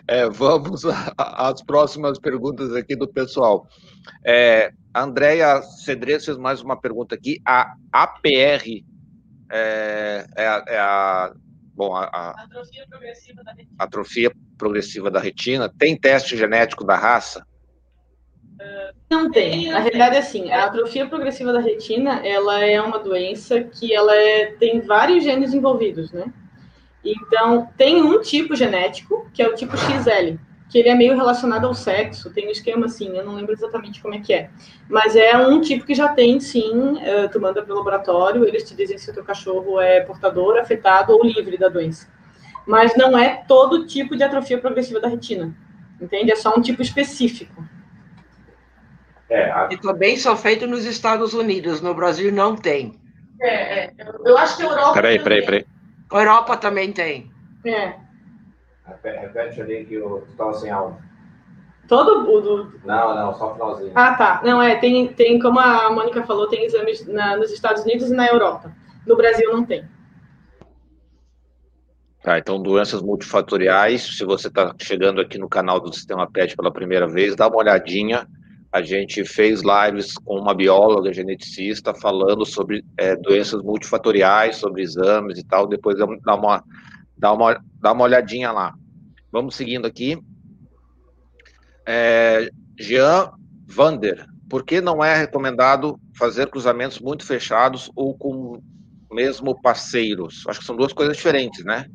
[0.07, 0.83] é, vamos
[1.17, 3.67] às próximas perguntas aqui do pessoal.
[4.23, 7.41] É, Andréia Cedrez fez mais uma pergunta aqui.
[7.45, 8.85] A APR
[9.51, 11.33] é, é, a, é a,
[11.77, 13.41] bom, a, a atrofia, progressiva
[13.77, 17.45] atrofia progressiva da retina tem teste genético da raça?
[19.09, 19.69] Não tem.
[19.69, 24.13] Na realidade, é assim, a atrofia progressiva da retina, ela é uma doença que ela
[24.13, 26.33] é, tem vários genes envolvidos, né?
[27.05, 30.37] Então, tem um tipo genético, que é o tipo XL,
[30.77, 33.99] que ele é meio relacionado ao sexo, tem um esquema assim, eu não lembro exatamente
[33.99, 34.51] como é que é.
[34.87, 38.75] Mas é um tipo que já tem, sim, uh, tu manda pelo laboratório, eles te
[38.75, 42.07] dizem se o teu cachorro é portador, afetado ou livre da doença.
[42.67, 45.51] Mas não é todo tipo de atrofia progressiva da retina,
[45.99, 46.31] entende?
[46.31, 47.67] É só um tipo específico.
[49.27, 49.69] É, a...
[49.71, 52.93] E também só feito nos Estados Unidos, no Brasil não tem.
[53.41, 53.93] É, é.
[54.23, 54.93] eu acho que a Europa.
[54.93, 55.65] Peraí, peraí, peraí.
[56.11, 57.31] A Europa também tem.
[57.65, 58.06] É.
[59.03, 60.97] Repete ali que eu estava sem aula.
[61.87, 62.79] Todo o do...
[62.85, 63.91] Não, não, só o finalzinho.
[63.95, 64.41] Ah, tá.
[64.43, 68.13] Não, é, tem, tem como a Mônica falou, tem exames na, nos Estados Unidos e
[68.13, 68.73] na Europa.
[69.05, 69.85] No Brasil não tem.
[72.21, 76.73] Tá, então doenças multifatoriais, se você está chegando aqui no canal do Sistema PET pela
[76.73, 78.27] primeira vez, dá uma olhadinha
[78.71, 85.39] a gente fez lives com uma bióloga geneticista falando sobre é, doenças multifatoriais, sobre exames
[85.39, 85.67] e tal.
[85.67, 86.63] Depois vamos dar uma,
[87.17, 88.73] dar uma, dar uma olhadinha lá.
[89.31, 90.17] Vamos seguindo aqui.
[91.85, 93.31] É, Jean
[93.65, 98.61] Vander, por que não é recomendado fazer cruzamentos muito fechados ou com
[99.11, 100.43] mesmo parceiros?
[100.47, 101.85] Acho que são duas coisas diferentes, né?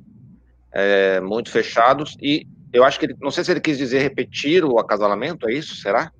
[0.72, 4.64] é, muito fechados e eu acho que ele, não sei se ele quis dizer repetir
[4.64, 5.76] o acasalamento, é isso?
[5.76, 6.10] Será?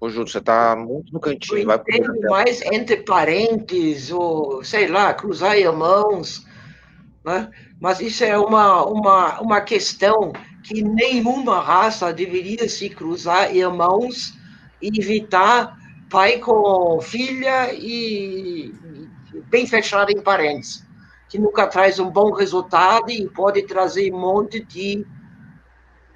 [0.00, 1.58] Ô, Júlio, você está muito no cantinho.
[1.58, 1.82] Eu vai
[2.28, 6.46] mais entre parentes, ou sei lá, cruzar irmãos,
[7.26, 7.50] né?
[7.80, 14.32] Mas isso é uma, uma, uma questão que nenhuma raça deveria se cruzar irmãos
[14.80, 15.76] e evitar
[16.08, 18.72] pai com filha e
[19.50, 20.86] bem fechado em parentes
[21.28, 25.04] que nunca traz um bom resultado e pode trazer um monte de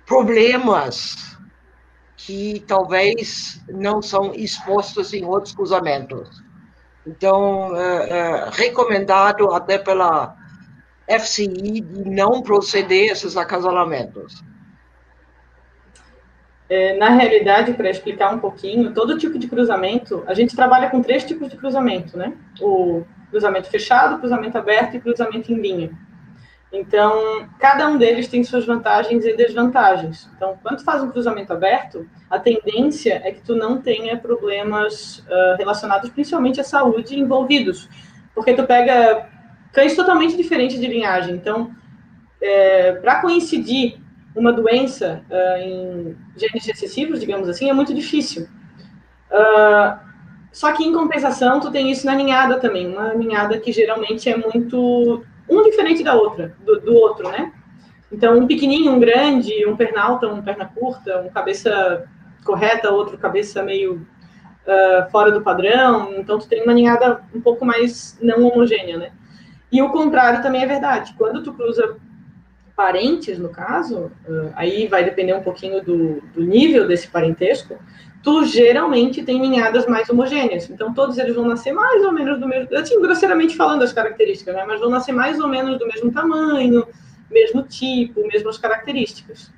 [0.07, 1.37] problemas
[2.17, 6.43] que talvez não são expostos em outros cruzamentos.
[7.07, 10.37] Então, é, é, recomendado até pela
[11.19, 14.43] FCI de não proceder a esses acasalamentos.
[16.69, 21.03] É, na realidade, para explicar um pouquinho, todo tipo de cruzamento, a gente trabalha com
[21.03, 22.33] três tipos de cruzamento, né?
[22.61, 25.91] O cruzamento fechado, cruzamento aberto e cruzamento em linha.
[26.73, 30.31] Então, cada um deles tem suas vantagens e desvantagens.
[30.37, 35.19] Então, quando tu faz um cruzamento aberto, a tendência é que tu não tenha problemas
[35.19, 37.89] uh, relacionados principalmente à saúde envolvidos,
[38.33, 39.29] porque tu pega
[39.73, 41.35] cães totalmente diferentes de linhagem.
[41.35, 41.71] Então,
[42.41, 43.99] é, para coincidir
[44.35, 48.49] uma doença uh, em genes recessivos, digamos assim, é muito difícil.
[49.31, 49.99] Uh,
[50.53, 52.87] só que, em compensação, tu tem isso na ninhada também.
[52.87, 55.25] Uma ninhada que geralmente é muito...
[55.49, 57.53] Um diferente da outra, do, do outro, né?
[58.13, 62.05] Então, um pequenininho, um grande, um pernalta, um perna curta, um cabeça
[62.45, 64.07] correta, outro cabeça meio
[64.67, 66.15] uh, fora do padrão.
[66.17, 69.13] Então, tu tem uma ninhada um pouco mais não homogênea, né?
[69.73, 71.15] E o contrário também é verdade.
[71.17, 71.97] Quando tu cruza
[72.75, 77.79] parentes, no caso, uh, aí vai depender um pouquinho do, do nível desse parentesco,
[78.23, 80.69] tu geralmente tem ninhadas mais homogêneas.
[80.69, 84.55] Então, todos eles vão nascer mais ou menos do mesmo, assim, grosseiramente falando as características,
[84.55, 84.65] né?
[84.67, 86.87] Mas vão nascer mais ou menos do mesmo tamanho,
[87.31, 89.51] mesmo tipo, mesmas características.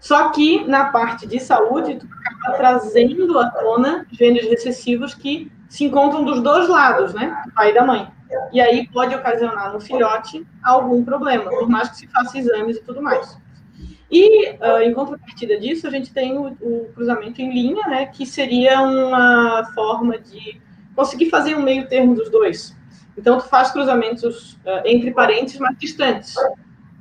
[0.00, 5.84] Só que na parte de saúde, tu acaba trazendo à tona genes recessivos que se
[5.84, 7.42] encontram dos dois lados, né?
[7.46, 8.13] Do pai e da mãe.
[8.52, 12.82] E aí pode ocasionar no filhote algum problema, por mais que se faça exames e
[12.82, 13.36] tudo mais.
[14.10, 18.24] E, uh, em contrapartida disso, a gente tem o, o, cruzamento em linha, né, que
[18.24, 20.60] seria uma forma de
[20.94, 22.76] conseguir fazer um meio termo dos dois.
[23.18, 26.34] Então, tu faz cruzamentos uh, entre parentes mais distantes.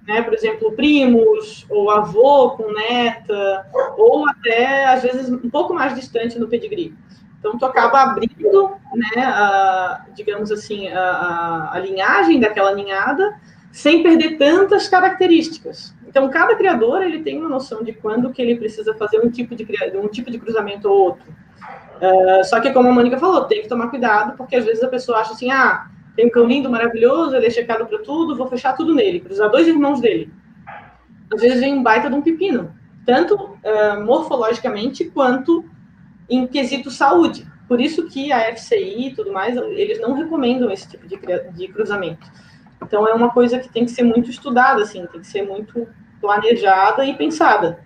[0.08, 0.22] Né?
[0.22, 3.66] Por exemplo, primos, ou avô com neta,
[3.98, 6.96] ou até, às vezes, um pouco mais distante no pedigree.
[7.44, 13.38] Então, tu acaba abrindo, né, a, digamos assim, a, a, a linhagem daquela ninhada,
[13.70, 15.94] sem perder tantas características.
[16.08, 19.56] Então, cada criador ele tem uma noção de quando que ele precisa fazer um tipo
[19.56, 19.68] de,
[19.98, 21.26] um tipo de cruzamento ou outro.
[21.28, 24.88] Uh, só que, como a Mônica falou, tem que tomar cuidado, porque às vezes a
[24.88, 28.48] pessoa acha assim, ah, tem um cão lindo, maravilhoso, ele é checado para tudo, vou
[28.48, 30.32] fechar tudo nele, cruzar dois irmãos dele.
[31.34, 32.74] Às vezes vem um baita de um pepino,
[33.06, 35.66] tanto uh, morfologicamente quanto
[36.30, 37.46] em quesito saúde.
[37.68, 41.18] Por isso que a FCI e tudo mais, eles não recomendam esse tipo de,
[41.52, 42.26] de cruzamento.
[42.82, 45.88] Então, é uma coisa que tem que ser muito estudada, assim, tem que ser muito
[46.20, 47.80] planejada e pensada.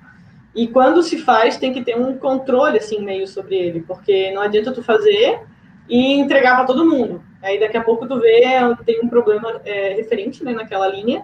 [0.56, 4.42] E quando se faz, tem que ter um controle, assim, meio sobre ele, porque não
[4.42, 5.42] adianta tu fazer
[5.88, 7.24] e entregar para todo mundo.
[7.42, 8.42] Aí, daqui a pouco, tu vê,
[8.86, 11.24] tem um problema é, referente né, naquela linha,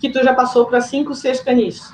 [0.00, 1.90] que tu já passou para cinco, seis canis.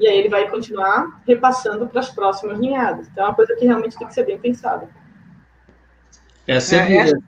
[0.00, 3.06] E aí ele vai continuar repassando para as próximas linhadas.
[3.08, 4.88] Então é uma coisa que realmente tem que ser bem pensada.
[6.46, 6.96] É sempre...
[6.96, 7.18] essa,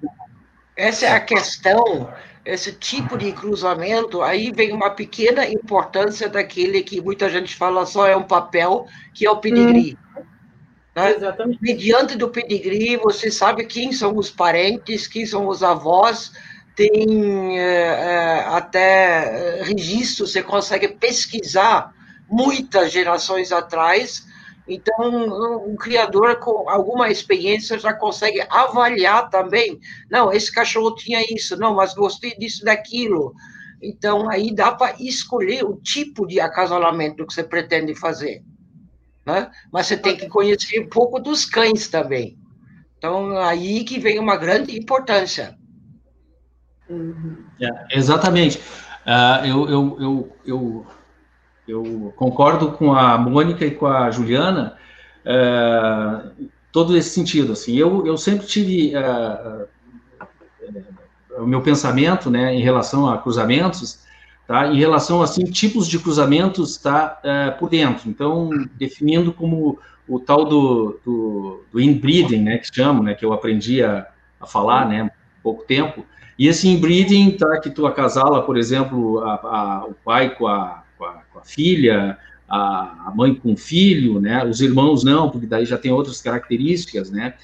[0.75, 2.11] essa é a questão,
[2.47, 8.07] esse tipo de cruzamento, aí vem uma pequena importância daquele que muita gente fala só
[8.07, 9.99] é um papel, que é o pedigree.
[10.17, 10.23] Hum.
[10.97, 11.11] Né?
[11.15, 11.59] Exatamente.
[11.61, 16.33] Mediante do pedigree, você sabe quem são os parentes, quem são os avós,
[16.75, 21.93] tem é, é, até registro, você consegue pesquisar
[22.33, 24.27] muitas gerações atrás.
[24.67, 29.79] Então, um criador com alguma experiência já consegue avaliar também.
[30.11, 33.35] Não, esse cachorro tinha isso, não, mas gostei disso, daquilo.
[33.83, 38.43] Então, aí dá para escolher o tipo de acasalamento que você pretende fazer.
[39.27, 39.51] Né?
[39.71, 42.39] Mas você tem que conhecer um pouco dos cães também.
[42.97, 45.59] Então, aí que vem uma grande importância.
[47.61, 48.59] É, exatamente.
[49.05, 50.87] Uh, eu, eu, eu, eu
[51.73, 54.77] eu concordo com a Mônica e com a Juliana
[55.25, 56.23] é,
[56.71, 57.53] todo esse sentido.
[57.53, 59.67] Assim, eu, eu sempre tive é, é,
[61.39, 64.01] o meu pensamento, né, em relação a cruzamentos,
[64.47, 67.21] tá, em relação assim tipos de cruzamentos, tá,
[67.59, 68.09] por dentro.
[68.09, 73.33] Então, definindo como o tal do, do, do inbreeding, né, que chamam, né, que eu
[73.33, 74.07] aprendi a,
[74.39, 75.11] a falar, né,
[75.43, 76.05] pouco tempo.
[76.39, 80.82] E esse inbreeding, tá, que tu acasala, por exemplo, a, a, o pai com a,
[81.03, 82.17] com a, com a filha,
[82.49, 84.45] a, mãe com o filho, né?
[84.45, 87.35] Os irmãos não, porque daí já tem outras características, né?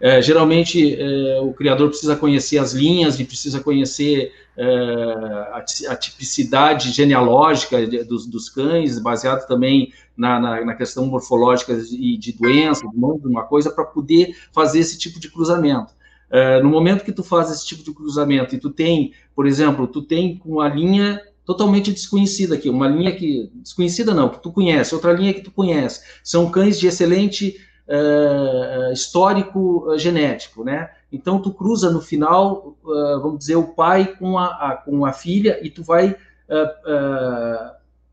[0.00, 5.96] É, geralmente é, o criador precisa conhecer as linhas e precisa conhecer é, a, a,
[5.96, 12.32] tipicidade genealógica de, dos, dos, cães, baseado também na, na, na, questão morfológica e de
[12.32, 15.92] doença, de uma coisa, para poder fazer esse tipo de cruzamento.
[16.28, 19.86] É, no momento que tu faz esse tipo de cruzamento e tu tem, por exemplo,
[19.86, 24.94] tu tem uma linha totalmente desconhecida aqui, uma linha que desconhecida não, que tu conhece,
[24.94, 27.56] outra linha que tu conhece, são cães de excelente
[27.88, 30.90] uh, histórico uh, genético, né?
[31.12, 35.12] Então tu cruza no final, uh, vamos dizer, o pai com a, a, com a
[35.12, 36.16] filha e tu vai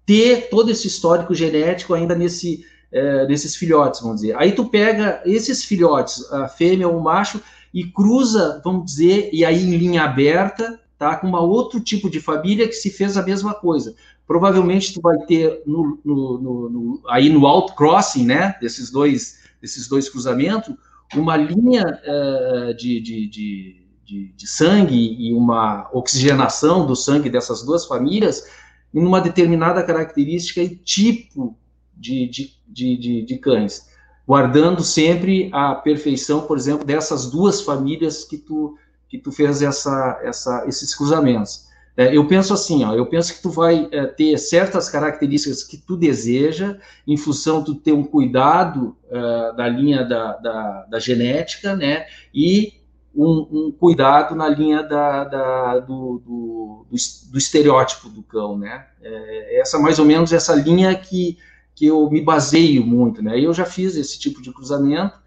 [0.05, 2.65] ter todo esse histórico genético ainda nesse
[3.27, 4.35] nesses filhotes, vamos dizer.
[4.37, 7.41] Aí tu pega esses filhotes, a fêmea ou o macho,
[7.73, 12.19] e cruza, vamos dizer, e aí em linha aberta, tá, com uma outro tipo de
[12.19, 13.95] família que se fez a mesma coisa.
[14.27, 20.07] Provavelmente tu vai ter no, no, no, aí no outcrossing, né, desses dois, desses dois
[20.07, 20.75] cruzamentos,
[21.15, 27.63] uma linha uh, de, de, de, de, de sangue e uma oxigenação do sangue dessas
[27.63, 28.47] duas famílias
[28.93, 31.57] em uma determinada característica e tipo
[31.97, 33.89] de, de, de, de, de cães
[34.27, 38.77] guardando sempre a perfeição, por exemplo, dessas duas famílias que tu
[39.11, 41.69] que tu fez essa, essa esses cruzamentos.
[41.97, 45.75] É, eu penso assim, ó, eu penso que tu vai é, ter certas características que
[45.75, 51.75] tu deseja, em função de ter um cuidado é, da linha da, da, da, genética,
[51.75, 52.75] né, e
[53.13, 56.95] um, um cuidado na linha da, da do, do, do,
[57.31, 61.37] do, estereótipo do cão, né, é, essa mais ou menos essa linha que
[61.73, 63.39] que eu me baseio muito, né?
[63.39, 65.17] Eu já fiz esse tipo de cruzamento,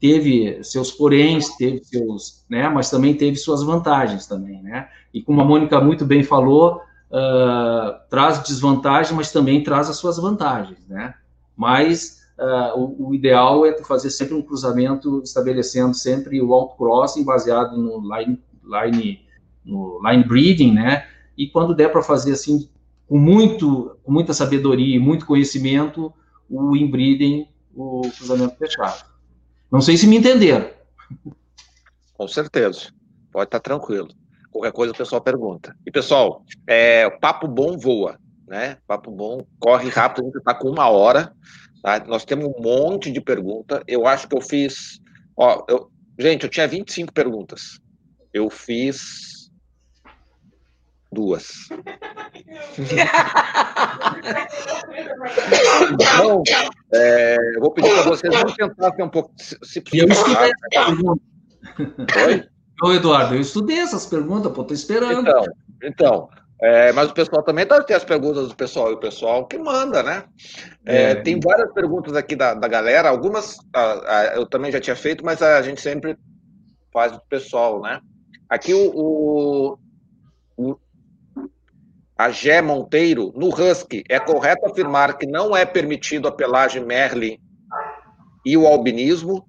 [0.00, 2.68] teve seus poréns, teve seus, né?
[2.68, 4.88] Mas também teve suas vantagens também, né?
[5.12, 6.80] E como a Mônica muito bem falou,
[7.10, 11.14] uh, traz desvantagem, mas também traz as suas vantagens, né?
[11.54, 17.76] Mas uh, o, o, ideal é fazer sempre um cruzamento, estabelecendo sempre o outcrossing baseado
[17.76, 19.20] no line, line,
[19.64, 21.06] no line breeding, né?
[21.36, 22.68] E quando der para fazer assim
[23.06, 26.12] com, muito, com muita sabedoria e muito conhecimento,
[26.48, 29.09] o inbreeding, o cruzamento fechado.
[29.70, 30.68] Não sei se me entenderam.
[32.14, 32.92] Com certeza.
[33.32, 34.08] Pode estar tranquilo.
[34.50, 35.76] Qualquer coisa o pessoal pergunta.
[35.86, 38.18] E, pessoal, é, papo bom voa,
[38.48, 38.78] né?
[38.86, 41.32] Papo bom, corre rápido, a gente está com uma hora.
[41.82, 42.04] Tá?
[42.06, 43.82] Nós temos um monte de pergunta.
[43.86, 45.00] Eu acho que eu fiz.
[45.36, 47.80] Ó, eu, gente, eu tinha 25 perguntas.
[48.34, 49.39] Eu fiz
[51.12, 51.68] Duas.
[55.92, 56.42] então,
[56.92, 59.32] é, eu vou pedir para vocês vamos tentar ter um pouco.
[59.36, 60.52] Se, se eu estudei
[62.26, 62.44] Oi?
[62.82, 65.28] Ô, Eduardo, eu estudei essas perguntas, pô, tô esperando.
[65.28, 65.44] Então,
[65.82, 66.30] então
[66.62, 69.56] é, mas o pessoal também deve ter as perguntas do pessoal, e o pessoal que
[69.56, 70.24] manda, né?
[70.84, 71.14] É, é.
[71.14, 73.56] Tem várias perguntas aqui da, da galera, algumas
[74.34, 76.18] eu também já tinha feito, mas a gente sempre
[76.92, 78.00] faz do pessoal, né?
[78.46, 79.78] Aqui o, o,
[80.58, 80.76] o
[82.20, 87.40] a Gé Monteiro, no Husky, é correto afirmar que não é permitido a pelagem Merlin
[88.44, 89.48] e o albinismo?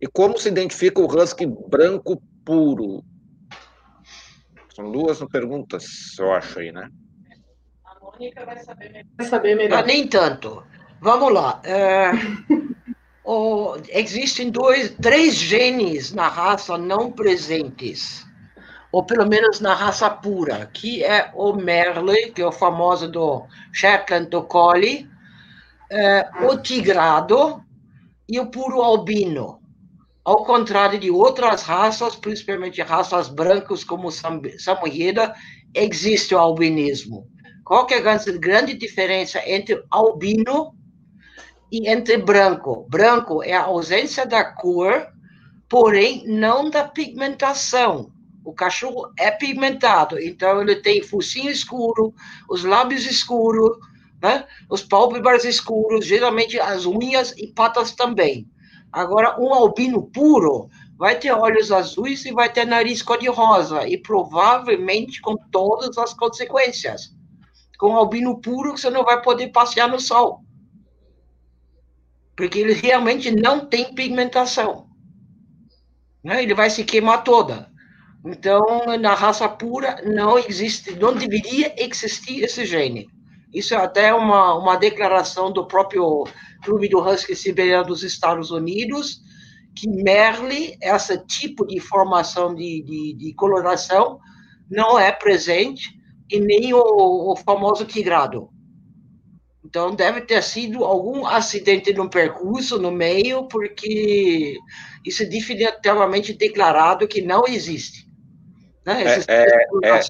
[0.00, 3.02] E como se identifica o Husky branco puro?
[4.72, 6.88] São duas perguntas, eu acho aí, né?
[7.84, 9.80] A Mônica vai saber, vai saber melhor.
[9.80, 10.62] Ah, nem tanto.
[11.00, 11.60] Vamos lá.
[11.64, 12.12] É,
[13.24, 18.25] oh, existem dois, três genes na raça não presentes
[18.96, 23.44] ou pelo menos na raça pura, que é o Merle, que é o famoso do
[23.70, 25.06] Shetland do Collie,
[25.90, 27.62] é, o Tigrado
[28.26, 29.60] e o puro albino.
[30.24, 35.34] Ao contrário de outras raças, principalmente raças brancas como Samoyeda,
[35.74, 37.28] existe o albinismo.
[37.66, 40.74] Qual é a grande diferença entre albino
[41.70, 42.86] e entre branco?
[42.88, 45.06] Branco é a ausência da cor,
[45.68, 48.15] porém não da pigmentação.
[48.46, 52.14] O cachorro é pigmentado, então ele tem focinho escuro,
[52.48, 53.76] os lábios escuros,
[54.22, 54.46] né?
[54.70, 58.48] os pálpebras escuros, geralmente as unhas e patas também.
[58.92, 65.20] Agora, um albino puro vai ter olhos azuis e vai ter nariz cor-de-rosa, e provavelmente
[65.20, 67.12] com todas as consequências.
[67.80, 70.44] Com albino puro, você não vai poder passear no sol.
[72.36, 74.86] Porque ele realmente não tem pigmentação.
[76.22, 76.44] Né?
[76.44, 77.74] Ele vai se queimar toda.
[78.26, 83.06] Então, na raça pura, não existe, não deveria existir esse gene.
[83.54, 86.24] Isso é até uma, uma declaração do próprio
[86.64, 89.20] Clube do Husky Siberiano dos Estados Unidos,
[89.76, 94.18] que Merle, esse tipo de formação de, de, de coloração,
[94.68, 95.96] não é presente
[96.28, 98.50] e nem o, o famoso tigrado.
[99.64, 104.56] Então deve ter sido algum acidente no percurso, no meio, porque
[105.04, 108.05] isso é definitivamente declarado que não existe.
[108.86, 109.04] Né?
[109.04, 110.00] É, é, é,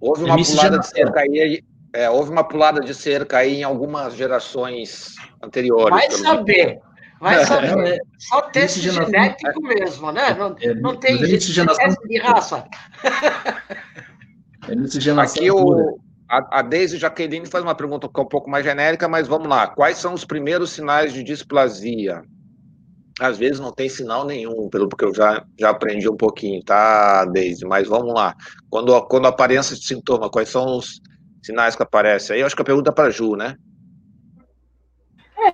[0.00, 4.14] houve uma pulada de cerca aí, é, houve uma pulada de cerca aí em algumas
[4.14, 5.90] gerações anteriores.
[5.90, 6.78] Vai saber.
[7.20, 8.00] Vai saber.
[8.16, 10.34] Só teste genético mesmo, né?
[10.34, 12.64] Não, não tem teste de raça.
[14.68, 18.64] É Aqui o, a, a Deise Jaqueline faz uma pergunta que é um pouco mais
[18.64, 19.66] genérica, mas vamos lá.
[19.66, 22.22] Quais são os primeiros sinais de displasia?
[23.20, 27.26] Às vezes não tem sinal nenhum, pelo que eu já, já aprendi um pouquinho, tá,
[27.26, 27.66] Deise?
[27.66, 28.34] Mas vamos lá.
[28.70, 31.02] Quando, quando aparece esse sintoma, quais são os
[31.42, 32.34] sinais que aparecem?
[32.34, 33.56] Aí eu acho que a pergunta é para a Ju, né?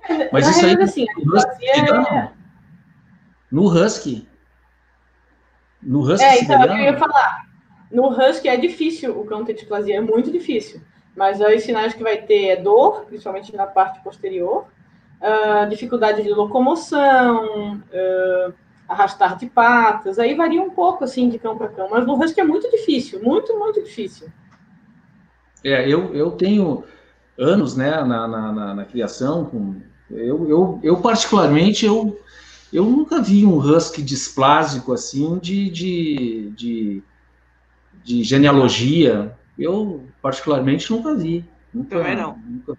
[0.09, 2.31] É, mas isso aí, assim, no Husky, é...
[3.51, 4.29] no Husky.
[5.83, 6.23] No Husky.
[6.23, 7.47] É, então, eu ia falar.
[7.91, 10.81] No Husky é difícil o cão ter displasia, é muito difícil.
[11.17, 14.67] Mas aí os sinais que vai ter é dor, principalmente na parte posterior,
[15.21, 18.53] uh, dificuldade de locomoção, uh,
[18.87, 22.39] arrastar de patas, aí varia um pouco assim de cão para cão, mas no Husky
[22.39, 24.27] é muito difícil, muito, muito difícil.
[25.63, 26.83] É, eu, eu tenho
[27.37, 29.75] anos né, na, na, na, na criação, com,
[30.09, 32.19] eu, eu, eu particularmente, eu,
[32.71, 37.03] eu nunca vi um Husky displásico assim de, de, de
[38.07, 41.43] de genealogia, eu particularmente nunca vi.
[41.73, 42.37] Nunca, Também não.
[42.37, 42.77] Nunca,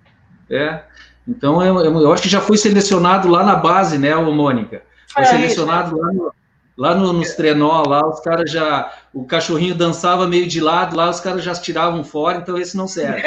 [0.49, 0.83] é.
[1.29, 4.83] Então eu, eu, acho que já foi selecionado lá na base, né, ô Mônica?
[5.13, 6.03] Foi é selecionado isso.
[6.03, 6.33] lá, no,
[6.77, 8.91] lá no, nos trenó, lá os caras já.
[9.13, 12.89] O cachorrinho dançava meio de lado, lá os caras já tiravam fora, então esse não
[12.89, 13.23] serve.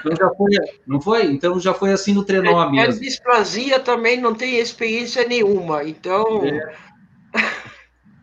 [0.00, 0.50] Então já foi,
[0.86, 1.26] não foi?
[1.26, 2.94] Então já foi assim no trenó é, mesmo.
[2.94, 6.44] A displasia também não tem experiência nenhuma, então.
[6.44, 6.90] É.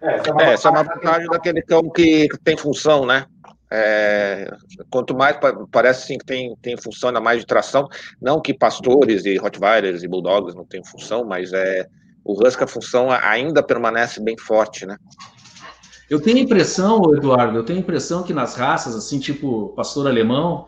[0.02, 3.26] É, essa é uma, é, essa é uma vantagem daquele cão que, tem função, né?
[3.70, 4.50] É,
[4.90, 5.38] quanto mais
[5.72, 7.88] parece sim que tem, tem função ainda mais de tração,
[8.22, 11.86] não que pastores e Rottweilers e Bulldogs não tenham função, mas é
[12.24, 14.98] o Husky a função ainda permanece bem forte, né?
[16.10, 20.68] Eu tenho impressão, Eduardo, eu tenho impressão que nas raças assim tipo pastor alemão,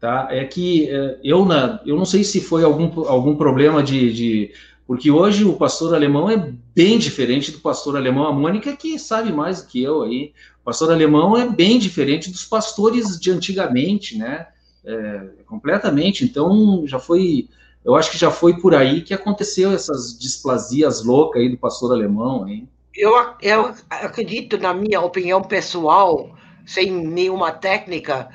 [0.00, 0.28] tá?
[0.30, 4.52] É que é, eu na, eu não sei se foi algum, algum problema de, de
[4.86, 8.26] porque hoje o pastor alemão é bem diferente do pastor alemão.
[8.26, 10.32] A Mônica que sabe mais do que eu aí.
[10.62, 14.46] O pastor alemão é bem diferente dos pastores de antigamente, né?
[14.84, 16.24] É, completamente.
[16.24, 17.48] Então, já foi...
[17.84, 21.92] Eu acho que já foi por aí que aconteceu essas displasias loucas aí do pastor
[21.92, 22.68] alemão, hein?
[22.94, 23.12] Eu,
[23.42, 26.34] eu acredito, na minha opinião pessoal,
[26.64, 28.28] sem nenhuma técnica,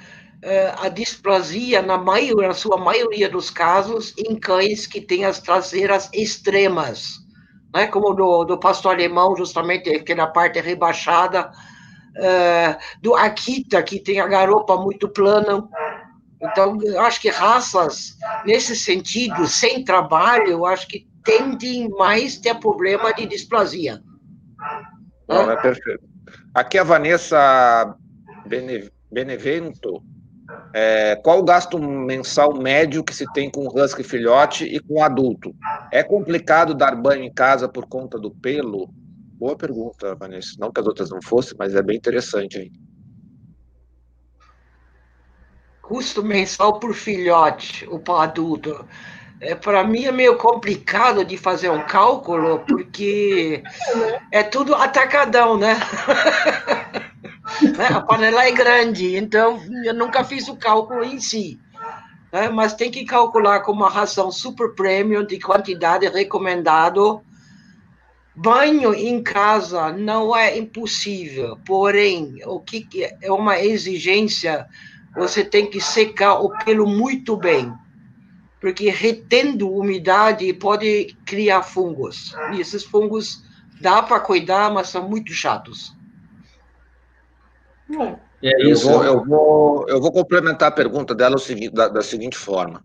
[0.79, 6.09] a displasia, na, maioria, na sua maioria dos casos, em cães que têm as traseiras
[6.13, 7.19] extremas,
[7.73, 7.87] né?
[7.87, 11.51] como do, do pastor alemão, justamente aquela parte rebaixada,
[12.17, 15.67] uh, do Akita, que tem a garopa muito plana.
[16.41, 22.55] Então, eu acho que raças, nesse sentido, sem trabalho, eu acho que tendem mais ter
[22.55, 24.01] problema de displasia.
[25.28, 26.03] Não, é perfeito.
[26.53, 27.95] Aqui a Vanessa
[29.11, 30.03] Benevento
[30.73, 35.53] é, qual o gasto mensal médio que se tem com husky filhote e com adulto?
[35.91, 38.89] É complicado dar banho em casa por conta do pelo?
[39.37, 40.55] Boa pergunta, Vanessa.
[40.59, 42.71] Não que as outras não fossem, mas é bem interessante aí.
[45.82, 48.86] Custo mensal por filhote ou para adulto?
[49.41, 53.61] É, para mim é meio complicado de fazer um cálculo, porque
[54.32, 55.75] é tudo atacadão, né?
[57.62, 57.88] Né?
[57.88, 61.59] A panela é grande, então eu nunca fiz o cálculo em si.
[62.32, 62.50] Né?
[62.50, 67.21] Mas tem que calcular com uma ração super premium de quantidade recomendado.
[68.36, 72.88] Banho em casa não é impossível, porém, o que
[73.21, 74.66] é uma exigência,
[75.13, 77.74] você tem que secar o pelo muito bem,
[78.62, 82.33] porque retendo umidade pode criar fungos.
[82.54, 83.43] E esses fungos
[83.82, 85.93] dá para cuidar, mas são muito chatos.
[88.43, 88.89] É isso.
[88.89, 91.36] Eu vou, eu vou, eu vou complementar a pergunta dela
[91.74, 92.84] da, da seguinte forma.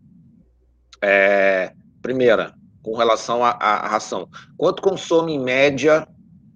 [1.03, 1.73] É,
[2.03, 4.29] primeira, com relação à ração.
[4.57, 6.07] Quanto consome, em média,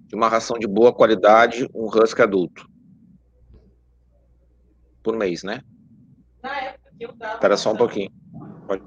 [0.07, 2.69] de uma ração de boa qualidade, um husky adulto?
[5.03, 5.63] Por mês, né?
[6.43, 7.35] Na época que eu dava.
[7.35, 8.11] Espera só um pouquinho.
[8.67, 8.83] Pode.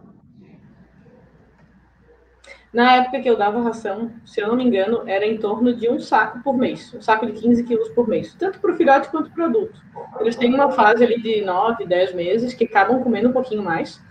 [2.73, 5.87] Na época que eu dava ração, se eu não me engano, era em torno de
[5.87, 9.09] um saco por mês, um saco de 15 quilos por mês, tanto para o filhote
[9.09, 9.79] quanto para o adulto.
[10.19, 14.01] Eles têm uma fase ali de 9, 10 meses que acabam comendo um pouquinho mais,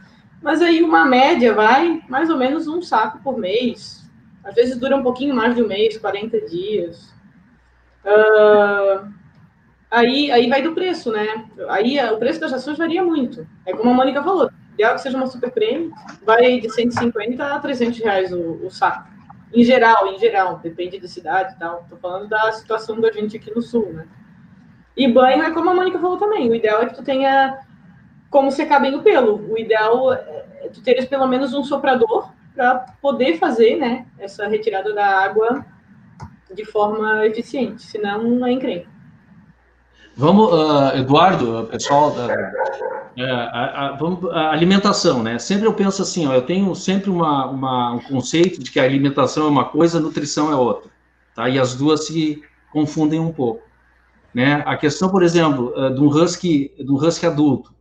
[0.41, 4.09] mas aí uma média vai mais ou menos um saco por mês.
[4.45, 7.13] Às vezes dura um pouquinho mais de um mês, 40 dias.
[8.05, 9.13] Uh,
[9.91, 11.47] aí, aí vai do preço, né?
[11.69, 13.45] Aí o preço das rações varia muito.
[13.67, 15.93] É como a Mônica falou, ideal que seja uma super prêmio,
[16.25, 19.11] vai de 150 a 300 reais o, o saco.
[19.55, 21.87] Em geral, em geral, depende da cidade e tal.
[21.89, 24.07] Tô falando da situação da gente aqui no sul, né?
[24.97, 26.51] E banho é como a Mônica falou também.
[26.51, 27.59] O ideal é que tu tenha
[28.31, 29.53] como secar bem o pelo.
[29.53, 34.95] O ideal é tu teres pelo menos um soprador para poder fazer, né, essa retirada
[34.95, 35.65] da água
[36.53, 37.83] de forma eficiente.
[37.83, 38.92] Senão é encrenca.
[40.17, 45.39] Vamos, uh, Eduardo, pessoal, uh, a, a, vamos, a, alimentação, né?
[45.39, 48.85] Sempre eu penso assim, ó, eu tenho sempre uma, uma, um conceito de que a
[48.85, 50.91] alimentação é uma coisa, a nutrição é outra,
[51.35, 51.49] tá?
[51.49, 53.63] E as duas se confundem um pouco,
[54.35, 54.63] né?
[54.67, 57.73] A questão, por exemplo, uh, de um husky, de um husky adulto,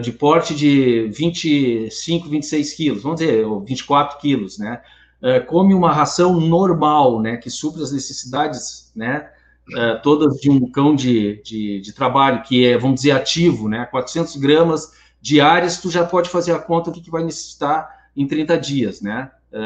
[0.00, 4.80] de porte de 25, 26 quilos, vamos dizer, ou 24 quilos, né?
[5.46, 7.36] come uma ração normal, né?
[7.36, 9.28] Que supra as necessidades, né?
[9.74, 13.86] É, todas de um cão de, de, de, trabalho que é, vamos dizer, ativo, né?
[13.86, 18.58] 400 gramas diárias, tu já pode fazer a conta do que vai necessitar em 30
[18.58, 19.30] dias, né?
[19.52, 19.58] É,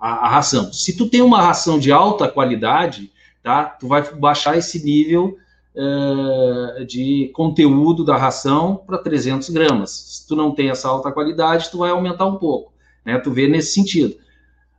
[0.00, 0.72] a, a, ração.
[0.72, 3.10] Se tu tem uma ração de alta qualidade,
[3.42, 3.64] tá?
[3.64, 5.36] Tu vai baixar esse nível
[5.74, 9.90] é, de conteúdo da ração para 300 gramas.
[9.90, 12.72] Se tu não tem essa alta qualidade, tu vai aumentar um pouco,
[13.04, 13.18] né?
[13.18, 14.16] Tu vê nesse sentido.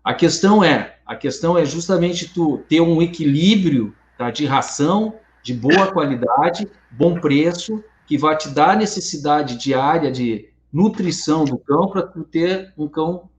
[0.04, 5.54] A questão é, a questão é justamente tu ter um equilíbrio tá, de ração de
[5.54, 11.88] boa qualidade, bom preço, que vai te dar a necessidade diária de nutrição do cão
[11.88, 13.30] para tu ter um cão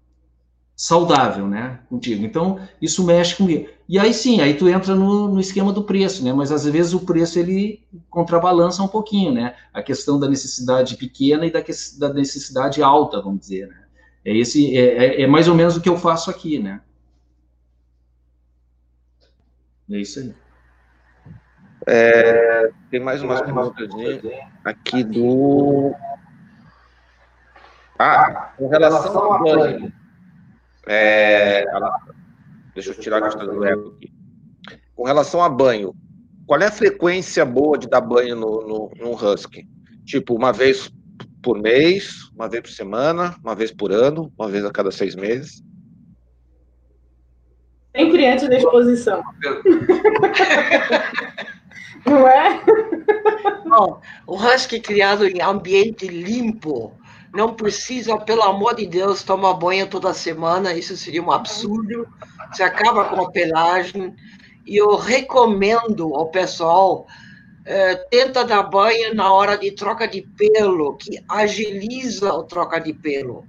[0.75, 2.25] saudável, né, contigo.
[2.25, 3.69] Então, isso mexe comigo.
[3.87, 6.95] E aí sim, aí tu entra no, no, esquema do preço, né, mas às vezes
[6.95, 11.63] o preço ele contrabalança um pouquinho, né, a questão da necessidade pequena e da,
[11.99, 13.80] da necessidade alta, vamos dizer, né.
[14.25, 16.81] É, esse, é, é, é mais ou menos o que eu faço aqui, né.
[19.91, 20.35] É isso aí.
[21.87, 23.89] É, tem mais umas perguntas
[24.65, 25.95] aqui do.
[27.99, 29.93] Ah, com relação ao banho.
[30.87, 31.65] É,
[32.75, 34.13] deixa eu tirar a questão do eco aqui.
[34.95, 35.95] Com relação a banho,
[36.47, 39.69] qual é a frequência boa de dar banho no, no, no Husky?
[40.05, 40.93] Tipo, uma vez
[41.43, 45.15] por mês, uma vez por semana, uma vez por ano, uma vez a cada seis
[45.15, 45.63] meses?
[47.97, 49.23] Sempre antes da exposição.
[52.07, 52.63] Não é?
[53.67, 56.99] Bom, o husky criado em ambiente limpo
[57.33, 60.75] não precisa, pelo amor de Deus, tomar banho toda semana.
[60.75, 62.09] Isso seria um absurdo.
[62.51, 64.15] Você acaba com a pelagem.
[64.67, 67.07] E eu recomendo ao pessoal
[67.65, 72.93] é, tenta dar banho na hora de troca de pelo, que agiliza a troca de
[72.93, 73.45] pelo.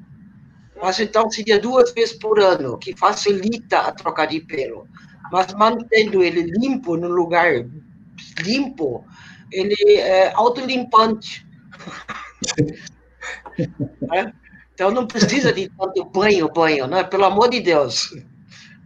[0.81, 4.87] Mas então seria duas vezes por ano, que facilita a troca de pelo.
[5.31, 7.65] Mas mantendo ele limpo, no lugar
[8.43, 9.05] limpo,
[9.51, 11.45] ele é autolimpante.
[14.13, 14.33] é?
[14.73, 17.03] Então não precisa de tanto banho, banho, né?
[17.03, 18.11] pelo amor de Deus.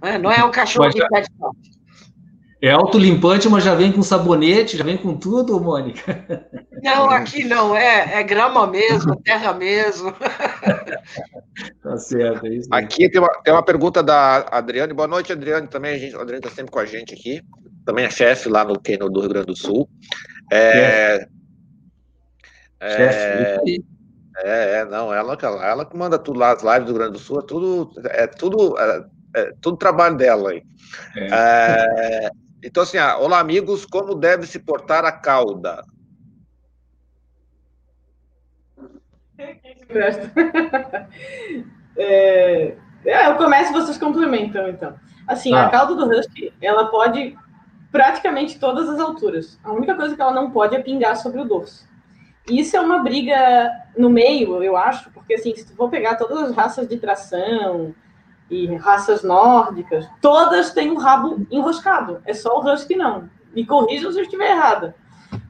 [0.03, 0.18] É?
[0.18, 1.30] Não é um cachorro de pet
[2.68, 6.26] é autolimpante, mas já vem com sabonete, já vem com tudo, Mônica?
[6.82, 10.14] Não, aqui não, é, é grama mesmo, terra mesmo.
[11.82, 12.70] tá certo, é isso.
[12.72, 14.94] Aqui tem uma, tem uma pergunta da Adriane.
[14.94, 15.68] Boa noite, Adriane.
[15.68, 17.42] Também a, gente, a Adriane está sempre com a gente aqui.
[17.86, 19.90] Também é chefe lá no Keno do Rio Grande do Sul.
[20.52, 21.28] É,
[22.80, 23.86] é, chefe.
[24.38, 27.20] É, é, não, ela, ela que manda tudo lá, as lives do Rio Grande do
[27.20, 29.06] Sul, é tudo, é tudo, é,
[29.36, 30.64] é tudo trabalho dela aí.
[31.16, 32.30] É.
[32.66, 35.86] Então, assim, ah, olá, amigos, como deve se portar a cauda?
[41.96, 42.76] é,
[43.06, 44.96] é, eu começo e vocês complementam, então.
[45.28, 45.68] Assim, ah.
[45.68, 47.38] a cauda do husky, ela pode
[47.92, 49.60] praticamente todas as alturas.
[49.64, 51.88] A única coisa que ela não pode é pingar sobre o dorso.
[52.50, 56.42] Isso é uma briga no meio, eu acho, porque assim, se tu for pegar todas
[56.42, 57.94] as raças de tração,
[58.50, 62.22] e raças nórdicas, todas têm o rabo enroscado.
[62.26, 63.30] É só o husky não.
[63.54, 64.96] Me corrijam se eu estiver errada.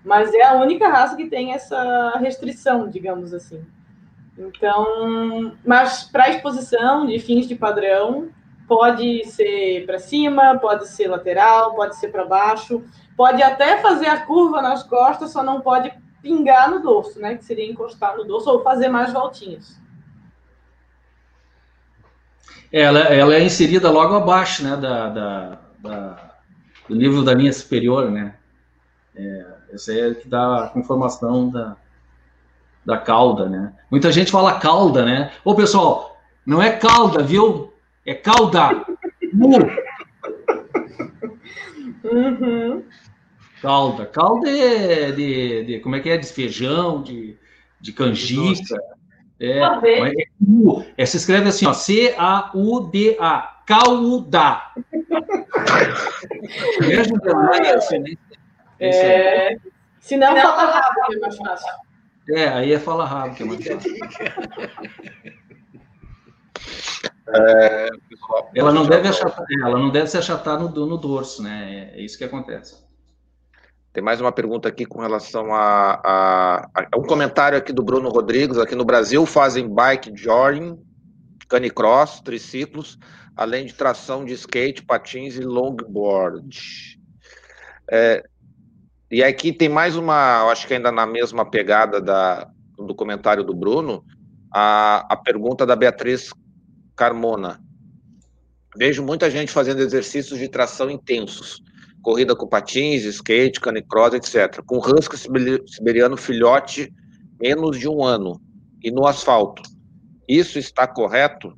[0.04, 3.66] Mas é a única raça que tem essa restrição, digamos assim.
[4.38, 8.30] Então, mas para exposição de fins de padrão,
[8.68, 12.84] pode ser para cima, pode ser lateral, pode ser para baixo,
[13.16, 15.92] pode até fazer a curva nas costas, só não pode
[16.22, 17.36] pingar no dorso, né?
[17.36, 19.80] Que seria encostar no dorso ou fazer mais voltinhas.
[22.78, 26.32] Ela, ela é inserida logo abaixo, né, da, da, da
[26.90, 28.36] do nível da linha superior, né?
[29.16, 31.78] É, essa é que dá a conformação da,
[32.86, 33.74] da cauda, né?
[33.90, 35.32] Muita gente fala cauda, né?
[35.46, 37.74] Ô, pessoal, não é cauda, viu?
[38.06, 38.86] É cauda.
[42.04, 42.84] Uhum.
[43.62, 44.06] Calda.
[44.06, 46.18] Calda é de, de, como é que é?
[46.18, 47.38] De feijão, de,
[47.80, 48.76] de canjica.
[49.40, 50.28] É, é,
[50.98, 54.62] é, se escreve assim, ó, C-A-U-D-A, Cauda.
[56.80, 57.18] Mesmo
[58.80, 59.58] é,
[60.00, 61.74] se não, fala rápido, é mais fácil.
[62.30, 65.36] É, aí é fala rápido, que é mais fácil.
[67.28, 67.90] É,
[68.54, 71.92] ela, não deve achatar, ela não deve se achatar no, no dorso, né?
[71.94, 72.85] É isso que acontece.
[73.96, 78.10] Tem mais uma pergunta aqui com relação a, a, a, um comentário aqui do Bruno
[78.10, 78.58] Rodrigues.
[78.58, 80.78] Aqui no Brasil fazem bike jogging,
[81.48, 83.00] canicross, triciclos,
[83.38, 87.00] além de tração de skate, patins e longboard.
[87.90, 88.22] É,
[89.10, 93.56] e aqui tem mais uma, acho que ainda na mesma pegada da, do comentário do
[93.56, 94.04] Bruno,
[94.54, 96.34] a, a pergunta da Beatriz
[96.98, 97.62] Carmona.
[98.76, 101.64] Vejo muita gente fazendo exercícios de tração intensos,
[102.06, 104.62] corrida com patins, skate, canicross, etc.
[104.64, 106.94] Com husky siberiano filhote,
[107.42, 108.40] menos de um ano,
[108.84, 109.64] e no asfalto.
[110.30, 111.58] Isso está correto?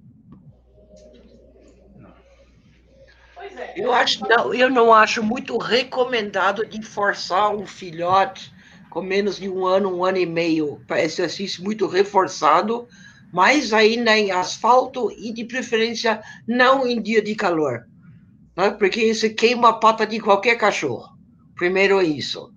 [3.58, 3.74] É.
[3.76, 8.54] Eu, acho, não, eu não acho muito recomendado de forçar um filhote
[8.90, 12.88] com menos de um ano, um ano e meio, para exercício muito reforçado,
[13.34, 17.86] mas ainda em asfalto e de preferência não em dia de calor,
[18.58, 18.72] né?
[18.72, 21.16] porque isso queima a pata de qualquer cachorro.
[21.56, 22.52] Primeiro isso.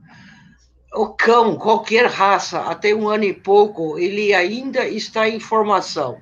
[0.93, 6.19] O cão, qualquer raça, até um ano e pouco, ele ainda está em formação.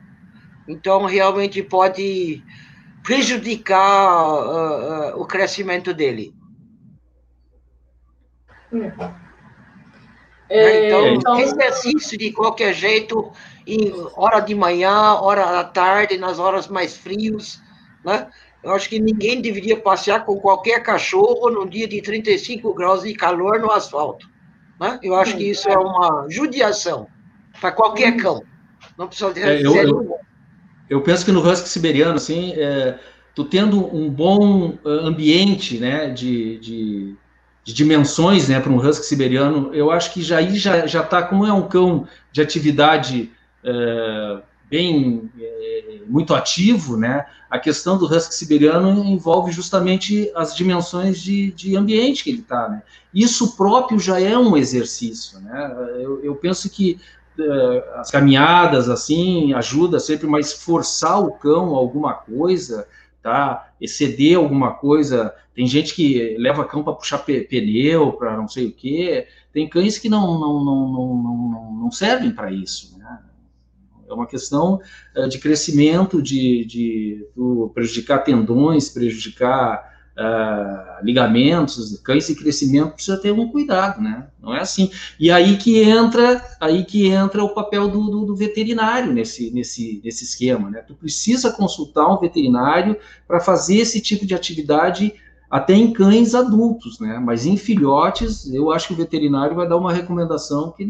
[0.67, 2.43] Então, realmente pode
[3.03, 6.35] prejudicar uh, uh, o crescimento dele.
[10.51, 13.33] É, então, então, exercício de qualquer jeito,
[13.67, 17.63] em hora de manhã, hora da tarde, nas horas mais frios,
[18.05, 18.29] né?
[18.63, 23.15] Eu acho que ninguém deveria passear com qualquer cachorro num dia de 35 graus de
[23.15, 24.29] calor no asfalto.
[24.81, 24.99] Né?
[25.03, 27.07] Eu acho que isso é uma judiação
[27.61, 28.43] para qualquer cão.
[28.97, 29.47] Não precisa ter.
[29.47, 30.19] É, eu, eu,
[30.91, 32.99] eu, penso que no husky siberiano, assim, é,
[33.35, 37.15] tu tendo um bom eh, ambiente, né, de, de,
[37.63, 41.23] de dimensões, né, para um husky siberiano, eu acho que já aí já já está
[41.23, 43.31] como é um cão de atividade
[43.63, 47.27] é, bem é, muito ativo, né?
[47.51, 52.69] A questão do husky siberiano envolve justamente as dimensões de, de ambiente que ele está,
[52.69, 52.83] né?
[53.13, 55.77] Isso próprio já é um exercício, né?
[56.01, 57.01] Eu, eu penso que
[57.39, 62.87] é, as caminhadas assim ajuda sempre, mas forçar o cão a alguma coisa,
[63.23, 63.71] tá?
[63.81, 65.35] Exceder alguma coisa.
[65.55, 69.27] Tem gente que leva cão para puxar pneu, para não sei o quê.
[69.53, 73.19] Tem cães que não não, não, não, não, não servem para isso, né?
[74.09, 74.81] É uma questão
[75.17, 83.17] uh, de crescimento, de, de, de, prejudicar tendões, prejudicar uh, ligamentos, cães em crescimento precisa
[83.17, 84.27] ter um cuidado, né?
[84.43, 84.91] Não é assim.
[85.19, 90.01] E aí que entra, aí que entra o papel do, do, do veterinário nesse, nesse,
[90.05, 90.81] nesse esquema, né?
[90.81, 95.15] Tu precisa consultar um veterinário para fazer esse tipo de atividade
[95.51, 97.19] até em cães adultos, né?
[97.19, 100.85] Mas em filhotes, eu acho que o veterinário vai dar uma recomendação que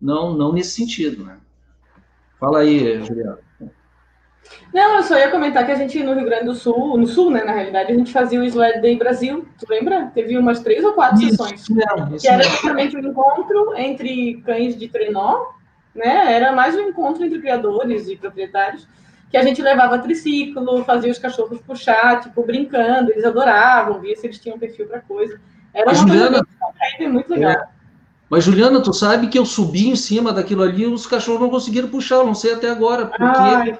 [0.00, 1.38] não, não nesse sentido, né?
[2.38, 3.38] Fala aí, Juliana.
[4.72, 7.30] Não, eu só ia comentar que a gente no Rio Grande do Sul, no Sul,
[7.30, 10.10] né, na realidade, a gente fazia o Sled Day Brasil, tu lembra?
[10.14, 11.68] Teve umas três ou quatro isso, sessões.
[11.68, 15.52] Não, que era justamente um encontro entre cães de trenó,
[15.94, 16.32] né?
[16.32, 18.86] Era mais um encontro entre criadores e proprietários,
[19.30, 24.26] que a gente levava triciclo, fazia os cachorros puxar, tipo, brincando, eles adoravam, via se
[24.26, 25.40] eles tinham perfil para coisa.
[25.74, 26.46] Era uma Juliana,
[26.98, 27.52] coisa muito legal.
[27.52, 27.77] É.
[28.30, 31.50] Mas, Juliana, tu sabe que eu subi em cima daquilo ali e os cachorros não
[31.50, 33.06] conseguiram puxar, eu não sei até agora.
[33.06, 33.78] Por quê?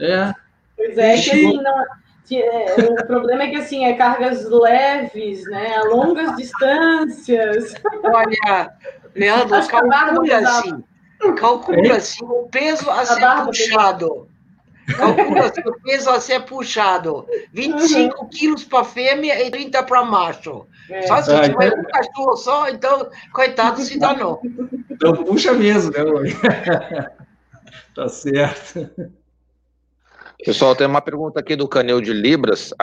[0.00, 0.32] É.
[0.76, 1.84] Pois é, que assim, não,
[2.32, 5.76] é, o problema é que assim, é cargas leves, né?
[5.76, 7.74] A longas distâncias.
[8.02, 8.72] Olha,
[9.14, 10.84] Leandro, calcula assim.
[11.36, 14.28] Calcula assim o peso a ser puxado.
[14.96, 17.26] Calcula se o peso a ser puxado.
[17.52, 18.28] 25 uhum.
[18.28, 20.66] quilos para fêmea e 30 para macho.
[20.90, 21.02] É.
[21.06, 21.80] Só se ah, tiver então...
[21.80, 24.40] um cachorro só, então, coitado, se danou.
[24.90, 26.00] Então puxa mesmo, né,
[27.94, 28.90] tá certo.
[30.44, 32.74] Pessoal, tem uma pergunta aqui do Canil de Libras.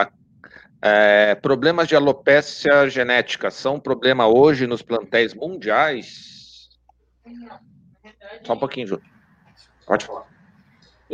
[0.84, 6.68] É, problemas de alopécia genética são um problema hoje nos plantéis mundiais?
[8.44, 9.04] Só um pouquinho, Júlio.
[9.86, 10.31] Pode falar.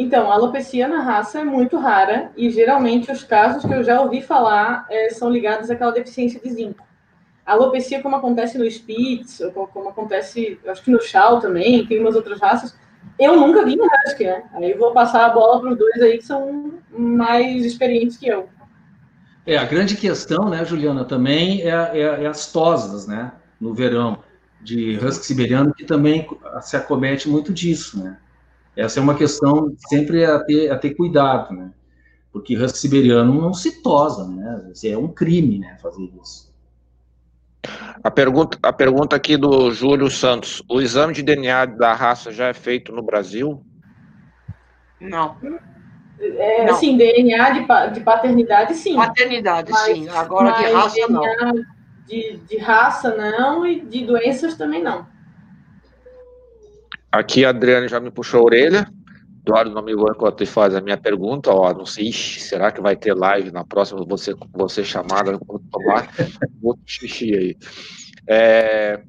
[0.01, 4.01] Então, a alopecia na raça é muito rara e geralmente os casos que eu já
[4.01, 6.87] ouvi falar é, são ligados àquela deficiência de zinco.
[7.45, 11.99] A alopecia, como acontece no Spitz, ou como acontece, acho que no Chow também, tem
[11.99, 12.79] umas outras raças,
[13.19, 14.45] eu nunca vi no Husky, né?
[14.53, 18.49] Aí vou passar a bola para os dois aí que são mais experientes que eu.
[19.45, 24.23] É, a grande questão, né, Juliana, também é, é, é as tosas, né, no verão,
[24.61, 26.29] de husky siberiano, que também
[26.61, 28.17] se acomete muito disso, né.
[28.79, 31.73] Essa é uma questão sempre a ter, a ter cuidado, né,
[32.33, 36.49] porque husky siberiano não se tosa, né, é um crime, né, fazer isso.
[38.05, 42.47] A pergunta, a pergunta aqui do Júlio Santos: o exame de DNA da raça já
[42.47, 43.61] é feito no Brasil?
[45.01, 45.37] Não.
[46.21, 46.75] É, não.
[46.75, 48.95] Assim, DNA de, de paternidade, sim.
[48.95, 50.09] Paternidade, mas, sim.
[50.09, 51.65] Agora de raça, DNA não.
[52.07, 55.05] De, de raça, não, e de doenças também não.
[57.19, 58.93] Aqui a Adriane já me puxou a orelha.
[59.41, 62.95] Eduardo não me enquanto faz a minha pergunta, ó, não sei, ixi, será que vai
[62.95, 66.09] ter live na próxima, você, você chamada, vou tomar
[66.63, 67.57] outro xixi aí.
[68.29, 69.01] É,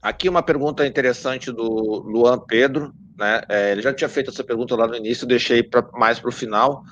[0.00, 1.64] aqui uma pergunta interessante do
[2.06, 5.82] Luan Pedro, né, é, ele já tinha feito essa pergunta lá no início, deixei pra,
[5.94, 6.84] mais para o final,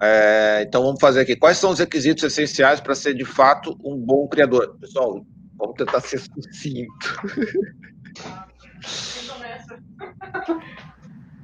[0.00, 3.94] é, então vamos fazer aqui, quais são os requisitos essenciais para ser de fato um
[3.98, 4.74] bom criador?
[4.80, 5.22] Pessoal,
[5.58, 7.20] vamos tentar ser sucinto.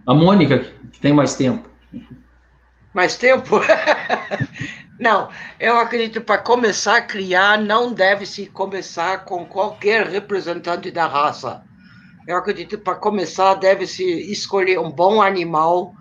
[0.06, 0.60] A Mônica,
[0.92, 1.68] que tem mais tempo.
[2.94, 3.60] Mais tempo?
[4.98, 5.28] não,
[5.60, 11.62] eu acredito para começar a criar não deve-se começar com qualquer representante da raça.
[12.26, 15.94] Eu acredito para começar deve-se escolher um bom animal.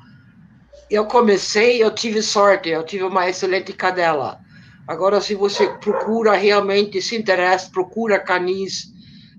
[0.90, 4.40] Eu comecei, eu tive sorte, eu tive uma excelente cadela.
[4.88, 8.92] Agora, se você procura realmente, se interessa, procura canis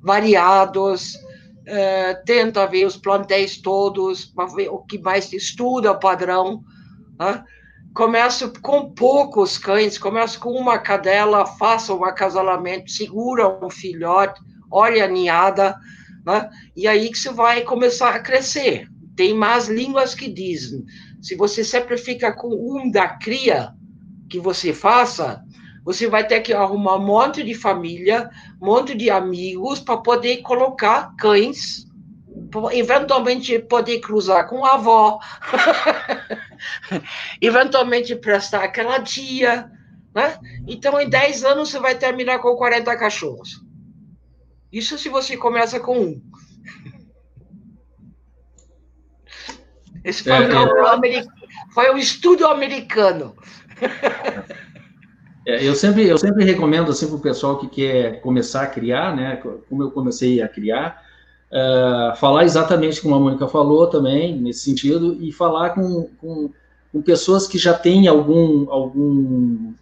[0.03, 1.19] variados,
[1.69, 6.65] uh, tenta ver os plantéis todos, para ver o que mais estuda o padrão.
[7.95, 14.41] Começa com poucos cães, começa com uma cadela, faça um acasalamento, segura um filhote,
[14.71, 15.75] olha a ninhada,
[16.77, 18.87] e aí que você vai começar a crescer.
[19.17, 20.85] Tem mais línguas que dizem,
[21.21, 23.73] se você sempre fica com um da cria
[24.31, 25.43] que você faça,
[25.89, 28.29] você vai ter que arrumar um monte de família,
[28.61, 31.87] um monte de amigos para poder colocar cães,
[32.73, 35.19] eventualmente poder cruzar com a avó,
[37.41, 39.73] eventualmente prestar aquela tia,
[40.15, 40.39] né?
[40.67, 43.65] Então, em 10 anos, você vai terminar com 40 cachorros.
[44.71, 46.23] Isso se você começa com um.
[50.05, 51.25] Esse foi, é, um, é.
[51.73, 53.35] foi um estudo americano.
[55.49, 59.17] É, eu sempre, eu sempre recomendo assim para o pessoal que quer começar a criar,
[59.17, 59.37] né?
[59.67, 61.03] Como eu comecei a criar,
[61.51, 66.51] uh, falar exatamente como a Mônica falou também nesse sentido e falar com, com,
[66.93, 69.73] com pessoas que já têm algum, algum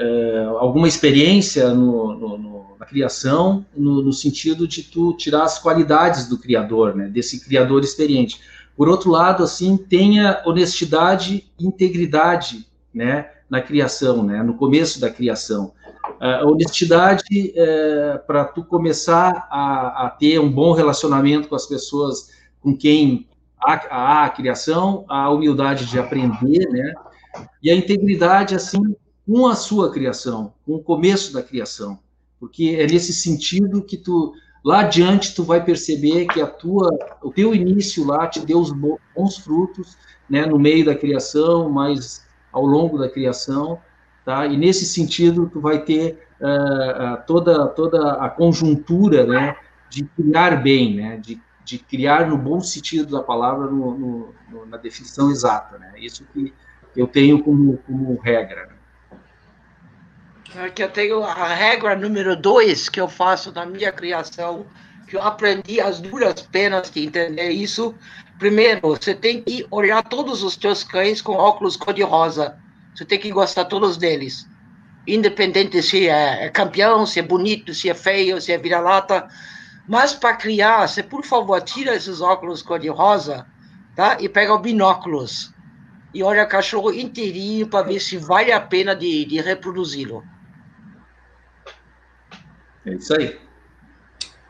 [0.00, 6.28] uh, alguma experiência no, no, no, na criação, no, sentido de tu tirar as qualidades
[6.28, 7.06] do criador, né?
[7.06, 8.40] Desse criador experiente.
[8.76, 13.30] Por outro lado, assim, tenha honestidade, integridade, né?
[13.48, 15.72] Na criação, né, no começo da criação.
[16.20, 22.30] A honestidade é, para tu começar a, a, ter um bom relacionamento com as pessoas
[22.60, 23.26] com quem
[23.60, 26.92] há, há a criação, a humildade de aprender, né,
[27.62, 28.96] e a integridade, assim,
[29.26, 31.98] com a sua criação, com o começo da criação,
[32.40, 34.32] porque é nesse sentido que tu,
[34.64, 36.88] lá adiante, tu vai perceber que a tua,
[37.22, 39.96] o teu início lá te deu os bons frutos,
[40.28, 43.80] né, no meio da criação, mas ao longo da criação,
[44.24, 44.46] tá?
[44.46, 49.56] E nesse sentido, tu vai ter uh, toda, toda a conjuntura, né,
[49.90, 54.66] de criar bem, né, de, de criar no bom sentido da palavra, no, no, no,
[54.66, 55.92] na definição exata, né?
[55.96, 56.52] Isso que
[56.96, 58.66] eu tenho como, como regra.
[58.66, 58.78] Né?
[60.56, 64.66] É eu tenho a regra número dois que eu faço na minha criação,
[65.06, 67.94] que eu aprendi as duras penas de entender isso,
[68.38, 72.56] Primeiro, você tem que olhar todos os teus cães com óculos cor-de-rosa.
[72.94, 74.48] Você tem que gostar todos deles.
[75.06, 79.28] Independente se é, é campeão, se é bonito, se é feio, se é vira-lata.
[79.88, 83.46] Mas para criar, você, por favor, tira esses óculos cor-de-rosa
[83.96, 84.18] tá?
[84.20, 85.52] e pega o binóculos.
[86.14, 90.22] E olha o cachorro inteirinho para ver se vale a pena de, de reproduzi-lo.
[92.86, 93.38] É isso aí.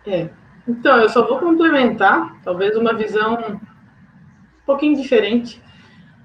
[0.06, 0.28] É.
[0.66, 3.59] Então, eu só vou complementar, talvez uma visão
[4.69, 5.61] pouquinho diferente.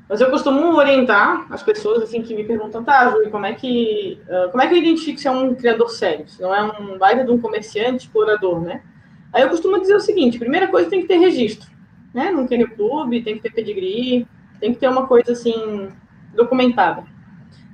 [0.07, 4.19] Mas eu costumo orientar as pessoas assim que me perguntam, tá, Júlio, como é que
[4.27, 6.97] uh, como é que eu identifico se é um criador sério, se não é um
[6.97, 8.83] baita de um comerciante, explorador, né?
[9.31, 11.69] Aí eu costumo dizer o seguinte: primeira coisa tem que ter registro,
[12.13, 12.29] né?
[12.31, 14.27] No Kennel Club, tem que ter pedigree,
[14.59, 15.89] tem que ter uma coisa assim
[16.35, 17.05] documentada.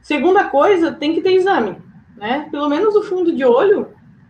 [0.02, 1.78] Segunda coisa, tem que ter exame,
[2.16, 2.48] né?
[2.52, 3.88] Pelo menos o fundo de olho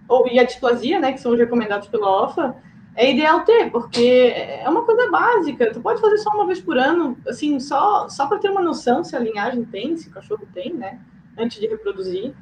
[0.07, 2.56] ou e a displasia, né, que são os recomendados pela OFA,
[2.95, 5.72] é ideal ter, porque é uma coisa básica.
[5.72, 9.03] Tu pode fazer só uma vez por ano, assim, só, só para ter uma noção
[9.03, 10.99] se a linhagem tem, se o cachorro tem, né?
[11.40, 12.34] antes de reproduzir.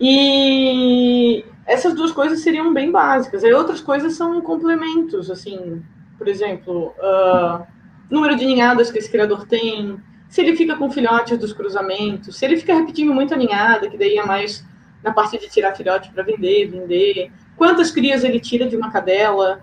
[0.00, 3.44] E essas duas coisas seriam bem básicas.
[3.44, 5.82] Aí outras coisas são complementos, assim,
[6.16, 7.66] por exemplo, uh,
[8.10, 9.96] número de ninhadas que esse criador tem,
[10.28, 13.98] se ele fica com filhotes dos cruzamentos, se ele fica repetindo muito a ninhada, que
[13.98, 14.64] daí é mais
[15.02, 19.60] na parte de tirar filhote para vender, vender, quantas crias ele tira de uma cadela,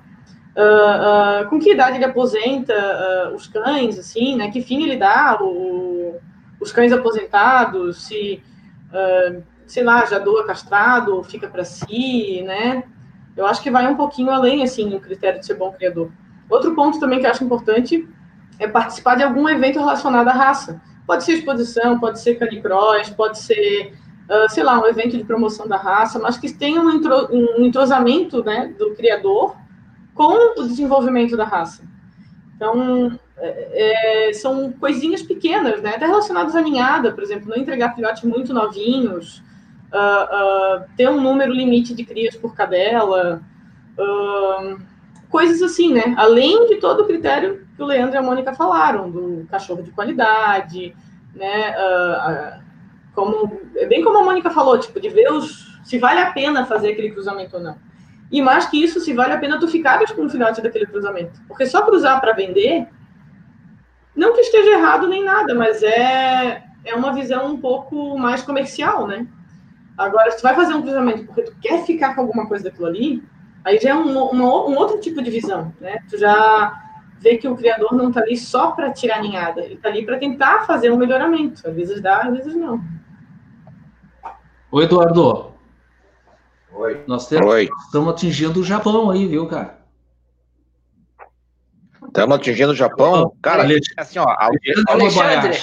[0.56, 4.52] uh, uh, com que idade ele aposenta uh, os cães, assim, né?
[4.52, 6.16] Que fim ele dá o,
[6.60, 8.44] os cães aposentados, se,
[9.66, 12.84] sei lá, já doa castrado, fica para si, né?
[13.38, 16.11] Eu acho que vai um pouquinho além, assim, o critério de ser bom criador.
[16.49, 18.07] Outro ponto também que eu acho importante
[18.57, 20.82] é participar de algum evento relacionado à raça.
[21.07, 23.94] Pode ser exposição, pode ser canicross, pode ser,
[24.30, 27.66] uh, sei lá, um evento de promoção da raça, mas que tenha um, intro, um
[27.66, 29.56] entrosamento né, do criador
[30.14, 31.84] com o desenvolvimento da raça.
[32.56, 35.96] Então, é, é, são coisinhas pequenas, né?
[35.96, 39.42] Até relacionadas à ninhada, por exemplo, não entregar filhotes muito novinhos,
[39.94, 43.42] uh, uh, ter um número limite de crias por cadela,
[43.98, 44.78] uh,
[45.30, 46.14] coisas assim, né?
[46.18, 49.92] Além de todo o critério que o Leandro e a Mônica falaram, do cachorro de
[49.92, 50.94] qualidade,
[51.34, 51.74] né?
[53.20, 56.66] Como, é bem como a Mônica falou, tipo, de ver os, se vale a pena
[56.66, 57.78] fazer aquele cruzamento ou não.
[58.32, 61.41] E mais que isso, se vale a pena tu ficares com um filhote daquele cruzamento.
[61.48, 62.88] Porque só cruzar para vender,
[64.16, 69.08] não que esteja errado nem nada, mas é, é uma visão um pouco mais comercial,
[69.08, 69.28] né?
[69.98, 72.86] Agora, se tu vai fazer um cruzamento porque tu quer ficar com alguma coisa daquilo
[72.86, 73.24] ali,
[73.66, 76.00] aí já é um, uma, um outro tipo de visão, né?
[76.10, 76.82] Tu já
[77.20, 80.18] vê que o criador não está ali só para tirar ninhada, ele está ali para
[80.18, 81.68] tentar fazer um melhoramento.
[81.68, 82.82] Às vezes dá, às vezes não.
[84.72, 85.52] Oi, Eduardo.
[86.72, 87.04] Oi.
[87.08, 87.70] Nós temos, Oi.
[87.86, 89.80] estamos atingindo o Japão aí, viu, cara?
[92.06, 93.36] Estamos atingindo o Japão?
[93.41, 93.68] Cara,
[93.98, 94.28] assim, ó,
[94.88, 95.58] Alexandre.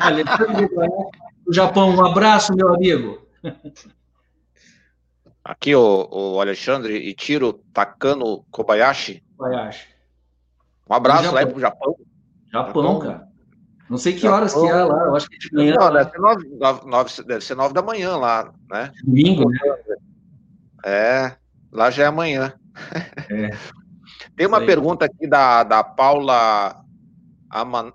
[0.00, 0.68] Alexandre
[1.48, 3.26] o Japão, um abraço, meu amigo.
[5.42, 9.24] Aqui o, o Alexandre e Tiro Takano Kobayashi.
[9.36, 9.88] Kobayashi.
[10.90, 11.96] Um abraço lá pro Japão.
[12.52, 13.27] Japão, Japão, cara.
[13.88, 15.74] Não sei que horas que é lá, eu acho que é de manhã.
[15.78, 16.48] Não, deve ser nove,
[16.86, 18.92] nove, deve ser nove da manhã lá, né?
[19.02, 19.58] Domingo, né?
[20.84, 21.36] É,
[21.72, 22.52] lá já é amanhã.
[23.30, 23.50] É.
[24.36, 26.80] Tem uma pergunta aqui da, da Paula
[27.50, 27.92] Aman,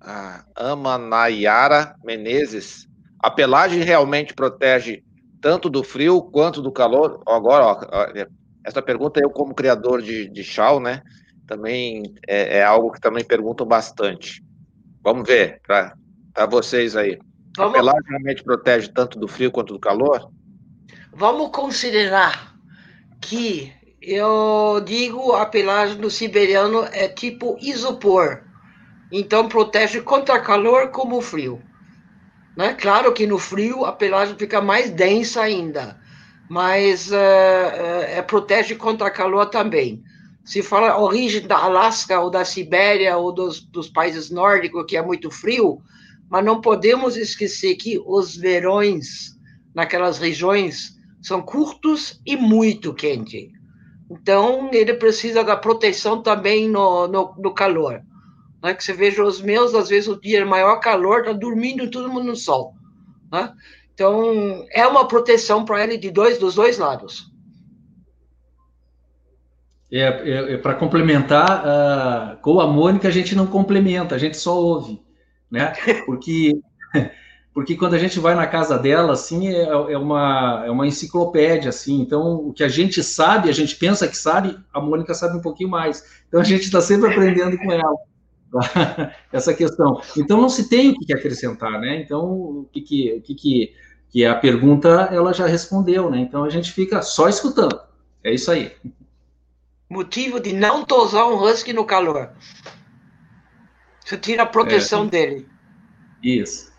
[0.00, 2.88] ah, Amanayara Menezes.
[3.20, 5.02] A pelagem realmente protege
[5.40, 7.22] tanto do frio quanto do calor?
[7.26, 7.80] Agora, ó,
[8.64, 11.02] essa pergunta eu, como criador de, de chau, né?
[11.46, 14.44] Também é, é algo que também perguntam bastante.
[15.06, 17.16] Vamos ver, para vocês aí.
[17.56, 17.74] Vamos...
[17.74, 20.32] A pelagem realmente protege tanto do frio quanto do calor?
[21.12, 22.56] Vamos considerar
[23.20, 23.72] que
[24.02, 28.42] eu digo a pelagem do siberiano é tipo isopor.
[29.12, 31.62] Então protege contra calor como frio.
[32.56, 32.74] Né?
[32.74, 36.00] Claro que no frio a pelagem fica mais densa ainda,
[36.50, 40.02] mas uh, uh, é, protege contra calor também
[40.46, 45.02] se fala origem da Alasca ou da Sibéria ou dos, dos países nórdicos, que é
[45.02, 45.82] muito frio,
[46.30, 49.36] mas não podemos esquecer que os verões
[49.74, 53.50] naquelas regiões são curtos e muito quentes.
[54.08, 58.00] Então, ele precisa da proteção também no, no, no calor.
[58.62, 58.72] Né?
[58.72, 62.08] Que você veja os meus, às vezes, o dia é maior calor, tá dormindo todo
[62.08, 62.72] mundo no sol.
[63.32, 63.52] Né?
[63.92, 67.34] Então, é uma proteção para ele de dois, dos dois lados.
[69.90, 74.36] É, é, é para complementar, uh, com a Mônica a gente não complementa, a gente
[74.36, 75.00] só ouve,
[75.48, 75.74] né?
[76.04, 76.58] Porque,
[77.54, 81.68] porque quando a gente vai na casa dela, assim, é, é, uma, é uma enciclopédia,
[81.68, 82.00] assim.
[82.00, 85.42] Então, o que a gente sabe, a gente pensa que sabe, a Mônica sabe um
[85.42, 86.02] pouquinho mais.
[86.26, 87.94] Então, a gente está sempre aprendendo com ela
[89.32, 90.00] essa questão.
[90.16, 92.00] Então, não se tem o que acrescentar, né?
[92.00, 93.72] Então, o que que, o que, que,
[94.08, 96.18] que a pergunta ela já respondeu, né?
[96.18, 97.80] Então, a gente fica só escutando.
[98.24, 98.72] É isso aí
[99.88, 102.32] motivo de não tosar um husky no calor.
[104.04, 105.08] Você tira a proteção é.
[105.08, 105.48] dele.
[106.22, 106.72] Isso.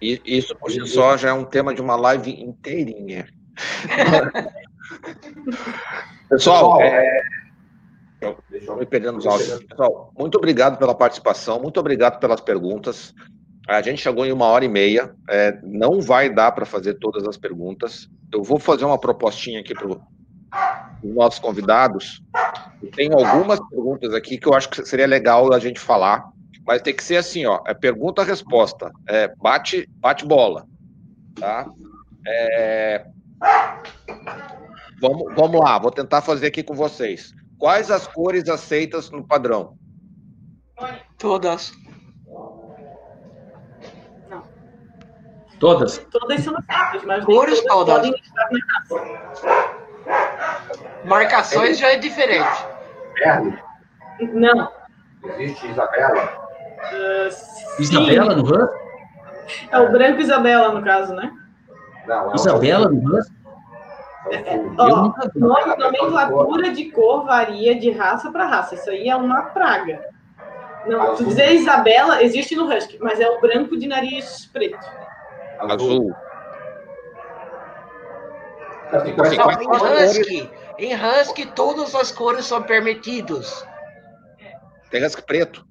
[0.00, 3.26] Isso por si só já é um tema de uma live inteirinha.
[6.28, 7.22] Pessoal, é...
[8.50, 9.62] deixa eu me perdendo nos áudios.
[9.64, 13.14] Pessoal, muito obrigado pela participação, muito obrigado pelas perguntas.
[13.68, 17.28] A gente chegou em uma hora e meia, é, não vai dar para fazer todas
[17.28, 18.08] as perguntas.
[18.32, 19.86] Eu vou fazer uma propostinha aqui para
[21.02, 22.22] os nossos convidados.
[22.82, 26.30] Eu tenho algumas perguntas aqui que eu acho que seria legal a gente falar,
[26.66, 30.66] mas tem que ser assim, ó, é pergunta-resposta, é bate, bate bola,
[31.34, 31.66] tá?
[32.26, 33.06] É...
[35.00, 37.32] Vamos, vamos lá, vou tentar fazer aqui com vocês.
[37.58, 39.76] Quais as cores aceitas no padrão?
[41.16, 41.72] Todas.
[45.58, 45.98] Todas?
[46.10, 47.94] Todas são aceitas, mas Cores todas todas.
[47.94, 48.58] podem estar na
[50.14, 50.88] raça.
[51.08, 52.64] Marcações já é diferente.
[53.18, 53.58] Merle?
[54.20, 54.70] Não.
[55.24, 56.48] Existe Isabela?
[57.30, 57.82] Sim.
[57.82, 58.78] Isabela no Husky?
[59.70, 61.30] É o branco Isabela, no caso, né?
[62.06, 63.36] Não, é Isabela no Husky?
[64.30, 68.74] É Ó, nome- nomenclatura de cor varia de raça para raça.
[68.74, 70.04] Isso aí é uma praga.
[70.86, 74.78] Não, tu dizer Isabela existe no Husky, mas é o branco de nariz preto.
[75.60, 76.14] Azul.
[78.92, 80.48] Não, as quais-
[80.78, 80.94] em?
[80.94, 83.66] Husky, todas as cores são permitidas.
[84.90, 85.66] Tem husky preto.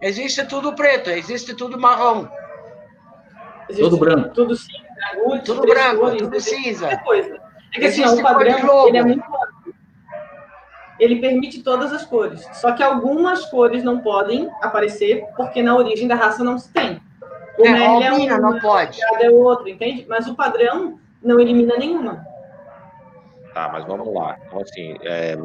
[0.00, 2.26] Existe tudo preto, existe tudo marrom,
[3.68, 4.28] Existe Todo branco.
[4.30, 4.78] Tudo cinza,
[5.44, 6.96] tudo três branco, cores, tudo cinza.
[6.98, 7.40] coisa.
[7.74, 9.74] É que assim, ó, Existe o cor de padrão ele é muito amplo.
[10.98, 12.48] Ele permite todas as cores.
[12.54, 17.00] Só que algumas cores não podem aparecer porque na origem da raça não se tem.
[17.58, 18.98] O É, Merle é uma, não pode.
[19.00, 20.06] cada é outro, entende?
[20.08, 22.24] Mas o padrão não elimina nenhuma.
[23.58, 24.36] Tá, mas vamos lá.
[24.46, 25.36] Então, assim, é,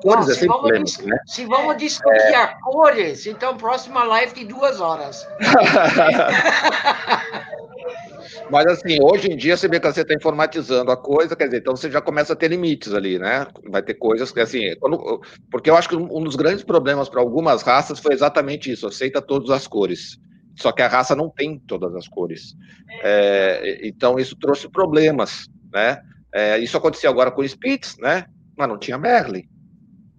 [0.00, 1.18] cores Não, é se, sempre né?
[1.26, 5.28] se vamos discutir a cores, então próxima live de duas horas.
[8.50, 11.58] Mas assim, hoje em dia você vê que você está informatizando a coisa, quer dizer,
[11.58, 13.46] então você já começa a ter limites ali, né?
[13.68, 15.20] Vai ter coisas que assim, quando-
[15.50, 19.20] porque eu acho que um dos grandes problemas para algumas raças foi exatamente isso, aceita
[19.20, 20.18] todas as cores.
[20.56, 22.56] Só que a raça não tem todas as cores.
[23.02, 26.00] É, então isso trouxe problemas, né?
[26.32, 28.26] É, isso aconteceu agora com o Spitz, né?
[28.56, 29.48] Mas não tinha Merle.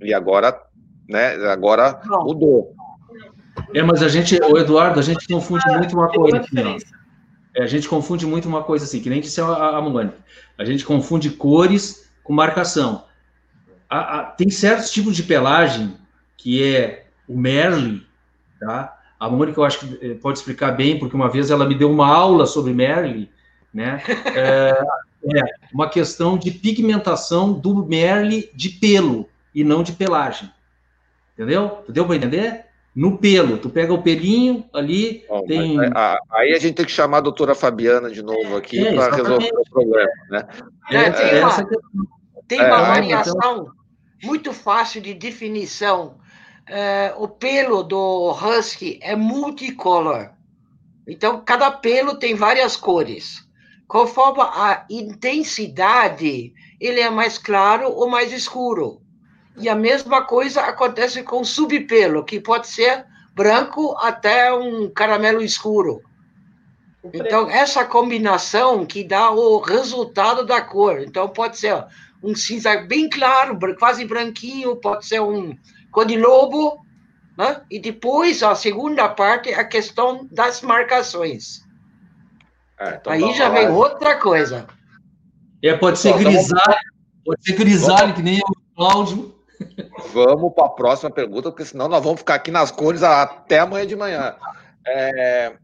[0.02, 0.60] E agora,
[1.07, 1.36] né?
[1.52, 2.23] Agora Não.
[2.23, 2.73] mudou.
[3.73, 6.40] É, mas a gente, o Eduardo, a gente confunde muito uma coisa.
[6.40, 6.77] assim.
[7.56, 10.18] É, a gente confunde muito uma coisa assim, que nem disse a, a Mônica.
[10.57, 13.06] A gente confunde cores com marcação.
[13.90, 15.95] A- a- tem certos tipos de pelagem
[16.38, 18.02] que é o Merle,
[18.60, 18.98] tá?
[19.19, 21.91] A Mônica eu acho que eh, pode explicar bem, porque uma vez ela me deu
[21.91, 23.30] uma aula sobre Merle,
[23.74, 24.02] né?
[24.36, 24.84] É,
[25.38, 25.44] é
[25.74, 30.50] uma questão de pigmentação do Merle de pelo e não de pelagem.
[31.34, 31.84] Entendeu?
[31.90, 32.66] Deu para entender?
[32.96, 35.91] No pelo, tu pega o pelinho ali, Bom, tem mas,
[36.32, 39.52] aí a gente tem que chamar a doutora Fabiana de novo aqui É, para resolver
[39.54, 40.48] o problema, né?
[40.90, 41.78] É, tem uma- essa que-
[42.48, 43.72] Tem É, uma então- variação
[44.24, 46.16] muito fácil de definição.
[46.68, 50.32] É, o pelo do husky é multicolor.
[51.08, 53.48] Então, cada pelo tem várias cores.
[53.90, 59.02] Conforme a intensidade, ele é mais claro ou mais escuro.
[59.57, 63.03] E a mesma coisa acontece com o subpelo, que pode ser
[63.34, 66.03] branco até um caramelo escuro.
[67.11, 71.02] Então, essa combinação que dá o resultado da cor.
[71.02, 71.84] Então, pode ser
[72.22, 75.57] um cinza bem claro, quase branquinho, pode ser um
[75.91, 76.86] cor de lobo,
[77.36, 77.64] né?
[77.72, 81.68] E depois, a segunda parte, a questão das marcações.
[82.80, 84.66] É, então Aí já vem outra coisa.
[85.64, 86.80] É, pode ser vamos- grisalho,
[87.26, 89.36] pode ser grisalho, que nem o Cláudio.
[90.14, 93.86] Vamos para a próxima pergunta, porque senão nós vamos ficar aqui nas cores até amanhã
[93.86, 94.36] de manhã.
[94.88, 95.58] É,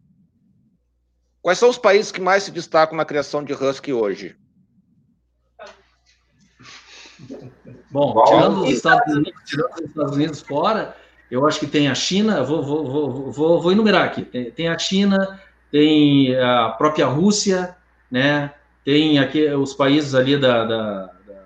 [1.46, 4.36] Quais são os países que mais se destacam na criação de husky hoje?
[7.92, 10.98] Bom, tirando os, Estados Unidos, tirando os Estados Unidos fora,
[11.30, 14.26] eu acho que tem a China, vou, vou, vou, vou, vou enumerar aqui.
[14.26, 15.40] Tem, tem a China,
[15.72, 17.76] tem a própria Rússia,
[18.10, 18.54] né?
[18.84, 21.44] Tem aqui os países ali da, da, da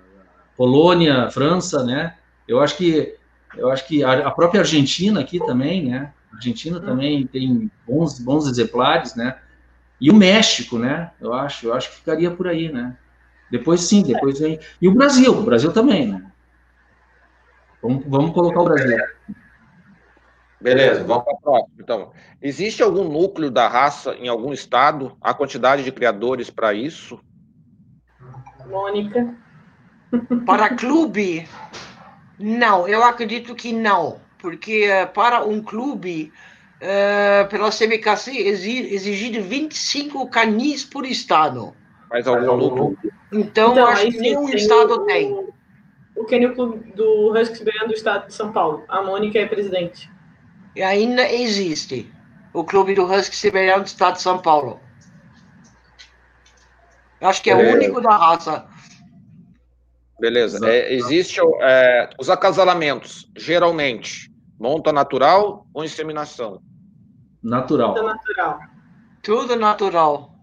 [0.56, 2.14] Polônia, França, né?
[2.46, 3.16] Eu acho que
[3.56, 6.12] eu acho que a, a própria Argentina aqui também, né?
[6.32, 9.36] A Argentina também tem bons, bons exemplares, né?
[10.00, 11.10] E o México, né?
[11.20, 12.96] Eu acho, eu acho que ficaria por aí, né?
[13.50, 14.60] Depois sim, depois vem.
[14.80, 16.22] E o Brasil, o Brasil também, né?
[17.82, 18.96] Vamos, vamos colocar o Brasil.
[20.60, 21.70] Beleza, vamos para a próxima.
[21.78, 22.12] Então,
[22.42, 25.16] existe algum núcleo da raça em algum estado?
[25.20, 27.18] Há quantidade de criadores para isso?
[28.66, 29.34] Mônica.
[30.44, 31.48] Para clube,
[32.38, 36.32] não, eu acredito que não, porque eh, para um clube,
[36.80, 41.74] eh, pela CBKC, exi- exigido 25 canis por estado.
[42.10, 42.98] Mas algum núcleo?
[43.32, 45.32] Então, Então, acho que nenhum tem estado o, tem.
[45.32, 45.54] O,
[46.16, 48.84] o Kennel Clube do Husky Siberiano do estado de São Paulo.
[48.88, 50.10] A Mônica é presidente.
[50.74, 52.12] E ainda existe
[52.52, 54.80] o clube do Husky Siberiano do estado de São Paulo.
[57.20, 57.74] Eu acho que é, o É.
[57.74, 58.66] único da raça.
[60.18, 60.58] Beleza.
[60.68, 66.62] É, existe é, os acasalamentos, geralmente, monta natural ou inseminação?
[67.42, 67.94] Natural.
[67.94, 68.58] Da natural.
[69.22, 70.34] Tudo natural.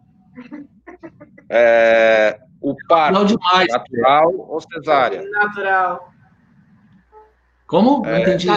[1.50, 3.68] É, o par, Natural demais.
[3.72, 5.24] natural ou cesárea?
[5.30, 6.12] Natural.
[7.68, 8.02] Como?
[8.02, 8.22] Não É.
[8.22, 8.48] entendi.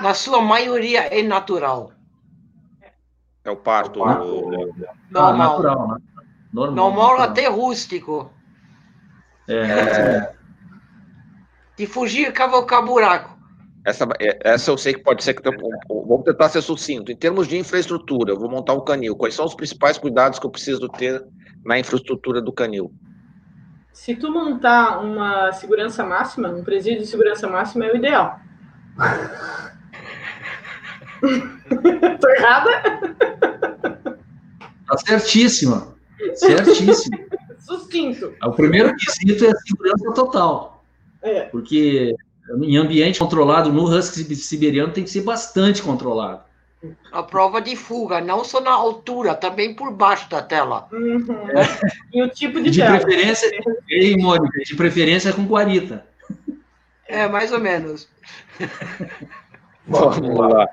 [0.00, 1.92] Na, sua maioria é natural.
[3.44, 4.02] É o parto.
[4.04, 5.36] Ah, o- Ah, Normal.
[5.36, 5.96] natural, né?
[6.52, 6.74] Normal.
[6.76, 7.30] Normal natural.
[7.30, 8.32] até rústico.
[9.48, 10.32] É,
[11.76, 13.32] De fugir, cavocar buraco.
[13.84, 15.42] Essa, é- essa eu sei que pode ser que.
[15.90, 17.10] Vamos tentar ser sucinto.
[17.10, 19.16] Em termos de infraestrutura, eu vou montar um canil.
[19.16, 21.24] Quais são os principais cuidados que eu preciso ter
[21.64, 22.92] na infraestrutura do canil?
[23.92, 28.38] Se tu montar uma segurança máxima, um presídio de segurança máxima é o ideal.
[32.20, 32.70] Tô errada?
[34.86, 35.94] tá certíssima.
[36.34, 37.18] Certíssima.
[37.60, 38.34] Sucinto.
[38.42, 40.84] O primeiro quesito é a segurança total.
[41.22, 41.42] É.
[41.42, 42.14] Porque
[42.60, 46.42] em ambiente controlado, no husky siberiano tem que ser bastante controlado.
[47.12, 50.88] A prova de fuga, não só na altura, também por baixo da tela.
[50.92, 51.24] Uhum.
[52.12, 52.98] E o tipo de, De tela.
[52.98, 53.48] preferência,
[53.88, 56.04] ei, Mônica, de preferência com guarita.
[57.06, 58.08] É, mais ou menos.
[59.86, 60.66] Vamos lá.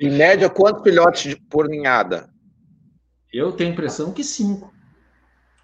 [0.00, 2.30] Em média, quantos filhotes de- por ninhada?
[3.32, 4.72] Eu tenho a impressão que cinco.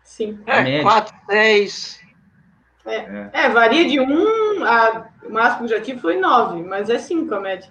[0.05, 0.43] Sim.
[0.47, 0.83] É, Média.
[0.83, 2.01] quatro, seis.
[3.33, 7.35] É, varia de um, a, o máximo que já tive foi nove, mas é cinco
[7.35, 7.71] a média.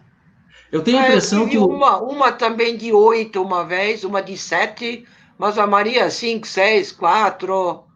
[0.72, 4.22] Eu tenho a É, impressão tive que uma, uma também de oito uma vez, uma
[4.22, 5.08] de sete,
[5.38, 7.87] mas a Maria cinco, seis, quatro.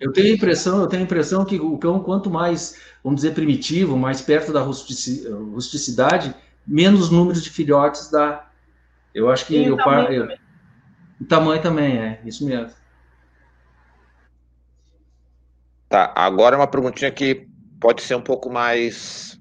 [0.00, 3.34] Eu tenho a impressão, eu tenho a impressão que o cão, quanto mais, vamos dizer,
[3.34, 6.34] primitivo, mais perto da rustici- rusticidade,
[6.66, 8.48] menos número de filhotes dá.
[9.14, 10.38] Eu acho que E o eu tamanho eu- também.
[11.20, 12.70] o tamanho também é, isso mesmo.
[15.88, 17.48] Tá, agora uma perguntinha que
[17.80, 19.39] pode ser um pouco mais.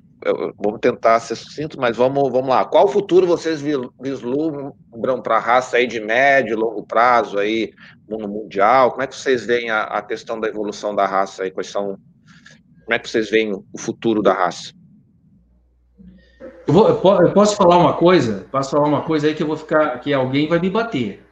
[0.62, 2.66] Vamos tentar ser sucinto, mas vamos, vamos lá.
[2.66, 7.72] Qual futuro vocês vi- vislumbram para a raça aí de médio, longo prazo aí,
[8.08, 8.91] mundo mundial?
[8.91, 11.52] Como é que vocês veem a, a questão da evolução da raça aí?
[11.52, 11.98] Quais são.
[12.84, 14.74] Como é que vocês veem o futuro da raça?
[16.68, 18.46] Eu, vou- eu po- eu posso falar uma coisa?
[18.52, 21.26] Posso falar uma coisa aí que eu vou ficar, que alguém vai me bater.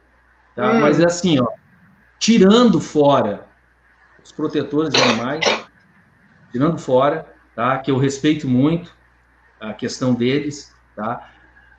[0.56, 0.72] Tá?
[0.72, 0.80] Hum.
[0.80, 1.46] Mas é assim, ó,
[2.18, 3.46] tirando fora
[4.24, 5.44] os protetores de animais,
[6.50, 7.26] tirando fora,
[7.58, 7.76] tá?
[7.78, 8.94] Que eu respeito muito
[9.60, 11.28] a questão deles, tá?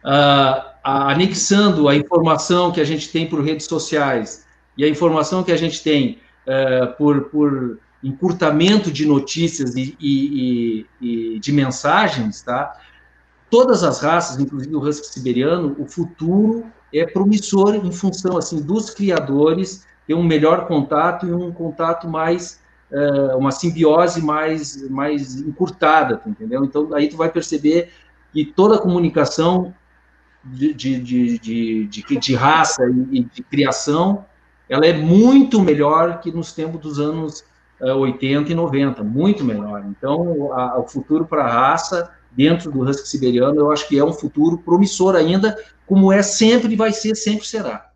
[0.03, 4.45] A- anexando a informação que a gente tem por redes sociais
[4.77, 10.85] e a informação que a gente tem eh, por, por encurtamento de notícias e, e-
[11.01, 12.73] e- e de mensagens, tá?
[13.49, 18.89] Todas as raças, inclusive o husky siberiano, o futuro é promissor em função assim dos
[18.89, 22.58] criadores ter um melhor contato e um contato mais
[22.91, 26.63] eh, uma simbiose mais mais encurtada, entendeu?
[26.65, 27.91] Então aí tu vai perceber
[28.31, 29.73] que toda a comunicação
[30.43, 34.25] de, de, de, de, de, raça e de criação
[34.69, 37.43] ela é muito melhor que nos tempos dos anos
[37.81, 39.83] eh, 80 e 90, muito melhor.
[39.87, 44.03] Então, a- o futuro para a raça, dentro do husky siberiano, eu acho que é
[44.03, 45.57] um futuro promissor ainda,
[45.87, 47.89] como é sempre vai ser, sempre será.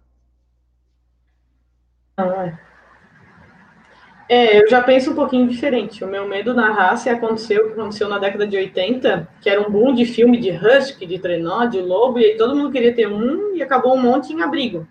[4.29, 6.03] É, eu já penso um pouquinho diferente.
[6.03, 9.49] O meu medo na raça é acontecer o que aconteceu na década de 80, que
[9.49, 12.71] era um boom de filme de husky, de trenó, de lobo, e aí todo mundo
[12.71, 14.87] queria ter um e acabou um monte em abrigo.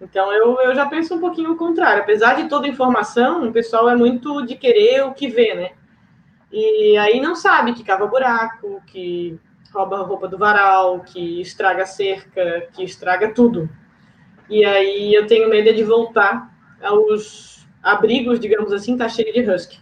[0.00, 2.02] Então eu, eu já penso um pouquinho o contrário.
[2.02, 5.70] Apesar de toda a informação, o pessoal é muito de querer o que vê, né?
[6.50, 9.38] E aí não sabe que cava buraco, que
[9.72, 13.70] rouba a roupa do varal, que estraga a cerca, que estraga tudo.
[14.50, 16.52] E aí eu tenho medo de voltar
[16.82, 19.80] aos abrigos, digamos assim, tá cheio de husky.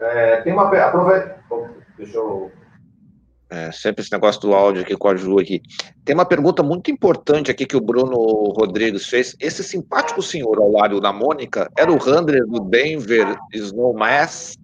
[0.00, 0.68] É, tem uma.
[0.68, 1.40] Aproveita.
[1.50, 1.66] Oh,
[1.96, 2.52] Deixa eu.
[3.48, 5.62] É, sempre esse negócio do áudio aqui com a Ju aqui.
[6.04, 8.16] Tem uma pergunta muito importante aqui que o Bruno
[8.56, 9.36] Rodrigues fez.
[9.40, 14.56] Esse simpático senhor ao lado da Mônica era o handler do Denver Snowmass?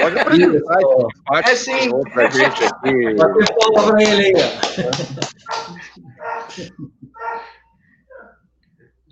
[0.00, 1.78] Pode apresentar esse simpático É sim.
[1.80, 3.14] senhor pra gente aqui.
[3.14, 4.32] Bater palma pra ele aí,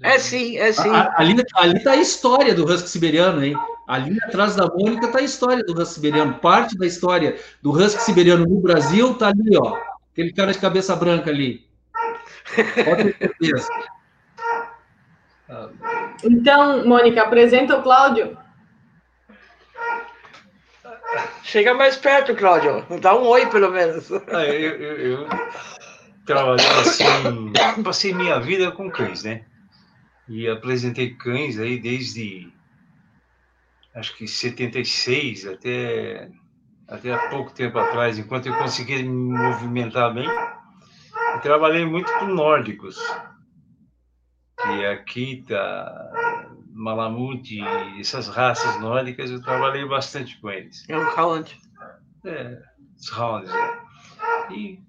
[0.02, 0.89] É sim, é sim.
[0.90, 3.56] A- Ali, ali tá a história do husky siberiano, hein?
[3.89, 6.35] Ali atrás da Mônica tá a história do husky siberiano.
[6.35, 9.78] Parte da história do husky siberiano no Brasil tá ali, ó.
[10.12, 11.66] Aquele cara de cabeça branca ali.
[12.85, 13.68] Pode ter certeza.
[16.24, 18.36] Então, Mônica, apresenta o Cláudio.
[21.43, 22.85] Chega mais perto, Cláudio.
[23.01, 24.10] Dá um oi, pelo menos.
[24.12, 25.28] Ah, eu, eu, eu
[26.24, 27.52] trabalhei assim,
[27.85, 29.44] passei minha vida com cães, né?
[30.28, 32.53] E apresentei cães aí desde
[33.97, 36.31] acho que 76 até,
[36.86, 40.28] até há pouco tempo atrás, enquanto eu conseguia me movimentar bem.
[40.28, 42.98] E trabalhei muito com nórdicos.
[44.61, 45.66] Que é Akita,
[46.73, 47.61] Malamute,
[47.98, 50.85] essas raças nórdicas, eu trabalhei bastante com eles.
[50.89, 51.57] É um round.
[52.24, 52.62] É,
[52.98, 53.51] os rounds.
[53.51, 53.86] é.
[54.53, 54.86] E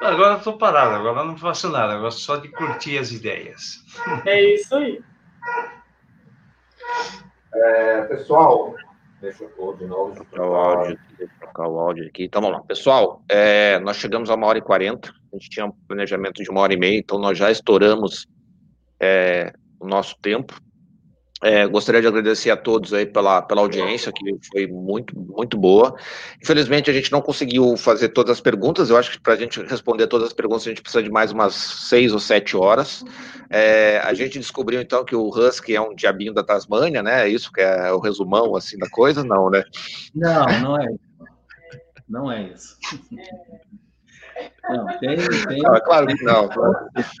[0.00, 3.10] Agora eu tô parado, agora eu não faço nada, eu gosto só de curtir as
[3.10, 3.82] ideias.
[4.26, 5.02] É isso aí.
[7.54, 8.74] É, pessoal,
[9.20, 10.12] deixa eu pôr de novo.
[10.12, 12.24] Deixa eu o áudio, deixa eu trocar o áudio aqui.
[12.24, 12.62] Então vamos lá.
[12.64, 15.10] Pessoal, é, nós chegamos a uma hora e quarenta.
[15.32, 18.28] A gente tinha um planejamento de uma hora e meia, então nós já estouramos
[19.00, 20.60] é, o nosso tempo.
[21.42, 25.94] É, gostaria de agradecer a todos aí pela, pela audiência, que foi muito, muito boa.
[26.42, 28.88] Infelizmente, a gente não conseguiu fazer todas as perguntas.
[28.88, 31.32] Eu acho que para a gente responder todas as perguntas, a gente precisa de mais
[31.32, 33.04] umas seis ou sete horas.
[33.50, 37.26] É, a gente descobriu, então, que o Husky é um diabinho da Tasmânia, né?
[37.26, 39.22] É isso que é o resumão, assim, da coisa?
[39.22, 39.62] Não, né?
[40.14, 41.06] Não, não é isso.
[42.08, 42.78] Não é isso.
[44.70, 45.16] Não, tem...
[45.48, 46.48] tem não, é claro que não.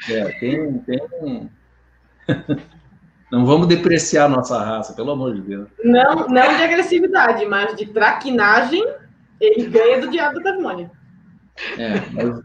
[0.08, 0.78] É, tem...
[0.78, 1.50] tem...
[3.30, 5.68] Não vamos depreciar a nossa raça, pelo amor de Deus.
[5.82, 8.84] Não, não de agressividade, mas de traquinagem,
[9.40, 10.90] ele ganha do diabo da Tasmânia.
[11.78, 12.40] É, mas...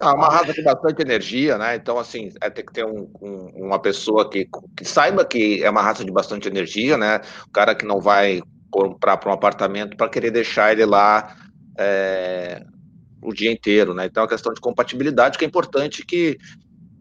[0.00, 1.76] é uma raça com bastante energia, né?
[1.76, 5.70] Então, assim, é ter que ter um, um, uma pessoa que, que, saiba que é
[5.70, 7.20] uma raça de bastante energia, né?
[7.46, 11.36] O cara que não vai comprar para um apartamento para querer deixar ele lá
[11.78, 12.64] é,
[13.22, 14.06] o dia inteiro, né?
[14.06, 16.38] Então, é a questão de compatibilidade que é importante que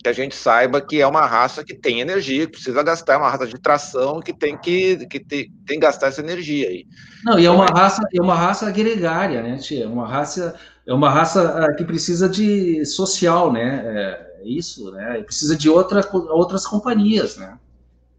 [0.01, 3.17] que a gente saiba que é uma raça que tem energia, que precisa gastar, é
[3.17, 6.85] uma raça de tração que tem que, que tem, tem que gastar essa energia aí.
[7.23, 9.85] Não, e é uma raça, é uma raça gregária, né, tia?
[9.85, 10.55] É uma raça,
[10.87, 13.83] é uma raça ah, que precisa de social, né?
[13.85, 15.21] É isso, né?
[15.21, 17.57] Precisa de outra, outras companhias, né?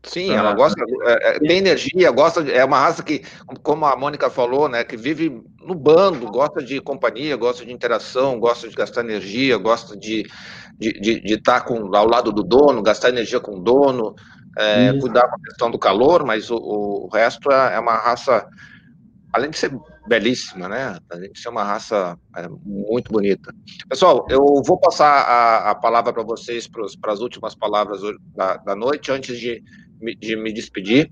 [0.05, 3.23] Sim, ela gosta, é, é, tem energia, gosta, é uma raça que,
[3.63, 8.41] como a Mônica falou, né, que vive no bando, gosta de companhia, gosta de interação,
[8.41, 10.29] gosta de gastar energia, gosta de
[10.79, 14.15] de, estar tá com, ao lado do dono, gastar energia com o dono,
[14.59, 18.47] é, cuidar com a questão do calor, mas o, o resto é, é, uma raça,
[19.33, 19.73] além de ser
[20.07, 20.99] belíssima, né?
[21.11, 23.55] Além de ser uma raça é, muito bonita.
[23.89, 28.01] Pessoal, eu vou passar a, a palavra para vocês para as últimas palavras
[28.35, 29.63] da, da noite, antes de,
[30.21, 31.11] de me despedir.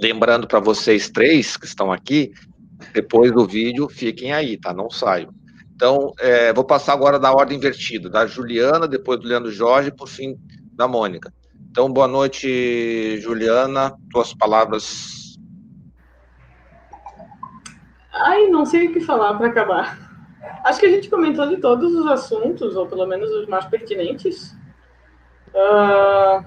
[0.00, 2.32] Lembrando para vocês três que estão aqui,
[2.92, 4.72] depois do vídeo, fiquem aí, tá?
[4.72, 5.32] Não saiam.
[5.82, 10.06] Então, é, vou passar agora da ordem invertida, da Juliana, depois do Leandro Jorge, por
[10.06, 10.38] fim,
[10.76, 11.34] da Mônica.
[11.68, 13.92] Então, boa noite, Juliana.
[14.12, 15.36] Tuas palavras.
[18.12, 19.98] Ai, não sei o que falar para acabar.
[20.62, 24.56] Acho que a gente comentou de todos os assuntos, ou pelo menos os mais pertinentes.
[25.48, 26.44] Uh,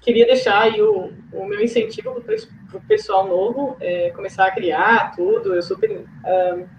[0.00, 5.14] queria deixar aí o, o meu incentivo para o pessoal novo é, começar a criar
[5.14, 5.54] tudo.
[5.54, 5.90] Eu super.
[5.90, 6.75] Uh,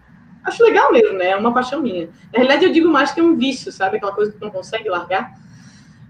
[0.47, 1.29] acho legal mesmo, né?
[1.29, 2.07] É uma paixão minha.
[2.31, 3.97] Na realidade, eu digo mais que é um vício, sabe?
[3.97, 5.33] Aquela coisa que não consegue largar.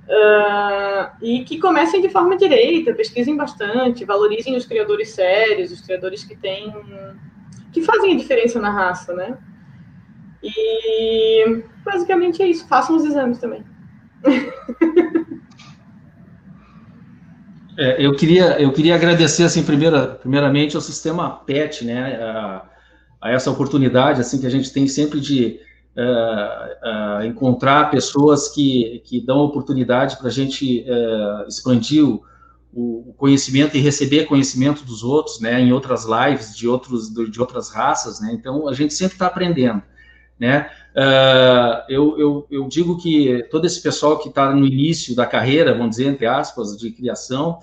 [0.07, 6.23] Uh, e que comecem de forma direita, pesquisem bastante, valorizem os criadores sérios, os criadores
[6.23, 6.73] que têm.
[7.73, 9.37] que fazem a diferença na raça, né?
[10.41, 12.67] E basicamente é isso.
[12.67, 13.65] Façam os exames também.
[17.79, 22.15] É, eu, queria, eu queria agradecer, assim, primeira, primeiramente ao sistema PET, né?
[22.15, 22.65] A,
[23.21, 25.59] a essa oportunidade assim que a gente tem sempre de
[25.97, 32.23] uh, uh, encontrar pessoas que, que dão oportunidade para a gente uh, expandir o,
[32.73, 37.69] o, conhecimento e receber conhecimento dos outros, né, em outras lives de outros de outras
[37.69, 38.31] raças, né.
[38.33, 39.81] Então a gente sempre está aprendendo,
[40.39, 40.69] né.
[41.89, 45.91] eu, eu, eu digo que todo esse pessoal que está no início da carreira, vamos
[45.97, 47.57] dizer entre aspas, de criação,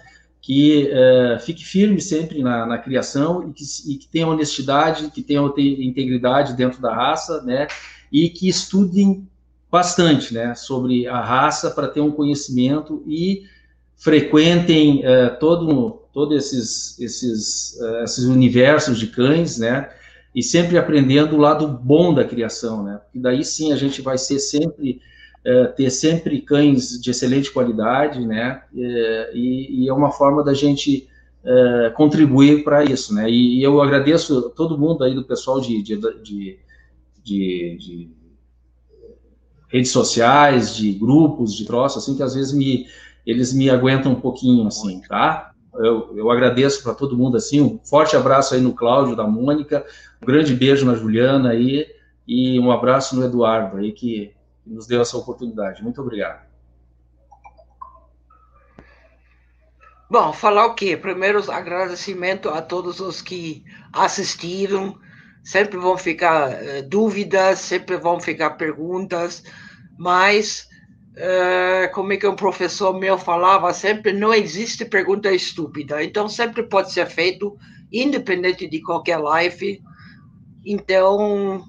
[0.44, 5.22] que uh, fique firme sempre na, na criação e que, e que, tenha honestidade, que
[5.22, 7.66] tenha integridade dentro da raça, né,
[8.12, 9.26] e que estudem
[9.72, 13.44] bastante, né, sobre a raça para ter um conhecimento e
[13.96, 19.88] frequentem uh, todo todo esses esses uh, esses universos de cães, né,
[20.34, 24.18] e sempre aprendendo o lado bom da criação, né, porque daí sim a gente vai
[24.18, 25.00] ser sempre
[25.44, 28.62] é, ter sempre cães de excelente qualidade, né?
[28.74, 31.06] É, e, e, é uma forma da gente
[31.44, 33.30] é, contribuir para isso, né?
[33.30, 36.58] E, e, eu agradeço todo mundo aí do pessoal de, de, de,
[37.22, 38.10] de,
[39.68, 42.86] redes sociais, de grupos, de troços, assim, que às vezes me,
[43.26, 45.52] eles me aguentam um pouquinho, assim, tá?
[45.74, 49.84] Eu, eu agradeço para todo mundo, assim, um forte abraço aí no Cláudio, da Mônica,
[50.22, 51.86] um grande beijo na Juliana aí,
[52.26, 54.33] e um abraço no Eduardo aí, que
[54.64, 55.82] que nos deu essa oportunidade.
[55.82, 56.42] Muito obrigado.
[60.10, 60.96] Bom, falar o quê?
[60.96, 64.98] Primeiro, agradecimento a todos os que assistiram.
[65.42, 69.42] Sempre vão ficar uh, dúvidas, sempre vão ficar perguntas,
[69.98, 70.66] mas,
[71.16, 76.02] uh, como é que um professor meu falava sempre, não existe pergunta estúpida.
[76.02, 77.58] Então, sempre pode ser feito,
[77.92, 79.82] independente de qualquer live.
[80.64, 81.64] Então,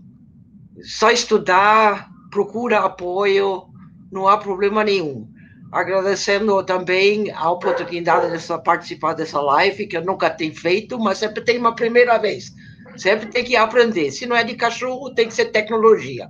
[0.84, 3.64] só estudar, procura apoio,
[4.12, 5.26] não há problema nenhum.
[5.72, 11.42] Agradecendo também a oportunidade de participar dessa live, que eu nunca tenho feito, mas sempre
[11.46, 12.52] tem uma primeira vez.
[12.98, 14.12] Sempre tem que aprender.
[14.12, 16.30] Se não é de cachorro, tem que ser tecnologia.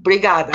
[0.00, 0.52] Obrigada.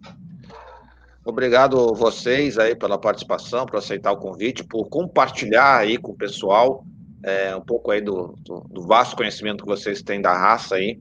[1.24, 6.84] Obrigado vocês aí pela participação, por aceitar o convite, por compartilhar aí com o pessoal
[7.24, 10.98] é, um pouco aí do, do, do, vasto conhecimento que vocês têm da raça aí.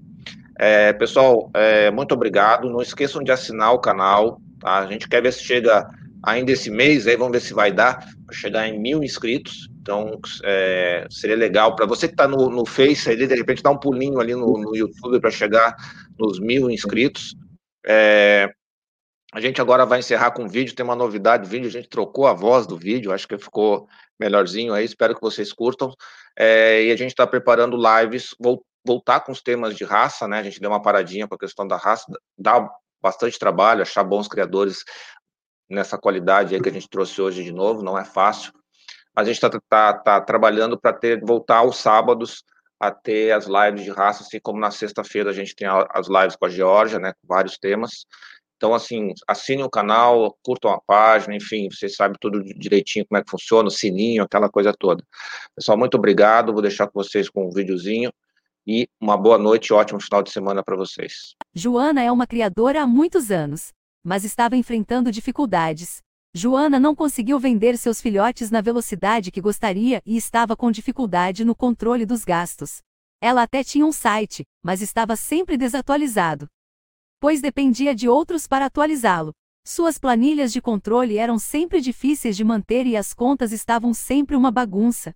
[0.62, 2.70] É, pessoal, é, muito obrigado.
[2.70, 4.42] Não esqueçam de assinar o canal.
[4.60, 4.80] Tá?
[4.80, 5.88] A gente quer ver se chega
[6.22, 9.70] ainda esse mês, aí vamos ver se vai dar para chegar em mil inscritos.
[9.82, 13.80] Então, é, seria legal para você que está no, no Face, de repente, dar um
[13.80, 15.74] pulinho ali no, no YouTube para chegar
[16.20, 17.34] nos mil inscritos.
[17.88, 18.52] É,
[19.32, 21.88] a gente agora vai encerrar com o vídeo, tem uma novidade do vídeo, a gente
[21.88, 23.88] trocou a voz do vídeo, acho que ficou
[24.20, 25.94] melhorzinho aí, espero que vocês curtam.
[26.38, 28.36] É, e a gente está preparando lives,
[28.86, 30.40] voltar com os temas de raça, né?
[30.40, 32.06] A gente deu uma paradinha com a questão da raça,
[32.38, 32.70] dá
[33.02, 34.84] bastante trabalho, achar bons criadores
[35.70, 38.52] nessa qualidade aí que a gente trouxe hoje de novo, não é fácil.
[39.16, 42.44] A gente está tá, tá trabalhando para ter voltar aos sábados
[42.80, 46.36] a ter as lives de raça, assim como na sexta-feira a gente tem as lives
[46.38, 48.06] com a Georgia, né, com vários temas.
[48.56, 53.24] Então, assim, assinem o canal, curtam a página, enfim, vocês sabem tudo direitinho como é
[53.24, 55.04] que funciona, o sininho, aquela coisa toda.
[55.56, 58.12] Pessoal, muito obrigado, vou deixar com vocês com um videozinho
[58.70, 61.36] e uma boa noite e ótimo final de semana para vocês.
[61.56, 63.74] Joana é uma criadora há muitos anos,
[64.04, 65.98] mas estava enfrentando dificuldades.
[66.36, 71.56] Joana não conseguiu vender seus filhotes na velocidade que gostaria e estava com dificuldade no
[71.56, 72.78] controle dos gastos.
[73.20, 76.48] Ela até tinha um site, mas estava sempre desatualizado
[77.20, 79.34] pois dependia de outros para atualizá-lo.
[79.66, 84.50] Suas planilhas de controle eram sempre difíceis de manter e as contas estavam sempre uma
[84.50, 85.14] bagunça.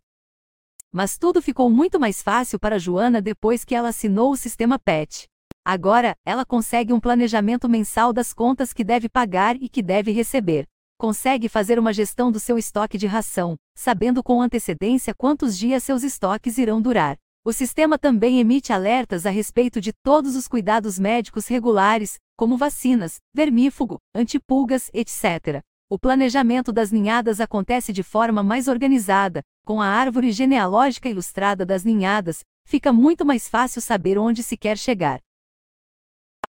[0.96, 5.26] Mas tudo ficou muito mais fácil para Joana depois que ela assinou o sistema PET.
[5.66, 10.68] Agora, ela consegue um planejamento mensal das contas que deve pagar e que deve receber.
[11.00, 16.04] Consegue fazer uma gestão do seu estoque de ração, sabendo com antecedência quantos dias seus
[16.04, 17.18] estoques irão durar.
[17.44, 23.18] O sistema também emite alertas a respeito de todos os cuidados médicos regulares, como vacinas,
[23.34, 25.60] vermífugo, antipulgas, etc.
[25.90, 31.84] O planejamento das ninhadas acontece de forma mais organizada, com a árvore genealógica ilustrada das
[31.84, 35.20] ninhadas, fica muito mais fácil saber onde se quer chegar.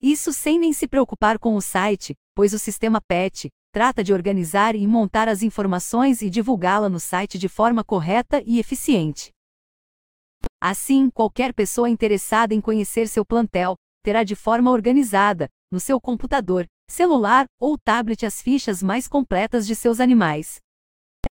[0.00, 4.74] Isso sem nem se preocupar com o site, pois o sistema PET trata de organizar
[4.74, 9.30] e montar as informações e divulgá-la no site de forma correta e eficiente.
[10.60, 13.74] Assim, qualquer pessoa interessada em conhecer seu plantel
[14.04, 19.74] terá de forma organizada, no seu computador, celular ou tablet as fichas mais completas de
[19.74, 20.60] seus animais.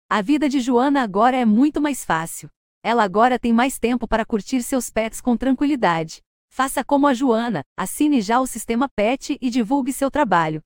[0.09, 2.47] A vida de Joana agora é muito mais fácil.
[2.81, 6.21] Ela agora tem mais tempo para curtir seus pets com tranquilidade.
[6.49, 10.61] Faça como a Joana, assine já o sistema PET e divulgue seu trabalho.